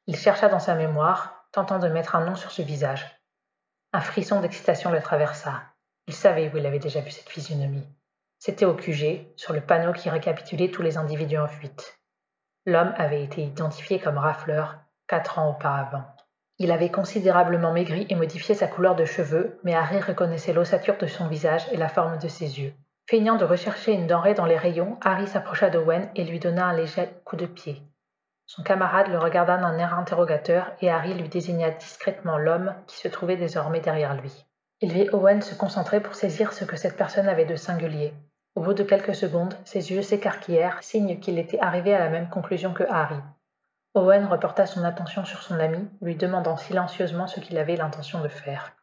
Il 0.06 0.16
chercha 0.16 0.50
dans 0.50 0.60
sa 0.60 0.76
mémoire, 0.76 1.41
tentant 1.52 1.80
de 1.80 1.88
mettre 1.88 2.16
un 2.16 2.26
nom 2.26 2.36
sur 2.36 2.52
ce 2.52 2.62
visage. 2.62 3.06
Un 3.94 4.02
frisson 4.02 4.40
d'excitation 4.40 4.92
le 4.92 5.02
traversa. 5.02 5.64
Il 6.08 6.14
savait 6.14 6.50
où 6.54 6.58
il 6.58 6.66
avait 6.66 6.80
déjà 6.80 7.02
vu 7.02 7.12
cette 7.12 7.30
physionomie. 7.30 7.88
C'était 8.40 8.66
au 8.66 8.74
QG, 8.74 9.28
sur 9.36 9.54
le 9.54 9.62
panneau 9.62 9.94
qui 9.94 10.10
récapitulait 10.10 10.72
tous 10.72 10.82
les 10.82 10.98
individus 10.98 11.38
en 11.38 11.48
fuite. 11.48 12.00
L'homme 12.66 12.94
avait 12.98 13.24
été 13.24 13.44
identifié 13.44 14.00
comme 14.00 14.18
rafleur 14.18 14.78
quatre 15.08 15.40
ans 15.40 15.50
auparavant. 15.50 16.06
Il 16.58 16.72
avait 16.72 16.92
considérablement 16.92 17.74
maigri 17.74 18.06
et 18.10 18.16
modifié 18.16 18.56
sa 18.56 18.68
couleur 18.68 18.96
de 18.96 19.04
cheveux, 19.04 19.60
mais 19.64 19.74
Harry 19.74 20.00
reconnaissait 20.00 20.54
l'ossature 20.54 20.98
de 20.98 21.08
son 21.08 21.28
visage 21.28 21.68
et 21.72 21.78
la 21.78 21.90
forme 21.90 22.18
de 22.18 22.28
ses 22.28 22.60
yeux. 22.60 22.74
Feignant 23.10 23.36
de 23.36 23.46
rechercher 23.46 23.94
une 23.94 24.08
denrée 24.08 24.36
dans 24.36 24.46
les 24.46 24.58
rayons, 24.58 24.98
Harry 25.02 25.28
s'approcha 25.28 25.70
d'Owen 25.70 26.10
et 26.16 26.24
lui 26.24 26.40
donna 26.40 26.68
un 26.68 26.74
léger 26.74 27.10
coup 27.26 27.36
de 27.36 27.46
pied. 27.46 27.82
Son 28.54 28.64
camarade 28.64 29.08
le 29.08 29.18
regarda 29.18 29.56
d'un 29.56 29.78
air 29.78 29.98
interrogateur 29.98 30.74
et 30.82 30.92
Harry 30.92 31.14
lui 31.14 31.30
désigna 31.30 31.70
discrètement 31.70 32.38
l'homme 32.38 32.76
qui 32.86 32.98
se 32.98 33.08
trouvait 33.08 33.38
désormais 33.38 33.80
derrière 33.80 34.14
lui. 34.14 34.46
Il 34.82 34.92
vit 34.92 35.08
Owen 35.14 35.42
se 35.42 35.56
concentrer 35.56 36.02
pour 36.02 36.16
saisir 36.16 36.52
ce 36.52 36.66
que 36.66 36.76
cette 36.76 36.98
personne 36.98 37.30
avait 37.30 37.46
de 37.46 37.56
singulier. 37.56 38.14
Au 38.56 38.62
bout 38.62 38.74
de 38.74 38.84
quelques 38.84 39.16
secondes, 39.16 39.56
ses 39.64 39.94
yeux 39.94 40.02
s'écarquillèrent, 40.02 40.84
signe 40.84 41.22
qu'il 41.22 41.40
était 41.40 41.62
arrivé 41.62 41.96
à 41.96 42.00
la 42.00 42.10
même 42.10 42.28
conclusion 42.28 42.74
que 42.74 42.84
Harry. 42.90 43.22
Owen 43.94 44.26
reporta 44.26 44.66
son 44.66 44.84
attention 44.84 45.24
sur 45.24 45.42
son 45.44 45.58
ami, 45.58 45.90
lui 46.02 46.18
demandant 46.18 46.58
silencieusement 46.58 47.28
ce 47.28 47.40
qu'il 47.40 47.58
avait 47.58 47.78
l'intention 47.78 48.20
de 48.20 48.28
faire. 48.28 48.74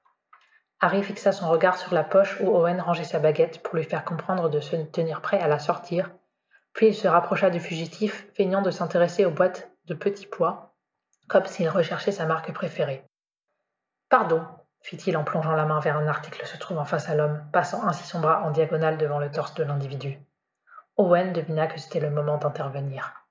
Harry 0.81 1.03
fixa 1.03 1.31
son 1.31 1.51
regard 1.51 1.77
sur 1.77 1.93
la 1.93 2.05
poche 2.05 2.41
où 2.41 2.57
Owen 2.57 2.81
rangeait 2.81 3.05
sa 3.05 3.19
baguette 3.19 3.63
pour 3.63 3.77
lui 3.77 3.85
faire 3.85 4.07
comprendre 4.07 4.49
de 4.49 4.61
se 4.61 4.77
tenir 4.77 5.21
prêt 5.21 5.41
à 5.41 5.47
la 5.47 5.59
sortir, 5.59 6.11
puis 6.79 6.87
il 6.87 6.95
se 6.95 7.09
rapprocha 7.09 7.51
du 7.51 7.59
fugitif, 7.59 8.29
feignant 8.35 8.63
de 8.63 8.71
s'intéresser 8.71 9.25
aux 9.25 9.33
boîtes 9.33 9.69
de 9.87 9.95
petits 9.95 10.29
pois, 10.29 10.77
comme 11.27 11.45
s'il 11.45 11.69
recherchait 11.69 12.13
sa 12.13 12.25
marque 12.25 12.53
préférée. 12.53 13.05
Pardon, 14.09 14.47
fit-il 14.83 15.17
en 15.17 15.25
plongeant 15.25 15.57
la 15.57 15.65
main 15.65 15.81
vers 15.81 15.97
un 15.97 16.07
article 16.07 16.47
se 16.47 16.57
trouvant 16.57 16.85
face 16.85 17.09
à 17.09 17.17
l'homme, 17.17 17.45
passant 17.53 17.83
ainsi 17.83 18.07
son 18.07 18.21
bras 18.21 18.45
en 18.45 18.53
diagonale 18.53 18.97
devant 18.97 19.19
le 19.19 19.29
torse 19.29 19.55
de 19.55 19.65
l'individu. 19.65 20.21
Owen 20.97 21.33
devina 21.33 21.67
que 21.67 21.81
c'était 21.81 21.99
le 21.99 22.11
moment 22.11 22.39
d'intervenir. 22.39 23.25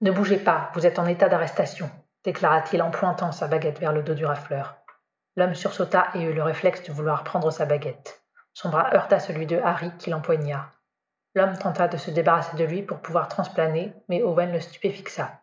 Ne 0.00 0.10
bougez 0.10 0.38
pas, 0.38 0.70
vous 0.72 0.86
êtes 0.86 0.98
en 0.98 1.04
état 1.04 1.28
d'arrestation, 1.28 1.90
déclara-t-il 2.24 2.80
en 2.80 2.90
pointant 2.90 3.32
sa 3.32 3.48
baguette 3.48 3.80
vers 3.80 3.92
le 3.92 4.02
dos 4.02 4.14
du 4.14 4.24
rafleur. 4.24 4.78
L'homme 5.36 5.54
sursauta 5.54 6.08
et 6.14 6.22
eut 6.22 6.32
le 6.32 6.42
réflexe 6.42 6.84
de 6.84 6.92
vouloir 6.94 7.22
prendre 7.22 7.50
sa 7.50 7.66
baguette. 7.66 8.22
Son 8.54 8.70
bras 8.70 8.94
heurta 8.94 9.20
celui 9.20 9.44
de 9.44 9.58
Harry 9.58 9.94
qui 9.98 10.08
l'empoigna. 10.08 10.70
L'homme 11.34 11.56
tenta 11.58 11.88
de 11.88 11.96
se 11.96 12.10
débarrasser 12.10 12.56
de 12.56 12.64
lui 12.64 12.82
pour 12.82 13.00
pouvoir 13.00 13.28
transplaner, 13.28 13.92
mais 14.08 14.22
Owen 14.22 14.52
le 14.52 14.60
stupéfixa. 14.60 15.42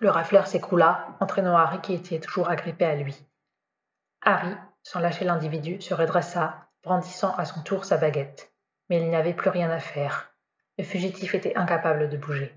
Le 0.00 0.10
rafleur 0.10 0.46
s'écroula, 0.46 1.08
entraînant 1.20 1.56
Harry 1.56 1.80
qui 1.80 1.94
était 1.94 2.20
toujours 2.20 2.48
agrippé 2.48 2.84
à 2.84 2.94
lui. 2.94 3.16
Harry, 4.22 4.56
sans 4.82 5.00
lâcher 5.00 5.24
l'individu, 5.24 5.80
se 5.80 5.94
redressa, 5.94 6.66
brandissant 6.82 7.34
à 7.36 7.44
son 7.44 7.62
tour 7.62 7.84
sa 7.84 7.96
baguette. 7.96 8.52
Mais 8.88 9.00
il 9.00 9.08
n'y 9.08 9.16
avait 9.16 9.34
plus 9.34 9.50
rien 9.50 9.70
à 9.70 9.78
faire. 9.78 10.32
Le 10.78 10.84
fugitif 10.84 11.34
était 11.34 11.56
incapable 11.56 12.08
de 12.08 12.16
bouger. 12.16 12.54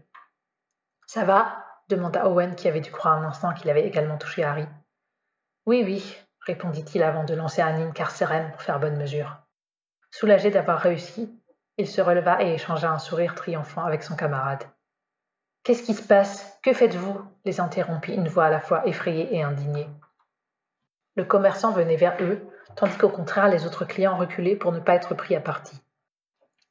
Ça 1.08 1.24
va? 1.24 1.64
demanda 1.88 2.28
Owen 2.28 2.56
qui 2.56 2.68
avait 2.68 2.82
dû 2.82 2.92
croire 2.92 3.18
un 3.18 3.26
instant 3.26 3.54
qu'il 3.54 3.70
avait 3.70 3.86
également 3.86 4.18
touché 4.18 4.44
Harry. 4.44 4.68
Oui, 5.68 5.84
oui, 5.84 6.18
répondit-il 6.42 7.04
avant 7.04 7.24
de 7.24 7.36
lancer 7.36 7.62
un 7.62 7.80
incarcérem 7.80 8.52
pour 8.52 8.62
faire 8.62 8.80
bonne 8.80 8.98
mesure. 8.98 9.38
Soulagé 10.12 10.50
d'avoir 10.50 10.80
réussi, 10.80 11.40
il 11.78 11.88
se 11.88 12.02
releva 12.02 12.42
et 12.42 12.54
échangea 12.54 12.90
un 12.90 13.00
sourire 13.00 13.36
triomphant 13.36 13.84
avec 13.84 14.04
son 14.04 14.16
camarade. 14.16 14.64
Qu'est-ce 15.64 15.84
qui 15.84 15.94
se 15.94 16.08
passe? 16.08 16.60
Que 16.64 16.74
faites-vous? 16.74 17.22
les 17.44 17.60
interrompit 17.60 18.14
une 18.14 18.28
voix 18.28 18.46
à 18.46 18.50
la 18.50 18.60
fois 18.60 18.88
effrayée 18.88 19.36
et 19.36 19.44
indignée. 19.44 19.90
Le 21.16 21.26
commerçant 21.26 21.72
venait 21.72 21.96
vers 21.96 22.18
eux, 22.22 22.48
tandis 22.76 22.98
qu'au 22.98 23.10
contraire 23.10 23.48
les 23.48 23.66
autres 23.66 23.86
clients 23.86 24.18
reculaient 24.18 24.56
pour 24.56 24.72
ne 24.72 24.80
pas 24.80 24.96
être 24.96 25.14
pris 25.16 25.36
à 25.36 25.42
partie. 25.42 25.82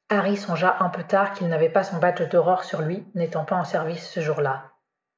Harry 0.09 0.37
songea 0.37 0.77
un 0.81 0.89
peu 0.89 1.03
tard 1.03 1.33
qu'il 1.33 1.47
n'avait 1.47 1.69
pas 1.69 1.83
son 1.83 1.97
badge 1.97 2.21
d'aurore 2.29 2.63
sur 2.63 2.81
lui, 2.81 3.05
n'étant 3.15 3.43
pas 3.43 3.55
en 3.55 3.63
service 3.63 4.07
ce 4.07 4.19
jour-là. 4.19 4.71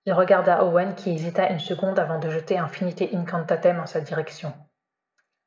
Il 0.05 0.13
regarda 0.13 0.63
Owen 0.63 0.95
qui 0.95 1.11
hésita 1.11 1.49
une 1.49 1.59
seconde 1.59 1.99
avant 1.99 2.19
de 2.19 2.29
jeter 2.29 2.57
Infinité 2.57 3.09
Incantatem 3.13 3.79
en 3.79 3.85
sa 3.85 3.99
direction. 3.99 4.53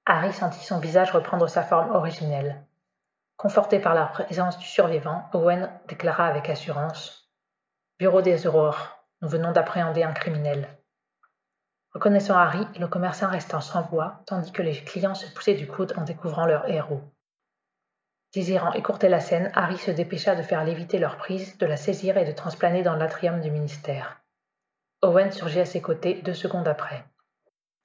Harry 0.05 0.33
sentit 0.33 0.64
son 0.64 0.79
visage 0.79 1.11
reprendre 1.12 1.48
sa 1.48 1.62
forme 1.62 1.94
originelle. 1.94 2.62
Conforté 3.40 3.79
par 3.79 3.94
la 3.94 4.05
présence 4.05 4.59
du 4.59 4.66
survivant, 4.66 5.24
Owen 5.33 5.70
déclara 5.88 6.26
avec 6.26 6.50
assurance 6.50 7.33
Bureau 7.98 8.20
des 8.20 8.46
aurores, 8.46 9.03
nous 9.22 9.31
venons 9.31 9.50
d'appréhender 9.50 10.03
un 10.03 10.12
criminel. 10.12 10.68
Reconnaissant 11.94 12.37
Harry, 12.37 12.66
le 12.79 12.87
commerçant 12.87 13.31
resta 13.31 13.62
sans 13.62 13.81
voix, 13.81 14.20
tandis 14.26 14.53
que 14.53 14.61
les 14.61 14.74
clients 14.74 15.14
se 15.14 15.33
poussaient 15.33 15.55
du 15.55 15.66
coude 15.66 15.94
en 15.96 16.03
découvrant 16.03 16.44
leur 16.44 16.68
héros. 16.68 17.00
Désirant 18.35 18.74
écourter 18.74 19.09
la 19.09 19.20
scène, 19.20 19.50
Harry 19.55 19.79
se 19.79 19.90
dépêcha 19.90 20.35
de 20.35 20.42
faire 20.42 20.62
léviter 20.62 20.98
leur 20.98 21.16
prise, 21.16 21.57
de 21.57 21.64
la 21.64 21.79
saisir 21.79 22.18
et 22.18 22.26
de 22.26 22.33
transplaner 22.33 22.83
dans 22.83 22.96
l'atrium 22.96 23.40
du 23.40 23.50
ministère. 23.50 24.20
Owen 25.00 25.33
surgit 25.33 25.61
à 25.61 25.64
ses 25.64 25.81
côtés 25.81 26.20
deux 26.20 26.35
secondes 26.35 26.68
après. 26.68 27.07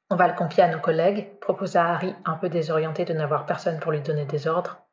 On 0.09 0.17
va 0.17 0.27
le 0.27 0.35
confier 0.35 0.63
à 0.63 0.67
nos 0.67 0.81
collègues, 0.81 1.39
proposa 1.39 1.85
Harry, 1.85 2.13
un 2.25 2.35
peu 2.35 2.49
désorienté 2.49 3.05
de 3.05 3.13
n'avoir 3.13 3.45
personne 3.45 3.79
pour 3.79 3.93
lui 3.93 4.01
donner 4.01 4.25
des 4.25 4.47
ordres. 4.49 4.84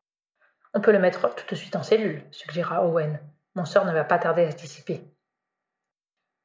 On 0.75 0.81
peut 0.81 0.93
le 0.93 0.99
mettre 0.99 1.35
tout 1.35 1.45
de 1.49 1.55
suite 1.55 1.77
en 1.77 1.83
cellule, 1.83 2.23
suggéra 2.31 2.87
Owen. 2.87 3.21
Mon 3.55 3.65
sort 3.65 3.85
ne 3.85 3.93
va 3.93 4.05
pas 4.05 4.19
tarder 4.19 4.45
à 4.45 4.51
se 4.51 4.57
dissiper. 4.57 5.03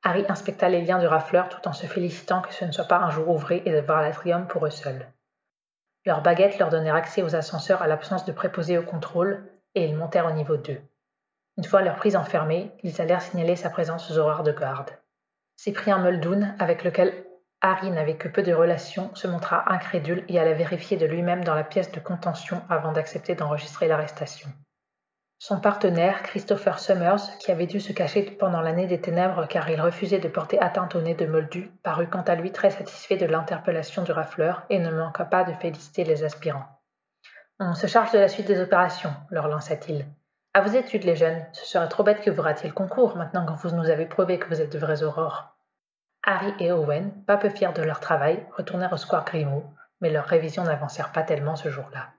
Harry 0.04 0.26
inspecta 0.28 0.70
les 0.70 0.82
liens 0.82 1.00
de 1.00 1.08
rafleur 1.08 1.50
tout 1.50 1.66
en 1.68 1.74
se 1.74 1.86
félicitant 1.86 2.42
que 2.42 2.54
ce 2.54 2.66
ne 2.66 2.72
soit 2.72 2.86
pas 2.86 2.98
un 2.98 3.10
jour 3.10 3.30
ouvré 3.30 3.62
et 3.66 3.72
d'avoir 3.72 4.02
l'atrium 4.02 4.48
pour 4.48 4.66
eux 4.66 4.72
seuls. 4.72 5.08
Leurs 6.06 6.22
baguettes 6.22 6.60
leur 6.60 6.70
donnèrent 6.70 6.96
accès 6.96 7.22
aux 7.22 7.36
ascenseurs 7.36 7.82
à 7.82 7.88
l'absence 7.88 8.26
de 8.26 8.32
préposés 8.32 8.78
au 8.78 8.84
contrôle, 8.84 9.44
et 9.76 9.86
ils 9.86 9.96
montèrent 9.98 10.28
au 10.28 10.32
niveau 10.32 10.58
2. 10.58 10.80
Une 11.58 11.64
fois 11.64 11.82
leur 11.82 11.96
prise 11.96 12.16
enfermée, 12.16 12.72
ils 12.84 13.02
allèrent 13.02 13.22
signaler 13.22 13.56
sa 13.56 13.70
présence 13.70 14.10
aux 14.10 14.18
horaires 14.18 14.44
de 14.44 14.52
garde. 14.52 14.92
Cyprien 15.58 16.00
Muldoon, 16.00 16.56
avec 16.60 16.84
lequel 16.84 17.27
Harry 17.62 17.90
n'avait 17.90 18.18
que 18.18 18.28
peu 18.28 18.44
de 18.44 18.54
relations, 18.54 19.14
se 19.16 19.28
montra 19.28 19.72
incrédule 19.72 20.24
et 20.28 20.40
alla 20.40 20.54
vérifier 20.54 20.96
de 20.98 21.08
lui-même 21.08 21.44
dans 21.44 21.56
la 21.56 21.64
pièce 21.64 21.92
de 21.92 22.00
contention 22.00 22.62
avant 22.70 22.92
d'accepter 22.92 23.34
d'enregistrer 23.34 23.88
l'arrestation. 23.88 24.50
Son 25.40 25.60
partenaire, 25.60 26.24
Christopher 26.24 26.80
Summers, 26.80 27.38
qui 27.40 27.52
avait 27.52 27.68
dû 27.68 27.80
se 27.80 27.94
cacher 27.94 28.24
pendant 28.24 28.62
l'année 28.62 28.88
des 28.88 29.02
ténèbres 29.02 29.48
car 29.48 29.70
il 29.70 29.80
refusait 29.80 30.20
de 30.20 30.28
porter 30.28 30.60
atteinte 30.60 30.96
au 30.96 31.02
nez 31.02 31.14
de 31.14 31.28
Moldu, 31.28 31.72
parut 31.84 32.08
quant 32.08 32.24
à 32.24 32.36
lui 32.36 32.52
très 32.52 32.72
satisfait 32.72 33.18
de 33.18 33.26
l'interpellation 33.28 34.04
du 34.04 34.12
rafleur 34.12 34.64
et 34.70 34.80
ne 34.80 34.90
manqua 34.90 35.26
pas 35.26 35.44
de 35.44 35.54
féliciter 35.54 36.04
les 36.04 36.24
aspirants. 36.24 36.66
On 37.60 37.74
se 37.74 37.88
charge 37.88 38.12
de 38.12 38.20
la 38.20 38.28
suite 38.28 38.48
des 38.48 38.62
opérations, 38.62 39.14
leur 39.30 39.48
lança-t-il. 39.48 40.08
À 40.54 40.62
vos 40.62 40.76
études, 40.76 41.04
les 41.04 41.16
jeunes, 41.16 41.46
ce 41.54 41.66
serait 41.66 41.88
trop 41.88 42.04
bête 42.04 42.22
que 42.22 42.32
vous 42.32 42.42
ratiez 42.42 42.70
le 42.70 42.76
concours 42.76 43.16
maintenant 43.16 43.46
que 43.46 43.54
vous 43.54 43.76
nous 43.76 43.90
avez 43.90 44.06
prouvé 44.06 44.40
que 44.40 44.48
vous 44.48 44.62
êtes 44.62 44.72
de 44.72 44.80
vraies 44.80 45.04
aurores. 45.04 45.57
Harry 46.30 46.54
et 46.60 46.74
Owen, 46.74 47.24
pas 47.24 47.38
peu 47.38 47.50
fiers 47.50 47.72
de 47.72 47.82
leur 47.82 48.02
travail, 48.02 48.46
retournèrent 48.58 48.92
au 48.92 48.98
square 48.98 49.24
Grimaud, 49.24 49.64
mais 50.02 50.10
leurs 50.10 50.26
révisions 50.26 50.66
n'avancèrent 50.66 51.14
pas 51.14 51.24
tellement 51.24 51.56
ce 51.56 51.70
jour-là. 51.70 52.10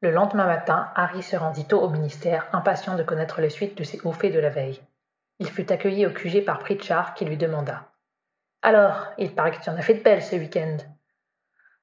Le 0.00 0.10
lendemain 0.10 0.46
matin, 0.46 0.90
Harry 0.94 1.22
se 1.22 1.36
rendit 1.36 1.66
tôt 1.66 1.82
au 1.82 1.90
ministère, 1.90 2.48
impatient 2.54 2.96
de 2.96 3.02
connaître 3.02 3.42
les 3.42 3.50
suites 3.50 3.76
de 3.76 3.84
ses 3.84 4.00
hauts 4.02 4.12
faits 4.12 4.32
de 4.32 4.38
la 4.38 4.48
veille. 4.48 4.80
Il 5.38 5.50
fut 5.50 5.70
accueilli 5.70 6.06
au 6.06 6.10
QG 6.10 6.46
par 6.46 6.60
Pritchard 6.60 7.12
qui 7.12 7.26
lui 7.26 7.36
demanda 7.36 7.92
Alors, 8.62 9.08
il 9.18 9.34
paraît 9.34 9.50
que 9.50 9.60
tu 9.60 9.68
en 9.68 9.76
as 9.76 9.82
fait 9.82 9.94
de 9.94 10.02
belles 10.02 10.22
ce 10.22 10.36
week-end. 10.36 10.78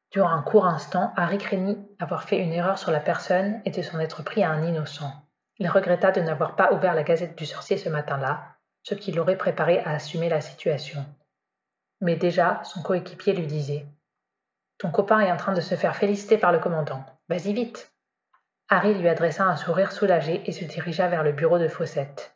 Durant 0.10 0.32
un 0.32 0.42
court 0.42 0.66
instant, 0.66 1.14
Harry 1.16 1.38
craignit 1.38 1.78
avoir 2.00 2.24
fait 2.24 2.40
une 2.40 2.54
erreur 2.54 2.80
sur 2.80 2.90
la 2.90 3.02
personne 3.02 3.62
et 3.66 3.70
de 3.70 3.84
s'en 3.84 4.00
être 4.00 4.24
pris 4.24 4.44
à 4.44 4.50
un 4.50 4.64
innocent. 4.64 5.25
Il 5.58 5.70
regretta 5.70 6.12
de 6.12 6.22
n'avoir 6.22 6.56
pas 6.56 6.74
ouvert 6.74 6.94
la 6.94 7.04
gazette 7.04 7.38
du 7.38 7.46
sorcier 7.46 7.78
ce 7.78 7.90
matin-là, 7.90 8.56
ce 8.84 8.94
qui 8.94 9.12
l'aurait 9.12 9.38
préparé 9.38 9.80
à 9.80 9.92
assumer 9.92 10.30
la 10.30 10.42
situation. 10.42 11.06
Mais 12.02 12.16
déjà, 12.16 12.62
son 12.64 12.82
coéquipier 12.82 13.34
lui 13.34 13.48
disait 13.48 13.86
Ton 14.78 14.92
copain 14.92 15.22
est 15.22 15.32
en 15.32 15.38
train 15.38 15.54
de 15.54 15.62
se 15.62 15.76
faire 15.76 15.96
féliciter 15.96 16.38
par 16.38 16.52
le 16.52 16.60
commandant. 16.60 17.06
Vas-y 17.30 17.54
vite. 17.54 17.92
Harry 18.68 18.94
lui 18.96 19.08
adressa 19.08 19.46
un 19.46 19.56
sourire 19.56 19.92
soulagé 19.92 20.42
et 20.46 20.52
se 20.52 20.66
dirigea 20.66 21.08
vers 21.08 21.24
le 21.24 21.32
bureau 21.32 21.58
de 21.58 21.68
Fawcett. 21.68 22.36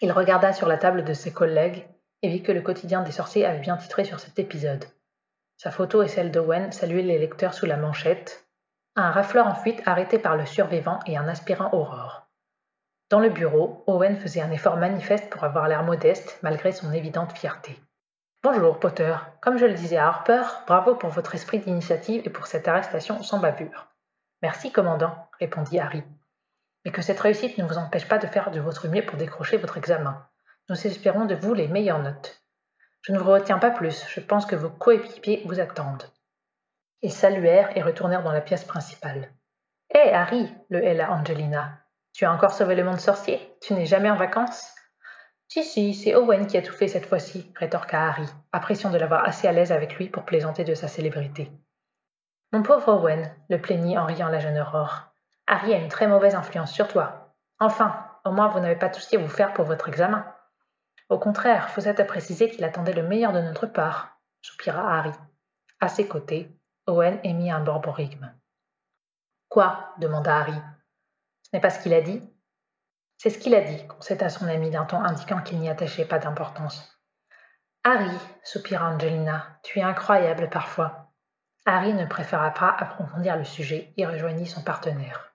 Il 0.00 0.12
regarda 0.12 0.52
sur 0.52 0.68
la 0.68 0.76
table 0.76 1.04
de 1.04 1.14
ses 1.14 1.32
collègues 1.32 1.86
et 2.22 2.28
vit 2.28 2.42
que 2.42 2.52
le 2.52 2.60
quotidien 2.60 3.02
des 3.02 3.12
sorciers 3.12 3.46
avait 3.46 3.60
bien 3.60 3.76
titré 3.76 4.04
sur 4.04 4.20
cet 4.20 4.38
épisode. 4.38 4.84
Sa 5.56 5.70
photo 5.70 6.02
et 6.02 6.08
celle 6.08 6.32
d'Owen 6.32 6.72
saluaient 6.72 7.02
les 7.02 7.18
lecteurs 7.18 7.54
sous 7.54 7.66
la 7.66 7.76
manchette 7.76 8.46
Un 8.96 9.10
rafleur 9.10 9.46
en 9.46 9.54
fuite 9.54 9.82
arrêté 9.86 10.18
par 10.18 10.36
le 10.36 10.44
survivant 10.44 10.98
et 11.06 11.16
un 11.16 11.28
aspirant 11.28 11.72
aurore. 11.72 12.28
Dans 13.12 13.20
le 13.20 13.28
bureau, 13.28 13.84
Owen 13.88 14.16
faisait 14.16 14.40
un 14.40 14.50
effort 14.50 14.78
manifeste 14.78 15.28
pour 15.28 15.44
avoir 15.44 15.68
l'air 15.68 15.82
modeste 15.82 16.38
malgré 16.40 16.72
son 16.72 16.94
évidente 16.94 17.36
fierté. 17.36 17.78
Bonjour, 18.42 18.80
Potter. 18.80 19.14
Comme 19.42 19.58
je 19.58 19.66
le 19.66 19.74
disais 19.74 19.98
à 19.98 20.06
Harper, 20.06 20.44
bravo 20.66 20.94
pour 20.94 21.10
votre 21.10 21.34
esprit 21.34 21.58
d'initiative 21.58 22.22
et 22.24 22.30
pour 22.30 22.46
cette 22.46 22.68
arrestation 22.68 23.22
sans 23.22 23.38
bavure. 23.38 23.88
Merci, 24.40 24.72
commandant, 24.72 25.14
répondit 25.38 25.78
Harry. 25.78 26.02
Mais 26.86 26.90
que 26.90 27.02
cette 27.02 27.20
réussite 27.20 27.58
ne 27.58 27.64
vous 27.64 27.76
empêche 27.76 28.08
pas 28.08 28.16
de 28.16 28.26
faire 28.26 28.50
de 28.50 28.60
votre 28.60 28.88
mieux 28.88 29.04
pour 29.04 29.18
décrocher 29.18 29.58
votre 29.58 29.76
examen. 29.76 30.26
Nous 30.70 30.86
espérons 30.86 31.26
de 31.26 31.34
vous 31.34 31.52
les 31.52 31.68
meilleures 31.68 32.02
notes. 32.02 32.42
Je 33.02 33.12
ne 33.12 33.18
vous 33.18 33.30
retiens 33.30 33.58
pas 33.58 33.72
plus, 33.72 34.06
je 34.08 34.20
pense 34.20 34.46
que 34.46 34.56
vos 34.56 34.70
coéquipiers 34.70 35.42
vous 35.44 35.60
attendent. 35.60 36.08
Ils 37.02 37.12
saluèrent 37.12 37.76
et 37.76 37.82
retournèrent 37.82 38.24
dans 38.24 38.32
la 38.32 38.40
pièce 38.40 38.64
principale. 38.64 39.30
Hé, 39.94 40.14
Harry 40.14 40.50
le 40.70 40.82
héla 40.82 41.12
Angelina. 41.12 41.81
Tu 42.12 42.24
as 42.24 42.32
encore 42.32 42.52
sauvé 42.52 42.74
le 42.74 42.84
monde 42.84 43.00
sorcier? 43.00 43.56
Tu 43.60 43.74
n'es 43.74 43.86
jamais 43.86 44.10
en 44.10 44.16
vacances? 44.16 44.74
Si, 45.48 45.64
si, 45.64 45.94
c'est 45.94 46.14
Owen 46.14 46.46
qui 46.46 46.56
a 46.56 46.62
tout 46.62 46.72
fait 46.72 46.88
cette 46.88 47.06
fois-ci, 47.06 47.52
rétorqua 47.56 48.08
Harry, 48.08 48.26
appréciant 48.52 48.90
de 48.90 48.98
l'avoir 48.98 49.24
assez 49.24 49.46
à 49.46 49.52
l'aise 49.52 49.72
avec 49.72 49.96
lui 49.96 50.08
pour 50.08 50.24
plaisanter 50.24 50.64
de 50.64 50.74
sa 50.74 50.88
célébrité. 50.88 51.50
Mon 52.52 52.62
pauvre 52.62 52.94
Owen, 52.94 53.34
le 53.48 53.60
plaignit 53.60 53.98
en 53.98 54.06
riant 54.06 54.28
la 54.28 54.38
jeune 54.38 54.58
Aurore. 54.58 55.12
Harry 55.46 55.74
a 55.74 55.78
une 55.78 55.88
très 55.88 56.06
mauvaise 56.06 56.34
influence 56.34 56.72
sur 56.72 56.88
toi. 56.88 57.34
Enfin, 57.58 58.06
au 58.24 58.30
moins 58.30 58.48
vous 58.48 58.60
n'avez 58.60 58.76
pas 58.76 58.88
tout 58.88 59.00
ce 59.00 59.08
qu'il 59.08 59.18
vous 59.18 59.28
faire 59.28 59.52
pour 59.52 59.64
votre 59.64 59.88
examen. 59.88 60.24
Au 61.08 61.18
contraire, 61.18 61.70
Fawcett 61.70 62.00
a 62.00 62.04
précisé 62.04 62.50
qu'il 62.50 62.64
attendait 62.64 62.94
le 62.94 63.02
meilleur 63.02 63.32
de 63.32 63.40
notre 63.40 63.66
part, 63.66 64.18
soupira 64.40 64.98
Harry. 64.98 65.12
À 65.80 65.88
ses 65.88 66.08
côtés, 66.08 66.50
Owen 66.86 67.20
émit 67.24 67.50
un 67.50 67.60
borborigme. 67.60 68.32
Quoi? 69.48 69.94
demanda 69.98 70.38
Harry. 70.38 70.58
N'est 71.52 71.60
pas 71.60 71.70
ce 71.70 71.82
qu'il 71.82 71.94
a 71.94 72.00
dit 72.00 72.22
C'est 73.18 73.30
ce 73.30 73.38
qu'il 73.38 73.54
a 73.54 73.60
dit, 73.60 73.86
concéda 73.86 74.28
son 74.28 74.48
ami 74.48 74.70
d'un 74.70 74.84
ton 74.84 75.02
indiquant 75.02 75.42
qu'il 75.42 75.58
n'y 75.58 75.68
attachait 75.68 76.06
pas 76.06 76.18
d'importance. 76.18 76.98
Harry, 77.84 78.16
soupira 78.44 78.88
Angelina, 78.88 79.58
tu 79.62 79.80
es 79.80 79.82
incroyable 79.82 80.48
parfois. 80.48 81.12
Harry 81.66 81.92
ne 81.94 82.06
préféra 82.06 82.50
pas 82.52 82.74
approfondir 82.78 83.36
le 83.36 83.44
sujet 83.44 83.92
et 83.96 84.06
rejoignit 84.06 84.46
son 84.46 84.62
partenaire. 84.62 85.32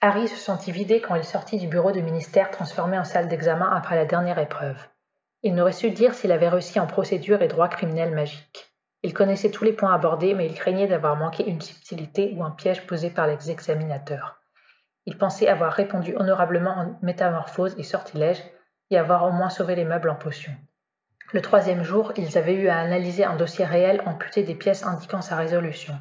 Harry 0.00 0.28
se 0.28 0.36
sentit 0.36 0.70
vidé 0.70 1.00
quand 1.00 1.16
il 1.16 1.24
sortit 1.24 1.58
du 1.58 1.66
bureau 1.66 1.90
du 1.90 2.02
ministère 2.02 2.50
transformé 2.50 2.98
en 2.98 3.04
salle 3.04 3.28
d'examen 3.28 3.68
après 3.70 3.96
la 3.96 4.04
dernière 4.04 4.38
épreuve. 4.38 4.78
Il 5.42 5.54
n'aurait 5.54 5.72
su 5.72 5.90
dire 5.90 6.14
s'il 6.14 6.32
avait 6.32 6.48
réussi 6.48 6.78
en 6.78 6.86
procédure 6.86 7.42
et 7.42 7.48
droit 7.48 7.68
criminel 7.68 8.14
magique. 8.14 8.67
Il 9.02 9.14
connaissait 9.14 9.50
tous 9.50 9.64
les 9.64 9.72
points 9.72 9.94
abordés, 9.94 10.34
mais 10.34 10.46
il 10.46 10.54
craignait 10.54 10.88
d'avoir 10.88 11.16
manqué 11.16 11.48
une 11.48 11.60
subtilité 11.60 12.34
ou 12.36 12.42
un 12.42 12.50
piège 12.50 12.86
posé 12.86 13.10
par 13.10 13.26
les 13.26 13.50
examinateurs. 13.50 14.40
Il 15.06 15.16
pensait 15.16 15.48
avoir 15.48 15.72
répondu 15.72 16.14
honorablement 16.16 16.72
en 16.72 16.98
métamorphose 17.02 17.74
et 17.78 17.84
sortilège, 17.84 18.42
et 18.90 18.98
avoir 18.98 19.24
au 19.24 19.30
moins 19.30 19.50
sauvé 19.50 19.74
les 19.74 19.84
meubles 19.84 20.10
en 20.10 20.14
potion. 20.14 20.52
Le 21.32 21.42
troisième 21.42 21.82
jour, 21.82 22.12
ils 22.16 22.38
avaient 22.38 22.54
eu 22.54 22.68
à 22.68 22.78
analyser 22.78 23.24
un 23.24 23.36
dossier 23.36 23.64
réel 23.64 24.02
amputé 24.06 24.42
des 24.42 24.54
pièces 24.54 24.84
indiquant 24.84 25.20
sa 25.20 25.36
résolution. 25.36 25.98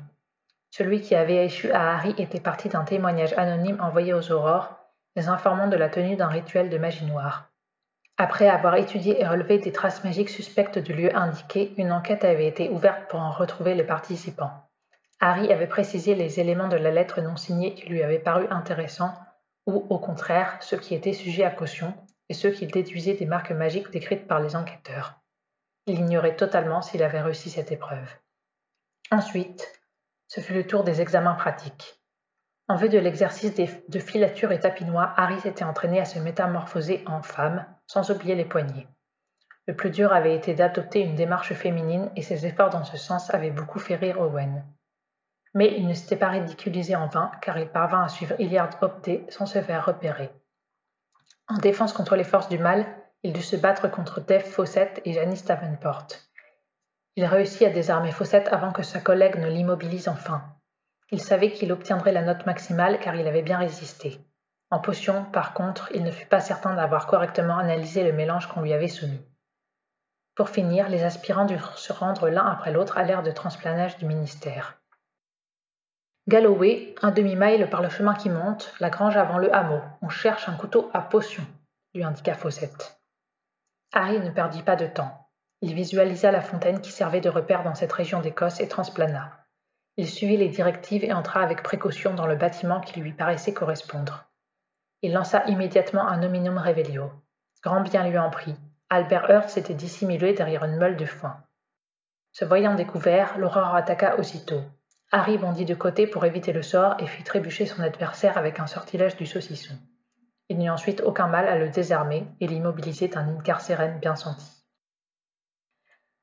Celui 0.71 1.01
qui 1.01 1.15
avait 1.15 1.45
échu 1.45 1.71
à 1.71 1.93
Harry 1.93 2.15
était 2.17 2.39
parti 2.39 2.69
d'un 2.69 2.83
témoignage 2.83 3.33
anonyme 3.33 3.79
envoyé 3.81 4.13
aux 4.13 4.31
aurores, 4.31 4.77
les 5.15 5.27
informant 5.27 5.67
de 5.67 5.75
la 5.75 5.89
tenue 5.89 6.15
d'un 6.15 6.27
rituel 6.27 6.69
de 6.69 6.77
magie 6.77 7.05
noire. 7.05 7.46
Après 8.19 8.49
avoir 8.49 8.75
étudié 8.75 9.21
et 9.21 9.27
relevé 9.27 9.60
des 9.60 9.71
traces 9.71 10.03
magiques 10.03 10.30
suspectes 10.30 10.80
du 10.80 10.93
lieu 10.93 11.15
indiqué, 11.15 11.73
une 11.77 11.91
enquête 11.91 12.25
avait 12.25 12.47
été 12.47 12.67
ouverte 12.69 13.08
pour 13.10 13.19
en 13.19 13.30
retrouver 13.30 13.75
les 13.75 13.84
participants. 13.84 14.67
Harry 15.19 15.53
avait 15.53 15.67
précisé 15.67 16.15
les 16.15 16.39
éléments 16.39 16.67
de 16.67 16.77
la 16.77 16.89
lettre 16.89 17.21
non 17.21 17.36
signée 17.36 17.75
qui 17.75 17.88
lui 17.88 18.01
avaient 18.01 18.17
paru 18.17 18.47
intéressants, 18.49 19.13
ou, 19.67 19.86
au 19.89 19.99
contraire, 19.99 20.58
ceux 20.62 20.77
qui 20.77 20.95
étaient 20.95 21.13
sujets 21.13 21.43
à 21.43 21.51
caution, 21.51 21.93
et 22.30 22.34
ceux 22.34 22.49
qui 22.49 22.65
déduisaient 22.65 23.13
des 23.13 23.27
marques 23.27 23.51
magiques 23.51 23.91
décrites 23.91 24.27
par 24.27 24.39
les 24.39 24.56
enquêteurs. 24.56 25.21
Il 25.86 25.99
ignorait 25.99 26.36
totalement 26.36 26.82
s'il 26.82 27.03
avait 27.03 27.21
réussi 27.21 27.51
cette 27.51 27.71
épreuve. 27.71 28.15
Ensuite, 29.12 29.80
ce 30.27 30.41
fut 30.41 30.53
le 30.53 30.65
tour 30.65 30.84
des 30.84 31.01
examens 31.01 31.36
pratiques. 31.36 32.01
En 32.67 32.75
vue 32.77 32.89
de 32.89 32.97
l'exercice 32.97 33.53
de 33.56 33.99
filature 33.99 34.51
et 34.51 34.60
tapinois, 34.60 35.13
Harry 35.15 35.39
s'était 35.39 35.63
entraîné 35.63 36.01
à 36.01 36.06
se 36.06 36.19
métamorphoser 36.19 37.03
en 37.06 37.21
femme, 37.21 37.65
sans 37.88 38.12
oublier 38.12 38.36
les 38.36 38.45
poignets. 38.45 38.88
Le 39.65 39.76
plus 39.76 39.89
dur 39.89 40.13
avait 40.13 40.36
été 40.36 40.54
d'adopter 40.54 41.02
une 41.02 41.15
démarche 41.15 41.54
féminine 41.54 42.10
et 42.15 42.21
ses 42.21 42.45
efforts 42.45 42.69
dans 42.69 42.86
ce 42.86 42.97
sens 42.97 43.34
avaient 43.34 43.52
beaucoup 43.52 43.80
fait 43.80 43.95
rire 43.95 44.21
Owen. 44.21 44.63
Mais 45.54 45.73
il 45.78 45.88
ne 45.88 45.93
s'était 45.93 46.15
pas 46.15 46.30
ridiculisé 46.30 46.95
en 46.95 47.08
vain 47.08 47.32
car 47.41 47.58
il 47.58 47.67
parvint 47.67 48.04
à 48.04 48.08
suivre 48.08 48.39
Hilliard 48.39 48.69
Hopday 48.82 49.26
sans 49.30 49.45
se 49.45 49.62
faire 49.62 49.86
repérer. 49.86 50.30
En 51.50 51.58
défense 51.58 51.93
contre 51.93 52.15
les 52.15 52.23
forces 52.23 52.50
du 52.50 52.60
mal, 52.60 52.86
il 53.23 53.34
dut 53.34 53.41
se 53.41 53.56
battre 53.56 53.89
contre 53.89 54.21
Dave 54.21 54.43
Fawcett 54.43 55.02
et 55.04 55.13
Janice 55.13 55.45
Davenport. 55.45 56.08
Il 57.15 57.26
réussit 57.26 57.63
à 57.63 57.69
désarmer 57.71 58.12
Fawcett 58.12 58.47
avant 58.50 58.71
que 58.71 58.84
sa 58.84 59.02
collègue 59.02 59.38
ne 59.38 59.50
l'immobilise 59.50 60.08
enfin. 60.08 60.43
Il 61.12 61.21
savait 61.21 61.52
qu'il 61.52 61.71
obtiendrait 61.71 62.12
la 62.12 62.21
note 62.21 62.45
maximale 62.45 63.00
car 63.00 63.15
il 63.15 63.28
avait 63.28 63.41
bien 63.41 63.58
résisté. 63.58 64.19
En 64.69 64.80
potion, 64.80 65.23
par 65.25 65.53
contre, 65.53 65.89
il 65.93 66.03
ne 66.03 66.12
fut 66.12 66.25
pas 66.25 66.41
certain 66.41 66.73
d'avoir 66.73 67.08
correctement 67.08 67.58
analysé 67.58 68.03
le 68.03 68.12
mélange 68.12 68.47
qu'on 68.47 68.62
lui 68.62 68.73
avait 68.73 68.88
soumis. 68.88 69.25
Pour 70.36 70.49
finir, 70.49 70.89
les 70.89 71.03
aspirants 71.03 71.45
durent 71.45 71.77
se 71.77 71.93
rendre 71.93 72.30
l'un 72.30 72.45
après 72.45 72.71
l'autre 72.71 72.97
à 72.97 73.03
l'ère 73.03 73.23
de 73.23 73.32
transplanage 73.32 73.97
du 73.97 74.06
ministère. 74.06 74.77
Galloway, 76.27 76.93
un 77.01 77.12
demi-mile 77.12 77.69
par 77.69 77.82
le 77.82 77.89
chemin 77.89 78.13
qui 78.13 78.30
monte, 78.30 78.73
la 78.82 78.89
grange 78.89 79.15
avant 79.15 79.38
le 79.38 79.53
hameau. 79.56 79.80
On 80.01 80.10
cherche 80.10 80.49
un 80.49 80.56
couteau 80.56 80.91
à 80.93 81.01
potion, 81.01 81.43
lui 81.95 82.03
indiqua 82.03 82.34
Fawcett. 82.34 82.99
Harry 83.93 84.19
ne 84.19 84.30
perdit 84.30 84.62
pas 84.62 84.75
de 84.75 84.86
temps. 84.86 85.30
Il 85.62 85.73
visualisa 85.73 86.30
la 86.32 86.41
fontaine 86.41 86.82
qui 86.82 86.91
servait 86.91 87.21
de 87.21 87.30
repère 87.30 87.63
dans 87.63 87.73
cette 87.75 87.93
région 87.93 88.19
d'Écosse 88.19 88.60
et 88.60 88.67
transplana. 88.67 89.32
Il 89.95 90.08
suivit 90.08 90.38
les 90.38 90.49
directives 90.49 91.06
et 91.06 91.13
entra 91.13 91.41
avec 91.41 91.63
précaution 91.63 92.13
dans 92.13 92.27
le 92.27 92.36
bâtiment 92.36 92.82
qui 92.82 92.99
lui 92.99 93.13
paraissait 93.13 93.53
correspondre. 93.53 94.27
Il 95.01 95.13
lança 95.13 95.43
immédiatement 95.45 96.07
un 96.07 96.17
nominum 96.17 96.57
revelio. 96.57 97.12
Grand 97.63 97.81
bien 97.81 98.07
lui 98.07 98.17
en 98.17 98.29
prit. 98.29 98.55
Albert 98.89 99.29
Hurt 99.29 99.49
s'était 99.49 99.73
dissimulé 99.73 100.33
derrière 100.33 100.63
une 100.63 100.77
meule 100.77 100.97
de 100.97 101.05
foin. 101.05 101.43
Se 102.31 102.45
voyant 102.45 102.75
découvert, 102.75 103.38
l'aurore 103.38 103.75
attaqua 103.75 104.17
aussitôt. 104.17 104.62
Harry 105.12 105.38
bondit 105.38 105.65
de 105.65 105.75
côté 105.75 106.07
pour 106.07 106.25
éviter 106.25 106.51
le 106.51 106.62
sort 106.62 106.95
et 106.99 107.07
fit 107.07 107.23
trébucher 107.23 107.65
son 107.65 107.81
adversaire 107.81 108.38
avec 108.38 108.60
un 108.60 108.67
sortilège 108.67 109.15
du 109.15 109.25
saucisson. 109.25 109.75
Il 110.49 110.57
n'eut 110.57 110.69
ensuite 110.69 111.01
aucun 111.01 111.27
mal 111.27 111.47
à 111.47 111.57
le 111.57 111.69
désarmer 111.69 112.25
et 112.39 112.47
l'immobiliser 112.47 113.07
d'un 113.07 113.27
incarcérène 113.27 113.99
bien 113.99 114.15
senti. 114.15 114.63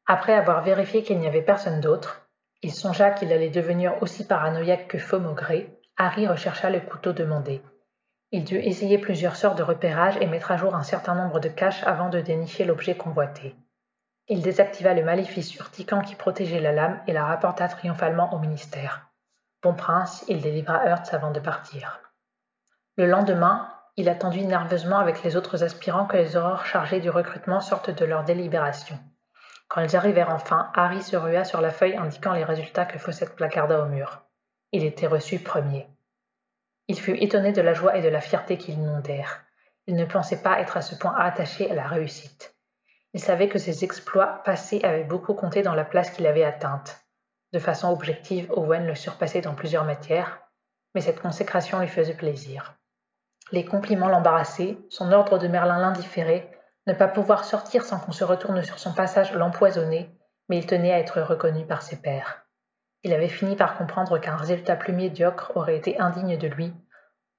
Après 0.06 0.34
avoir 0.34 0.62
vérifié 0.62 1.02
qu'il 1.02 1.18
n'y 1.18 1.26
avait 1.26 1.42
personne 1.42 1.80
d'autre, 1.80 2.28
il 2.62 2.72
songea 2.72 3.10
qu'il 3.10 3.32
allait 3.32 3.50
devenir 3.50 4.02
aussi 4.02 4.26
paranoïaque 4.26 4.88
que 4.88 4.98
faux 4.98 5.20
maugré. 5.20 5.78
Harry 5.96 6.26
rechercha 6.26 6.70
le 6.70 6.80
couteau 6.80 7.12
demandé. 7.12 7.62
Il 8.36 8.42
dut 8.42 8.58
essayer 8.58 8.98
plusieurs 8.98 9.36
sortes 9.36 9.58
de 9.58 9.62
repérages 9.62 10.16
et 10.20 10.26
mettre 10.26 10.50
à 10.50 10.56
jour 10.56 10.74
un 10.74 10.82
certain 10.82 11.14
nombre 11.14 11.38
de 11.38 11.48
caches 11.48 11.84
avant 11.84 12.08
de 12.08 12.20
dénicher 12.20 12.64
l'objet 12.64 12.96
convoité. 12.96 13.54
Il 14.26 14.42
désactiva 14.42 14.92
le 14.92 15.04
maléfice 15.04 15.54
urticant 15.54 16.00
qui 16.00 16.16
protégeait 16.16 16.58
la 16.58 16.72
lame 16.72 17.00
et 17.06 17.12
la 17.12 17.26
rapporta 17.26 17.68
triomphalement 17.68 18.34
au 18.34 18.40
ministère. 18.40 19.08
Bon 19.62 19.72
prince, 19.72 20.24
il 20.26 20.40
délivra 20.40 20.84
Hertz 20.84 21.14
avant 21.14 21.30
de 21.30 21.38
partir. 21.38 22.00
Le 22.96 23.06
lendemain, 23.06 23.68
il 23.94 24.08
attendit 24.08 24.44
nerveusement 24.44 24.98
avec 24.98 25.22
les 25.22 25.36
autres 25.36 25.62
aspirants 25.62 26.06
que 26.06 26.16
les 26.16 26.36
aurores 26.36 26.66
chargées 26.66 26.98
du 26.98 27.10
recrutement 27.10 27.60
sortent 27.60 27.90
de 27.90 28.04
leur 28.04 28.24
délibération. 28.24 28.98
Quand 29.68 29.80
ils 29.80 29.94
arrivèrent 29.94 30.34
enfin, 30.34 30.72
Harry 30.74 31.04
se 31.04 31.16
rua 31.16 31.44
sur 31.44 31.60
la 31.60 31.70
feuille 31.70 31.96
indiquant 31.96 32.32
les 32.32 32.42
résultats 32.42 32.84
que 32.84 32.98
Fawcett 32.98 33.36
placarda 33.36 33.80
au 33.80 33.86
mur. 33.86 34.24
Il 34.72 34.82
était 34.82 35.06
reçu 35.06 35.38
premier. 35.38 35.86
Il 36.88 37.00
fut 37.00 37.16
étonné 37.22 37.52
de 37.52 37.62
la 37.62 37.72
joie 37.72 37.96
et 37.96 38.02
de 38.02 38.08
la 38.08 38.20
fierté 38.20 38.58
qui 38.58 38.72
l'inondèrent. 38.72 39.42
Il 39.86 39.96
ne 39.96 40.04
pensait 40.04 40.42
pas 40.42 40.60
être 40.60 40.76
à 40.76 40.82
ce 40.82 40.94
point 40.94 41.14
attaché 41.16 41.70
à 41.70 41.74
la 41.74 41.86
réussite. 41.86 42.54
Il 43.14 43.20
savait 43.20 43.48
que 43.48 43.58
ses 43.58 43.84
exploits 43.84 44.42
passés 44.44 44.80
avaient 44.82 45.04
beaucoup 45.04 45.34
compté 45.34 45.62
dans 45.62 45.74
la 45.74 45.84
place 45.84 46.10
qu'il 46.10 46.26
avait 46.26 46.44
atteinte. 46.44 47.04
De 47.52 47.58
façon 47.58 47.90
objective, 47.90 48.50
Owen 48.50 48.86
le 48.86 48.94
surpassait 48.94 49.40
dans 49.40 49.54
plusieurs 49.54 49.84
matières, 49.84 50.40
mais 50.94 51.00
cette 51.00 51.20
consécration 51.20 51.80
lui 51.80 51.88
faisait 51.88 52.14
plaisir. 52.14 52.74
Les 53.52 53.64
compliments 53.64 54.08
l'embarrassaient, 54.08 54.76
son 54.90 55.12
ordre 55.12 55.38
de 55.38 55.48
Merlin 55.48 55.78
l'indifférait, 55.78 56.50
ne 56.86 56.92
pas 56.92 57.08
pouvoir 57.08 57.44
sortir 57.44 57.84
sans 57.84 57.98
qu'on 57.98 58.12
se 58.12 58.24
retourne 58.24 58.62
sur 58.62 58.78
son 58.78 58.92
passage 58.92 59.32
l'empoisonnait, 59.32 60.10
mais 60.48 60.58
il 60.58 60.66
tenait 60.66 60.92
à 60.92 60.98
être 60.98 61.20
reconnu 61.22 61.66
par 61.66 61.82
ses 61.82 61.96
pairs. 61.96 62.43
Il 63.04 63.12
avait 63.12 63.28
fini 63.28 63.54
par 63.54 63.76
comprendre 63.76 64.18
qu'un 64.18 64.34
résultat 64.34 64.76
plus 64.76 64.94
médiocre 64.94 65.52
aurait 65.54 65.76
été 65.76 66.00
indigne 66.00 66.38
de 66.38 66.48
lui, 66.48 66.72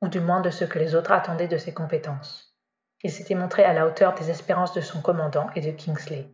ou 0.02 0.08
du 0.08 0.20
moins 0.20 0.42
de 0.42 0.52
ce 0.52 0.64
que 0.64 0.78
les 0.78 0.94
autres 0.94 1.12
attendaient 1.12 1.48
de 1.48 1.58
ses 1.58 1.74
compétences. 1.74 2.56
Il 3.02 3.12
s'était 3.12 3.34
montré 3.34 3.64
à 3.64 3.74
la 3.74 3.88
hauteur 3.88 4.14
des 4.14 4.30
espérances 4.30 4.74
de 4.74 4.82
son 4.82 5.02
commandant 5.02 5.50
et 5.56 5.62
de 5.62 5.72
Kingsley, 5.72 6.30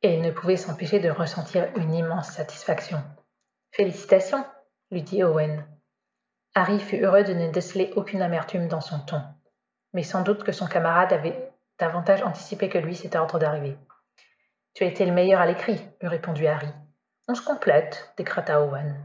et 0.00 0.14
il 0.14 0.22
ne 0.22 0.30
pouvait 0.30 0.56
s'empêcher 0.56 1.00
de 1.00 1.10
ressentir 1.10 1.68
une 1.76 1.92
immense 1.92 2.30
satisfaction. 2.30 3.02
Félicitations, 3.72 4.44
lui 4.90 5.02
dit 5.02 5.22
Owen. 5.22 5.66
Harry 6.54 6.80
fut 6.80 7.02
heureux 7.02 7.24
de 7.24 7.34
ne 7.34 7.50
déceler 7.50 7.92
aucune 7.96 8.22
amertume 8.22 8.68
dans 8.68 8.80
son 8.80 9.00
ton, 9.00 9.22
mais 9.92 10.02
sans 10.02 10.22
doute 10.22 10.44
que 10.44 10.52
son 10.52 10.66
camarade 10.66 11.12
avait 11.12 11.52
davantage 11.78 12.22
anticipé 12.22 12.70
que 12.70 12.78
lui 12.78 12.96
cet 12.96 13.16
ordre 13.16 13.38
d'arrivée. 13.38 13.76
Tu 14.74 14.84
as 14.84 14.88
été 14.88 15.04
le 15.04 15.12
meilleur 15.12 15.42
à 15.42 15.46
l'écrit, 15.46 15.80
lui 16.00 16.08
répondit 16.08 16.46
Harry. 16.46 16.68
On 17.28 17.34
se 17.34 17.42
complète, 17.42 18.12
décreta 18.16 18.62
Owen. 18.62 18.96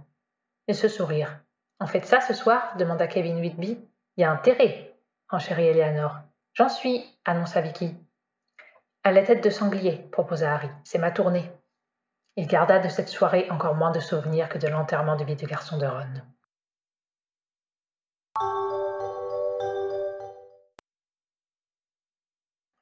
Et 0.68 0.74
ce 0.74 0.88
sourire. 0.88 1.40
En 1.80 1.86
fait 1.86 2.06
ça 2.06 2.20
ce 2.20 2.34
soir 2.34 2.76
demanda 2.78 3.08
Kevin 3.08 3.40
Whitby. 3.40 3.78
Il 4.18 4.22
y 4.22 4.24
a 4.24 4.32
intérêt, 4.32 4.96
renchérit 5.30 5.68
Eleanor. 5.68 6.16
J'en 6.54 6.70
suis, 6.70 7.06
annonça 7.26 7.62
Vicky. 7.62 7.96
À 9.04 9.12
la 9.12 9.22
tête 9.22 9.44
de 9.44 9.50
sanglier, 9.52 9.98
proposa 10.12 10.54
Harry. 10.54 10.70
C'est 10.84 10.98
ma 10.98 11.12
tournée. 11.12 11.52
Il 12.36 12.48
garda 12.48 12.80
de 12.80 12.90
cette 12.90 13.10
soirée 13.10 13.48
encore 13.52 13.76
moins 13.76 13.92
de 13.92 14.00
souvenirs 14.00 14.50
que 14.50 14.58
de 14.58 14.68
l'enterrement 14.68 15.16
de 15.16 15.24
vie 15.24 15.36
de 15.36 15.46
garçon 15.46 15.78
de 15.78 15.86
Ron. 15.86 16.22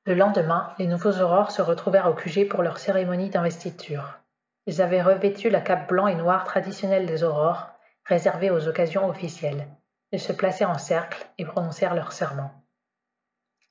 Le 0.05 0.13
lendemain, 0.13 0.73
les 0.77 0.87
nouveaux 0.87 1.19
aurores 1.19 1.51
se 1.51 1.61
retrouvèrent 1.61 2.09
au 2.09 2.13
QG 2.13 2.47
pour 2.47 2.63
leur 2.63 2.77
cérémonie 2.77 3.29
d'investiture. 3.29 4.19
Ils 4.67 4.81
avaient 4.81 5.01
revêtu 5.01 5.49
la 5.49 5.61
cape 5.61 5.87
blanc 5.87 6.07
et 6.07 6.15
noire 6.15 6.43
traditionnelle 6.43 7.05
des 7.05 7.23
aurores, 7.23 7.69
réservée 8.05 8.49
aux 8.49 8.67
occasions 8.67 9.07
officielles. 9.07 9.67
Ils 10.11 10.19
se 10.19 10.33
placèrent 10.33 10.69
en 10.69 10.77
cercle 10.77 11.25
et 11.37 11.45
prononcèrent 11.45 11.93
leur 11.93 12.11
serment. 12.11 12.51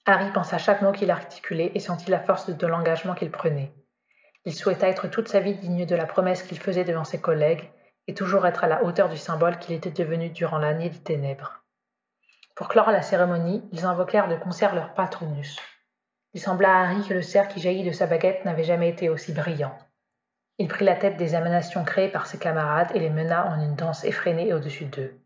Harry 0.06 0.30
pensa 0.32 0.58
chaque 0.58 0.82
mot 0.82 0.92
qu'il 0.92 1.10
articulait 1.10 1.72
et 1.74 1.80
sentit 1.80 2.10
la 2.10 2.20
force 2.20 2.50
de 2.50 2.66
l'engagement 2.66 3.14
qu'il 3.14 3.30
prenait. 3.30 3.72
Il 4.44 4.54
souhaita 4.54 4.88
être 4.88 5.08
toute 5.08 5.28
sa 5.28 5.40
vie 5.40 5.54
digne 5.54 5.86
de 5.86 5.96
la 5.96 6.06
promesse 6.06 6.42
qu'il 6.42 6.58
faisait 6.58 6.84
devant 6.84 7.04
ses 7.04 7.20
collègues 7.20 7.70
et 8.06 8.14
toujours 8.14 8.46
être 8.46 8.64
à 8.64 8.68
la 8.68 8.84
hauteur 8.84 9.08
du 9.08 9.16
symbole 9.16 9.58
qu'il 9.58 9.74
était 9.74 9.90
devenu 9.90 10.28
durant 10.28 10.58
l'année 10.58 10.90
des 10.90 10.98
ténèbres. 10.98 11.64
Pour 12.54 12.68
clore 12.68 12.90
la 12.90 13.02
cérémonie, 13.02 13.66
ils 13.72 13.86
invoquèrent 13.86 14.28
de 14.28 14.36
concert 14.36 14.74
leur 14.74 14.92
patronus. 14.94 15.58
Il 16.34 16.40
sembla 16.40 16.72
à 16.72 16.82
Harry 16.82 17.02
que 17.08 17.14
le 17.14 17.22
cerf 17.22 17.48
qui 17.48 17.60
jaillit 17.60 17.84
de 17.84 17.92
sa 17.92 18.06
baguette 18.06 18.44
n'avait 18.44 18.64
jamais 18.64 18.90
été 18.90 19.08
aussi 19.08 19.32
brillant. 19.32 19.76
Il 20.58 20.68
prit 20.68 20.84
la 20.84 20.94
tête 20.94 21.16
des 21.16 21.34
émanations 21.34 21.84
créées 21.84 22.10
par 22.10 22.26
ses 22.26 22.38
camarades 22.38 22.92
et 22.94 23.00
les 23.00 23.10
mena 23.10 23.46
en 23.46 23.60
une 23.60 23.74
danse 23.74 24.04
effrénée 24.04 24.54
au-dessus 24.54 24.84
d'eux. 24.84 25.18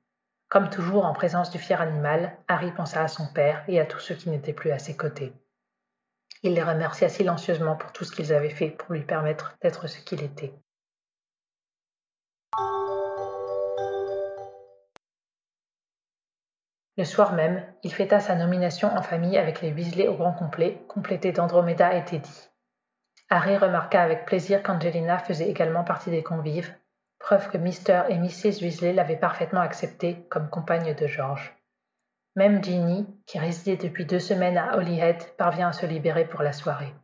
Comme 0.48 0.70
toujours 0.70 1.04
en 1.04 1.12
présence 1.12 1.50
du 1.50 1.58
fier 1.58 1.80
animal, 1.82 2.34
Harry 2.48 2.72
pensa 2.72 3.02
à 3.02 3.08
son 3.08 3.26
père 3.26 3.62
et 3.68 3.78
à 3.78 3.84
tous 3.84 4.00
ceux 4.00 4.14
qui 4.14 4.30
n'étaient 4.30 4.54
plus 4.54 4.70
à 4.70 4.78
ses 4.78 4.96
côtés. 4.96 5.34
Il 6.42 6.54
les 6.54 6.62
remercia 6.62 7.10
silencieusement 7.10 7.76
pour 7.76 7.92
tout 7.92 8.04
ce 8.04 8.12
qu'ils 8.12 8.32
avaient 8.32 8.48
fait 8.48 8.70
pour 8.70 8.94
lui 8.94 9.02
permettre 9.02 9.58
d'être 9.60 9.86
ce 9.86 9.98
qu'il 10.00 10.22
était. 10.22 10.54
Le 16.96 17.04
soir 17.04 17.34
même, 17.34 17.64
il 17.82 17.92
fêta 17.92 18.18
sa 18.18 18.34
nomination 18.34 18.88
en 18.88 19.02
famille 19.02 19.36
avec 19.36 19.60
les 19.60 19.72
Weasley 19.72 20.08
au 20.08 20.14
grand 20.14 20.32
complet, 20.32 20.82
complété 20.88 21.32
d'Andromeda 21.32 21.94
et 21.94 22.04
Teddy. 22.04 22.47
Harry 23.30 23.58
remarqua 23.58 24.00
avec 24.00 24.24
plaisir 24.24 24.62
qu'Angelina 24.62 25.18
faisait 25.18 25.50
également 25.50 25.84
partie 25.84 26.10
des 26.10 26.22
convives, 26.22 26.74
preuve 27.18 27.50
que 27.50 27.58
Mr. 27.58 28.04
et 28.08 28.16
Mrs. 28.16 28.62
Weasley 28.62 28.94
l'avaient 28.94 29.16
parfaitement 29.16 29.60
acceptée 29.60 30.24
comme 30.30 30.48
compagne 30.48 30.94
de 30.94 31.06
George. 31.06 31.54
Même 32.36 32.64
Ginny, 32.64 33.06
qui 33.26 33.38
résidait 33.38 33.76
depuis 33.76 34.06
deux 34.06 34.18
semaines 34.18 34.56
à 34.56 34.78
Holyhead, 34.78 35.22
parvient 35.36 35.68
à 35.68 35.72
se 35.72 35.84
libérer 35.84 36.24
pour 36.24 36.42
la 36.42 36.54
soirée. 36.54 36.94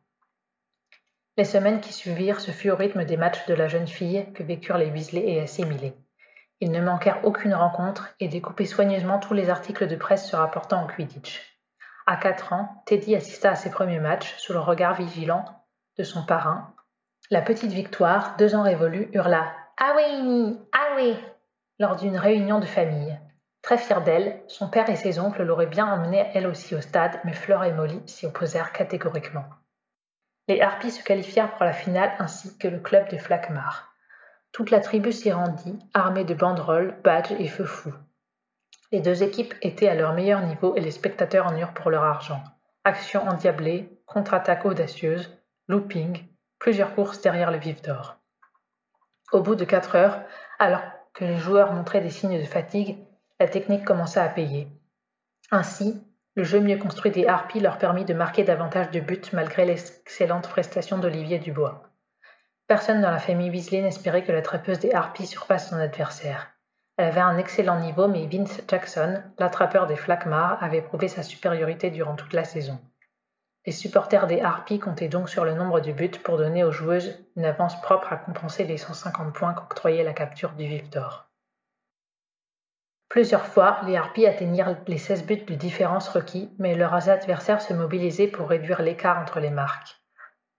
Les 1.37 1.45
semaines 1.45 1.81
qui 1.81 1.93
suivirent, 1.93 2.41
ce 2.41 2.53
fut 2.53 2.71
au 2.71 2.77
rythme 2.77 3.05
des 3.05 3.17
matchs 3.17 3.45
de 3.47 3.55
la 3.55 3.69
jeune 3.69 3.89
fille 3.89 4.33
que 4.33 4.43
vécurent 4.43 4.79
les 4.79 4.91
Weasley 4.91 5.29
et 5.29 5.41
assimilés. 5.43 5.95
Ils 6.61 6.71
ne 6.71 6.81
manquèrent 6.81 7.25
aucune 7.25 7.55
rencontre 7.55 8.15
et 8.21 8.29
découpaient 8.29 8.65
soigneusement 8.65 9.19
tous 9.19 9.35
les 9.35 9.51
articles 9.51 9.89
de 9.89 9.97
presse 9.97 10.31
se 10.31 10.37
rapportant 10.37 10.85
au 10.85 10.87
Quidditch. 10.87 11.61
À 12.07 12.17
quatre 12.17 12.53
ans, 12.53 12.83
Teddy 12.87 13.15
assista 13.15 13.51
à 13.51 13.57
ses 13.57 13.71
premiers 13.71 13.99
matchs 13.99 14.37
sous 14.37 14.53
le 14.53 14.61
regard 14.61 14.95
vigilant 14.95 15.45
de 15.97 16.03
son 16.05 16.25
parrain, 16.25 16.75
la 17.31 17.41
petite 17.41 17.73
Victoire, 17.73 18.37
deux 18.37 18.55
ans 18.55 18.63
révolue, 18.63 19.09
hurla 19.13 19.51
Ah 19.79 19.95
oui, 19.97 20.59
ah 20.73 20.97
lors 21.79 21.97
d'une 21.97 22.19
réunion 22.19 22.61
de 22.61 22.67
famille. 22.67 23.19
Très 23.63 23.79
fière 23.79 24.03
d'elle, 24.03 24.43
son 24.47 24.69
père 24.69 24.91
et 24.91 24.97
ses 24.97 25.19
oncles 25.19 25.43
l'auraient 25.43 25.67
bien 25.67 25.91
emmenée 25.91 26.31
elle 26.35 26.47
aussi 26.47 26.75
au 26.75 26.83
stade, 26.83 27.19
mais 27.25 27.33
Fleur 27.33 27.65
et 27.65 27.73
Molly 27.73 28.03
s'y 28.07 28.27
opposèrent 28.27 28.73
catégoriquement. 28.73 29.47
Les 30.49 30.61
Harpies 30.61 30.91
se 30.91 31.03
qualifièrent 31.03 31.53
pour 31.53 31.65
la 31.65 31.73
finale 31.73 32.13
ainsi 32.19 32.59
que 32.59 32.69
le 32.69 32.79
club 32.79 33.09
de 33.09 33.17
Flakmar. 33.17 33.95
Toute 34.53 34.71
la 34.71 34.81
tribu 34.81 35.11
s'y 35.11 35.33
rendit, 35.33 35.79
armée 35.95 36.25
de 36.25 36.35
banderoles, 36.35 36.95
badges 37.03 37.33
et 37.33 37.49
feux 37.49 37.65
fous. 37.65 37.95
Les 38.93 39.01
deux 39.01 39.23
équipes 39.23 39.55
étaient 39.63 39.89
à 39.89 39.95
leur 39.95 40.13
meilleur 40.13 40.43
niveau 40.43 40.77
et 40.77 40.81
les 40.81 40.91
spectateurs 40.91 41.47
en 41.47 41.57
eurent 41.57 41.73
pour 41.73 41.91
leur 41.91 42.05
argent. 42.05 42.45
Action 42.85 43.27
endiablée, 43.27 43.99
contre-attaque 44.05 44.67
audacieuse, 44.67 45.35
looping, 45.69 46.27
plusieurs 46.59 46.95
courses 46.95 47.21
derrière 47.21 47.51
le 47.51 47.59
vif 47.59 47.83
d'or. 47.83 48.17
Au 49.33 49.41
bout 49.41 49.55
de 49.55 49.65
quatre 49.65 49.97
heures, 49.97 50.23
alors 50.59 50.83
que 51.15 51.25
les 51.25 51.39
joueurs 51.39 51.73
montraient 51.73 52.01
des 52.01 52.11
signes 52.11 52.41
de 52.41 52.47
fatigue, 52.47 52.99
la 53.41 53.49
technique 53.49 53.85
commença 53.85 54.23
à 54.23 54.29
payer. 54.29 54.69
Ainsi, 55.51 56.03
le 56.37 56.45
jeu 56.45 56.61
mieux 56.61 56.79
construit 56.79 57.11
des 57.11 57.27
Harpies 57.27 57.61
leur 57.61 57.79
permit 57.79 58.05
de 58.05 58.15
marquer 58.15 58.45
davantage 58.45 58.91
de 58.91 59.01
buts 59.01 59.23
malgré 59.33 59.65
l'excellente 59.65 60.49
prestation 60.49 60.99
d'Olivier 60.99 61.39
Dubois. 61.39 61.83
Personne 62.67 63.03
dans 63.03 63.11
la 63.11 63.19
famille 63.19 63.51
Weasley 63.51 63.83
n'espérait 63.83 64.25
que 64.25 64.33
la 64.33 64.43
trappeuse 64.43 64.79
des 64.79 64.93
Harpies 64.93 65.27
surpasse 65.27 65.71
son 65.71 65.77
adversaire. 65.77 66.51
Elle 66.97 67.07
avait 67.07 67.21
un 67.21 67.39
excellent 67.39 67.81
niveau, 67.81 68.09
mais 68.09 68.27
Vince 68.27 68.63
Jackson, 68.69 69.23
l'attrapeur 69.39 69.87
des 69.87 69.97
Flakmar, 69.97 70.63
avait 70.63 70.83
prouvé 70.83 71.09
sa 71.09 71.23
supériorité 71.23 71.91
durant 71.91 72.15
toute 72.15 72.33
la 72.33 72.45
saison. 72.45 72.81
Les 73.67 73.73
supporters 73.73 74.27
des 74.27 74.43
Harpies 74.43 74.79
comptaient 74.79 75.09
donc 75.09 75.31
sur 75.31 75.47
le 75.47 75.55
nombre 75.55 75.81
de 75.81 75.91
buts 75.91 76.11
pour 76.23 76.37
donner 76.37 76.65
aux 76.65 76.73
joueuses 76.73 77.19
une 77.35 77.47
avance 77.47 77.81
propre 77.81 78.13
à 78.13 78.17
compenser 78.17 78.65
les 78.65 78.77
150 78.77 79.33
points 79.33 79.55
qu'octroyait 79.55 80.05
la 80.05 80.13
capture 80.13 80.53
du 80.53 80.67
Vif 80.67 80.91
d'Or. 80.91 81.31
Plusieurs 83.09 83.47
fois, 83.47 83.81
les 83.87 83.97
Harpies 83.97 84.27
atteignirent 84.27 84.77
les 84.87 84.99
16 84.99 85.25
buts 85.25 85.45
de 85.47 85.55
différence 85.55 86.09
requis, 86.09 86.53
mais 86.59 86.75
leurs 86.75 87.09
adversaires 87.09 87.63
se 87.63 87.73
mobilisaient 87.73 88.27
pour 88.27 88.51
réduire 88.51 88.83
l'écart 88.83 89.19
entre 89.19 89.41
les 89.41 89.51
marques. 89.51 89.97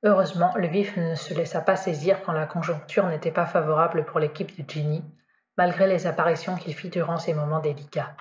Heureusement, 0.04 0.54
le 0.56 0.68
Vif 0.68 0.98
ne 0.98 1.14
se 1.14 1.34
laissa 1.36 1.62
pas 1.62 1.76
saisir 1.76 2.24
quand 2.24 2.32
la 2.32 2.48
conjoncture 2.48 3.06
n'était 3.08 3.32
pas 3.32 3.46
favorable 3.46 4.06
pour 4.06 4.20
l'équipe 4.20 4.58
de 4.58 4.68
Ginny, 4.68 5.04
malgré 5.58 5.86
les 5.86 6.08
apparitions 6.08 6.56
qu'il 6.56 6.74
fit 6.74 6.90
durant 6.90 7.18
ces 7.18 7.36
moments 7.36 7.60
délicats. 7.60 8.16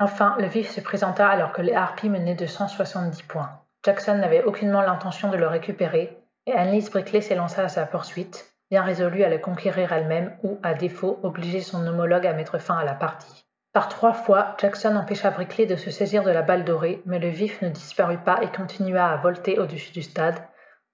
Enfin, 0.00 0.36
le 0.40 0.46
Vif 0.46 0.70
se 0.70 0.80
présenta 0.80 1.28
alors 1.28 1.52
que 1.52 1.62
les 1.62 1.74
Harpies 1.74 2.10
menaient 2.10 2.34
de 2.34 2.46
170 2.46 3.22
points. 3.22 3.62
Jackson 3.86 4.16
n'avait 4.16 4.42
aucunement 4.42 4.82
l'intention 4.82 5.30
de 5.30 5.36
le 5.36 5.46
récupérer, 5.46 6.18
et 6.46 6.52
Annelise 6.52 6.90
Brickley 6.90 7.20
s'élança 7.20 7.62
à 7.62 7.68
sa 7.68 7.86
poursuite, 7.86 8.52
bien 8.68 8.82
résolue 8.82 9.22
à 9.22 9.28
le 9.28 9.38
conquérir 9.38 9.92
elle-même 9.92 10.36
ou, 10.42 10.58
à 10.64 10.74
défaut, 10.74 11.20
obliger 11.22 11.60
son 11.60 11.86
homologue 11.86 12.26
à 12.26 12.32
mettre 12.32 12.58
fin 12.58 12.76
à 12.76 12.82
la 12.82 12.94
partie. 12.94 13.46
Par 13.72 13.88
trois 13.88 14.12
fois, 14.12 14.56
Jackson 14.60 14.96
empêcha 14.96 15.30
Brickley 15.30 15.66
de 15.66 15.76
se 15.76 15.92
saisir 15.92 16.24
de 16.24 16.32
la 16.32 16.42
balle 16.42 16.64
dorée, 16.64 17.00
mais 17.06 17.20
le 17.20 17.28
vif 17.28 17.62
ne 17.62 17.68
disparut 17.68 18.18
pas 18.18 18.42
et 18.42 18.48
continua 18.48 19.06
à 19.06 19.18
volter 19.18 19.60
au-dessus 19.60 19.92
du 19.92 20.02
stade, 20.02 20.42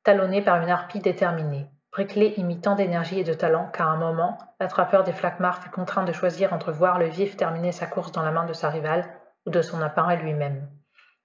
talonné 0.05 0.42
par 0.42 0.61
une 0.61 0.68
harpie 0.68 1.00
déterminée. 1.00 1.70
Brickley 1.92 2.35
y 2.37 2.44
mit 2.44 2.61
tant 2.61 2.74
d'énergie 2.74 3.20
et 3.20 3.24
de 3.24 3.33
talent 3.33 3.70
qu'à 3.72 3.87
un 3.87 3.96
moment, 3.96 4.37
l'attrapeur 4.61 5.02
des 5.02 5.12
Flakmar 5.12 5.62
fut 5.62 5.70
contraint 5.70 6.05
de 6.05 6.12
choisir 6.12 6.52
entre 6.52 6.72
voir 6.72 6.98
le 6.98 7.07
vif 7.07 7.38
terminer 7.38 7.72
sa 7.72 7.87
course 7.87 8.12
dans 8.12 8.22
la 8.22 8.33
main 8.33 8.44
de 8.44 8.52
sa 8.52 8.68
rivale 8.68 9.07
ou 9.46 9.50
de 9.50 9.62
son 9.62 9.81
appareil 9.81 10.18
lui-même. 10.18 10.68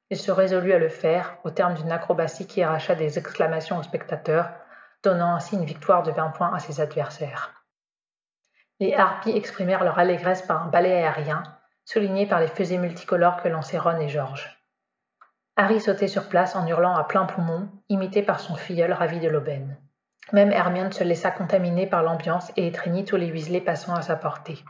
Il 0.10 0.18
se 0.18 0.32
résolut 0.32 0.74
à 0.74 0.80
le 0.80 0.90
faire, 0.90 1.38
au 1.44 1.50
terme 1.50 1.74
d'une 1.74 1.92
acrobatie 1.92 2.48
qui 2.48 2.64
arracha 2.64 2.96
des 2.96 3.18
exclamations 3.18 3.78
aux 3.78 3.84
spectateurs, 3.84 4.50
donnant 5.04 5.36
ainsi 5.36 5.56
une 5.56 5.66
victoire 5.66 6.04
de 6.04 6.12
20 6.12 6.30
points 6.30 6.54
à 6.54 6.60
ses 6.60 6.80
adversaires. 6.80 7.66
Les 8.80 8.94
harpies 8.94 9.36
exprimèrent 9.36 9.84
leur 9.84 10.00
allégresse 10.00 10.44
par 10.44 10.64
un 10.64 10.68
balai 10.68 10.94
aérien, 10.94 11.44
souligné 11.84 12.26
par 12.26 12.40
les 12.40 12.48
fusées 12.48 12.78
multicolores 12.78 13.42
que 13.42 13.50
lançaient 13.50 13.80
Ron 13.80 14.00
et 14.00 14.10
George. 14.10 14.58
Harry 15.56 15.82
sautait 15.82 16.08
sur 16.08 16.30
place 16.30 16.56
en 16.56 16.68
hurlant 16.68 16.96
à 16.96 17.04
plein 17.04 17.26
poumon, 17.26 17.70
imité 17.90 18.22
par 18.22 18.40
son 18.40 18.56
filleul 18.56 18.94
ravi 18.94 19.20
de 19.20 19.28
l'aubaine. 19.28 19.78
Même 20.32 20.52
Hermione 20.52 20.92
se 20.92 21.04
laissa 21.04 21.32
contaminer 21.32 21.88
par 21.88 22.04
l'ambiance 22.04 22.52
et 22.56 22.68
étreignit 22.68 23.06
tous 23.06 23.16
les 23.16 23.32
Weasley 23.32 23.62
passant 23.62 23.96
à 23.96 24.02
sa 24.02 24.16
portée. 24.16 24.64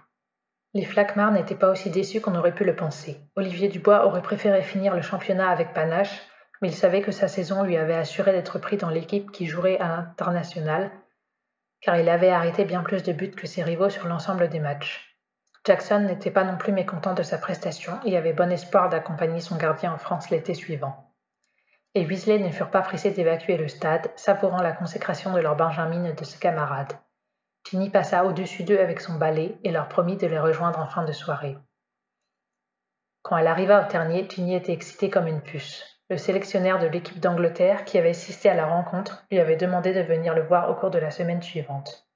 Les 0.78 0.86
Flackmar 0.86 1.32
n'étaient 1.32 1.56
pas 1.56 1.72
aussi 1.72 1.90
déçus 1.90 2.22
qu'on 2.22 2.36
aurait 2.36 2.54
pu 2.54 2.64
le 2.64 2.76
penser. 2.76 3.20
Olivier 3.36 3.68
Dubois 3.68 4.06
aurait 4.06 4.22
préféré 4.22 4.62
finir 4.62 4.96
le 4.96 5.02
championnat 5.02 5.50
avec 5.50 5.74
panache, 5.74 6.22
mais 6.62 6.68
il 6.68 6.76
savait 6.76 7.02
que 7.02 7.12
sa 7.12 7.28
saison 7.28 7.64
lui 7.64 7.78
avait 7.78 7.96
assuré 7.96 8.32
d'être 8.32 8.60
pris 8.60 8.78
dans 8.78 8.92
l'équipe 8.92 9.32
qui 9.32 9.48
jouerait 9.48 9.80
à 9.80 9.88
l'international, 9.88 10.92
car 11.82 11.98
il 11.98 12.08
avait 12.08 12.30
arrêté 12.30 12.64
bien 12.64 12.84
plus 12.84 13.02
de 13.02 13.12
buts 13.12 13.32
que 13.32 13.48
ses 13.48 13.64
rivaux 13.64 13.90
sur 13.90 14.06
l'ensemble 14.06 14.50
des 14.50 14.60
matchs. 14.60 15.18
Jackson 15.66 16.02
n'était 16.02 16.30
pas 16.30 16.44
non 16.44 16.58
plus 16.58 16.74
mécontent 16.74 17.16
de 17.16 17.24
sa 17.24 17.40
prestation 17.40 17.94
et 18.06 18.16
avait 18.16 18.34
bon 18.34 18.52
espoir 18.52 18.90
d'accompagner 18.90 19.40
son 19.40 19.56
gardien 19.56 19.94
en 19.94 19.98
France 19.98 20.30
l'été 20.30 20.54
suivant. 20.54 21.12
Les 21.96 22.06
Weasley 22.06 22.38
ne 22.38 22.52
furent 22.52 22.70
pas 22.70 22.84
pressés 22.84 23.10
d'évacuer 23.10 23.58
le 23.58 23.68
stade, 23.68 24.12
savourant 24.16 24.62
la 24.62 24.74
consécration 24.74 25.34
de 25.34 25.40
leur 25.40 25.56
benjamine 25.56 26.14
de 26.14 26.24
ses 26.24 26.38
camarades. 26.38 26.94
Ginny 27.70 27.90
passa 27.90 28.24
au-dessus 28.24 28.64
d'eux 28.64 28.80
avec 28.80 29.02
son 29.02 29.16
balai 29.16 29.58
et 29.66 29.72
leur 29.72 29.90
promit 29.90 30.16
de 30.16 30.26
les 30.26 30.40
rejoindre 30.40 30.80
en 30.80 30.88
fin 30.88 31.04
de 31.04 31.12
soirée. 31.12 31.58
Quand 33.24 33.36
elle 33.36 33.48
arriva 33.48 33.84
au 33.84 33.90
ternier, 33.90 34.26
Ginny 34.30 34.56
était 34.56 34.72
excitée 34.72 35.10
comme 35.10 35.28
une 35.28 35.42
puce. 35.42 35.84
Le 36.10 36.16
sélectionnaire 36.16 36.80
de 36.80 36.88
l'équipe 36.88 37.20
d'Angleterre, 37.20 37.84
qui 37.84 37.98
avait 37.98 38.12
assisté 38.12 38.50
à 38.50 38.54
la 38.54 38.66
rencontre, 38.66 39.26
lui 39.30 39.40
avait 39.40 39.58
demandé 39.58 39.94
de 39.94 40.00
venir 40.00 40.34
le 40.34 40.44
voir 40.44 40.70
au 40.70 40.76
cours 40.76 40.92
de 40.92 41.00
la 41.00 41.12
semaine 41.12 41.42
suivante. 41.42 42.08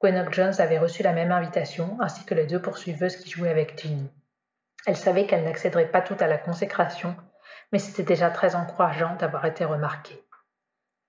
Gwenock 0.00 0.32
Jones 0.32 0.54
avait 0.60 0.78
reçu 0.78 1.02
la 1.02 1.12
même 1.12 1.32
invitation, 1.32 1.98
ainsi 2.00 2.24
que 2.24 2.34
les 2.34 2.46
deux 2.46 2.62
poursuiveuses 2.62 3.16
qui 3.16 3.30
jouaient 3.30 3.50
avec 3.50 3.80
Ginny. 3.80 4.08
Elle 4.86 4.96
savait 4.96 5.26
qu'elle 5.26 5.42
n'accéderait 5.42 5.90
pas 5.90 6.02
toutes 6.02 6.22
à 6.22 6.28
la 6.28 6.38
consécration, 6.38 7.16
mais 7.72 7.80
c'était 7.80 8.04
déjà 8.04 8.30
très 8.30 8.54
encourageant 8.54 9.16
d'avoir 9.16 9.46
été 9.46 9.64
remarquée. 9.64 10.21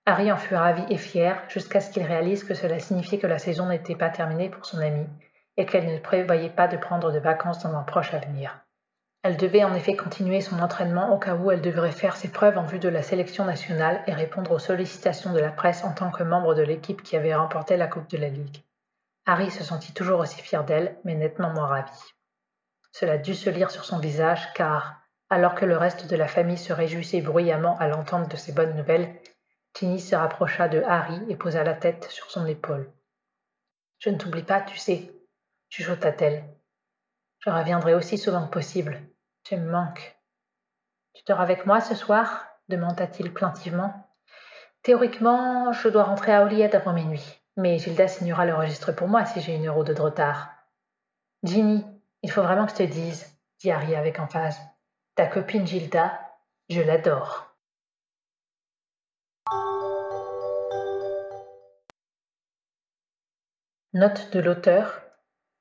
Harry 0.06 0.30
en 0.30 0.36
fut 0.36 0.54
ravi 0.54 0.84
et 0.90 0.98
fier 0.98 1.42
jusqu'à 1.48 1.80
ce 1.80 1.90
qu'il 1.90 2.02
réalise 2.02 2.44
que 2.44 2.54
cela 2.54 2.78
signifiait 2.78 3.18
que 3.18 3.26
la 3.26 3.38
saison 3.38 3.66
n'était 3.66 3.94
pas 3.94 4.10
terminée 4.10 4.50
pour 4.50 4.66
son 4.66 4.78
amie 4.78 5.08
et 5.56 5.64
qu'elle 5.64 5.86
ne 5.86 5.98
prévoyait 5.98 6.50
pas 6.50 6.68
de 6.68 6.76
prendre 6.76 7.10
de 7.10 7.18
vacances 7.18 7.62
dans 7.62 7.74
un 7.74 7.82
proche 7.82 8.12
avenir. 8.12 8.60
Elle 9.22 9.38
devait 9.38 9.64
en 9.64 9.72
effet 9.72 9.96
continuer 9.96 10.42
son 10.42 10.58
entraînement 10.60 11.14
au 11.14 11.18
cas 11.18 11.34
où 11.34 11.50
elle 11.50 11.62
devrait 11.62 11.92
faire 11.92 12.16
ses 12.16 12.28
preuves 12.28 12.58
en 12.58 12.64
vue 12.64 12.78
de 12.78 12.90
la 12.90 13.02
sélection 13.02 13.46
nationale 13.46 14.02
et 14.06 14.12
répondre 14.12 14.50
aux 14.50 14.58
sollicitations 14.58 15.32
de 15.32 15.40
la 15.40 15.50
presse 15.50 15.82
en 15.82 15.94
tant 15.94 16.10
que 16.10 16.22
membre 16.22 16.54
de 16.54 16.62
l'équipe 16.62 17.02
qui 17.02 17.16
avait 17.16 17.34
remporté 17.34 17.78
la 17.78 17.86
Coupe 17.86 18.10
de 18.10 18.18
la 18.18 18.28
Ligue. 18.28 18.62
Harry 19.24 19.50
se 19.50 19.64
sentit 19.64 19.94
toujours 19.94 20.20
aussi 20.20 20.42
fier 20.42 20.62
d'elle, 20.64 20.96
mais 21.04 21.14
nettement 21.14 21.48
moins 21.48 21.66
ravi. 21.66 21.98
Cela 22.92 23.16
dut 23.16 23.34
se 23.34 23.48
lire 23.48 23.70
sur 23.70 23.86
son 23.86 23.98
visage, 23.98 24.52
car, 24.52 25.00
alors 25.30 25.54
que 25.54 25.64
le 25.64 25.78
reste 25.78 26.06
de 26.06 26.16
la 26.16 26.28
famille 26.28 26.58
se 26.58 26.74
réjouissait 26.74 27.22
bruyamment 27.22 27.78
à 27.78 27.88
l'entente 27.88 28.30
de 28.30 28.36
ces 28.36 28.52
bonnes 28.52 28.76
nouvelles, 28.76 29.08
Ginny 29.76 29.98
se 29.98 30.14
rapprocha 30.14 30.68
de 30.68 30.82
Harry 30.82 31.20
et 31.28 31.36
posa 31.36 31.64
la 31.64 31.74
tête 31.74 32.04
sur 32.10 32.30
son 32.30 32.46
épaule. 32.46 32.92
Je 33.98 34.10
ne 34.10 34.18
t'oublie 34.18 34.42
pas, 34.42 34.60
tu 34.60 34.78
sais, 34.78 35.12
chuchota-t-elle. 35.68 36.44
Je 37.40 37.50
reviendrai 37.50 37.94
aussi 37.94 38.16
souvent 38.16 38.46
que 38.46 38.52
possible. 38.52 39.02
Tu 39.42 39.56
me 39.56 39.70
manques. 39.70 40.16
Tu 41.14 41.22
dors 41.26 41.40
avec 41.40 41.66
moi 41.66 41.80
ce 41.80 41.94
soir? 41.94 42.46
demanda-t-il 42.68 43.32
plaintivement. 43.32 44.08
Théoriquement, 44.82 45.72
je 45.72 45.88
dois 45.88 46.04
rentrer 46.04 46.32
à 46.32 46.42
Holyhead 46.42 46.74
avant 46.74 46.92
minuit, 46.92 47.42
mais 47.56 47.78
Gilda 47.78 48.08
signera 48.08 48.46
le 48.46 48.54
registre 48.54 48.92
pour 48.92 49.08
moi 49.08 49.24
si 49.26 49.40
j'ai 49.40 49.54
une 49.54 49.66
heure 49.66 49.84
de 49.84 50.00
retard. 50.00 50.50
Ginny, 51.42 51.84
il 52.22 52.30
faut 52.30 52.42
vraiment 52.42 52.64
que 52.64 52.72
je 52.72 52.76
te 52.76 52.82
dise, 52.84 53.38
dit 53.58 53.70
Harry 53.70 53.94
avec 53.94 54.18
emphase. 54.18 54.58
Ta 55.14 55.26
copine 55.26 55.66
Gilda, 55.66 56.18
je 56.70 56.80
l'adore. 56.80 57.53
Note 63.92 64.32
de 64.32 64.40
l'auteur 64.40 65.04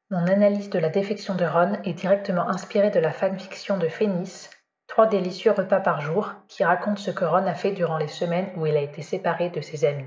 mon 0.10 0.28
analyse 0.28 0.70
de 0.70 0.78
la 0.78 0.90
défection 0.90 1.34
de 1.34 1.44
Ron 1.44 1.74
est 1.86 1.94
directement 1.94 2.48
inspirée 2.48 2.92
de 2.92 3.00
la 3.00 3.12
fanfiction 3.12 3.78
de 3.78 3.88
Phénis, 3.88 4.48
Trois 4.88 5.08
délicieux 5.08 5.52
repas 5.52 5.80
par 5.80 6.02
jour, 6.02 6.34
qui 6.48 6.64
raconte 6.64 7.00
ce 7.00 7.10
que 7.10 7.26
Ron 7.26 7.48
a 7.48 7.56
fait 7.56 7.72
durant 7.72 7.98
les 7.98 8.08
semaines 8.08 8.52
où 8.56 8.68
il 8.68 8.78
a 8.78 8.82
été 8.82 9.02
séparé 9.02 9.50
de 9.50 9.60
ses 9.60 9.86
amis. 9.86 10.06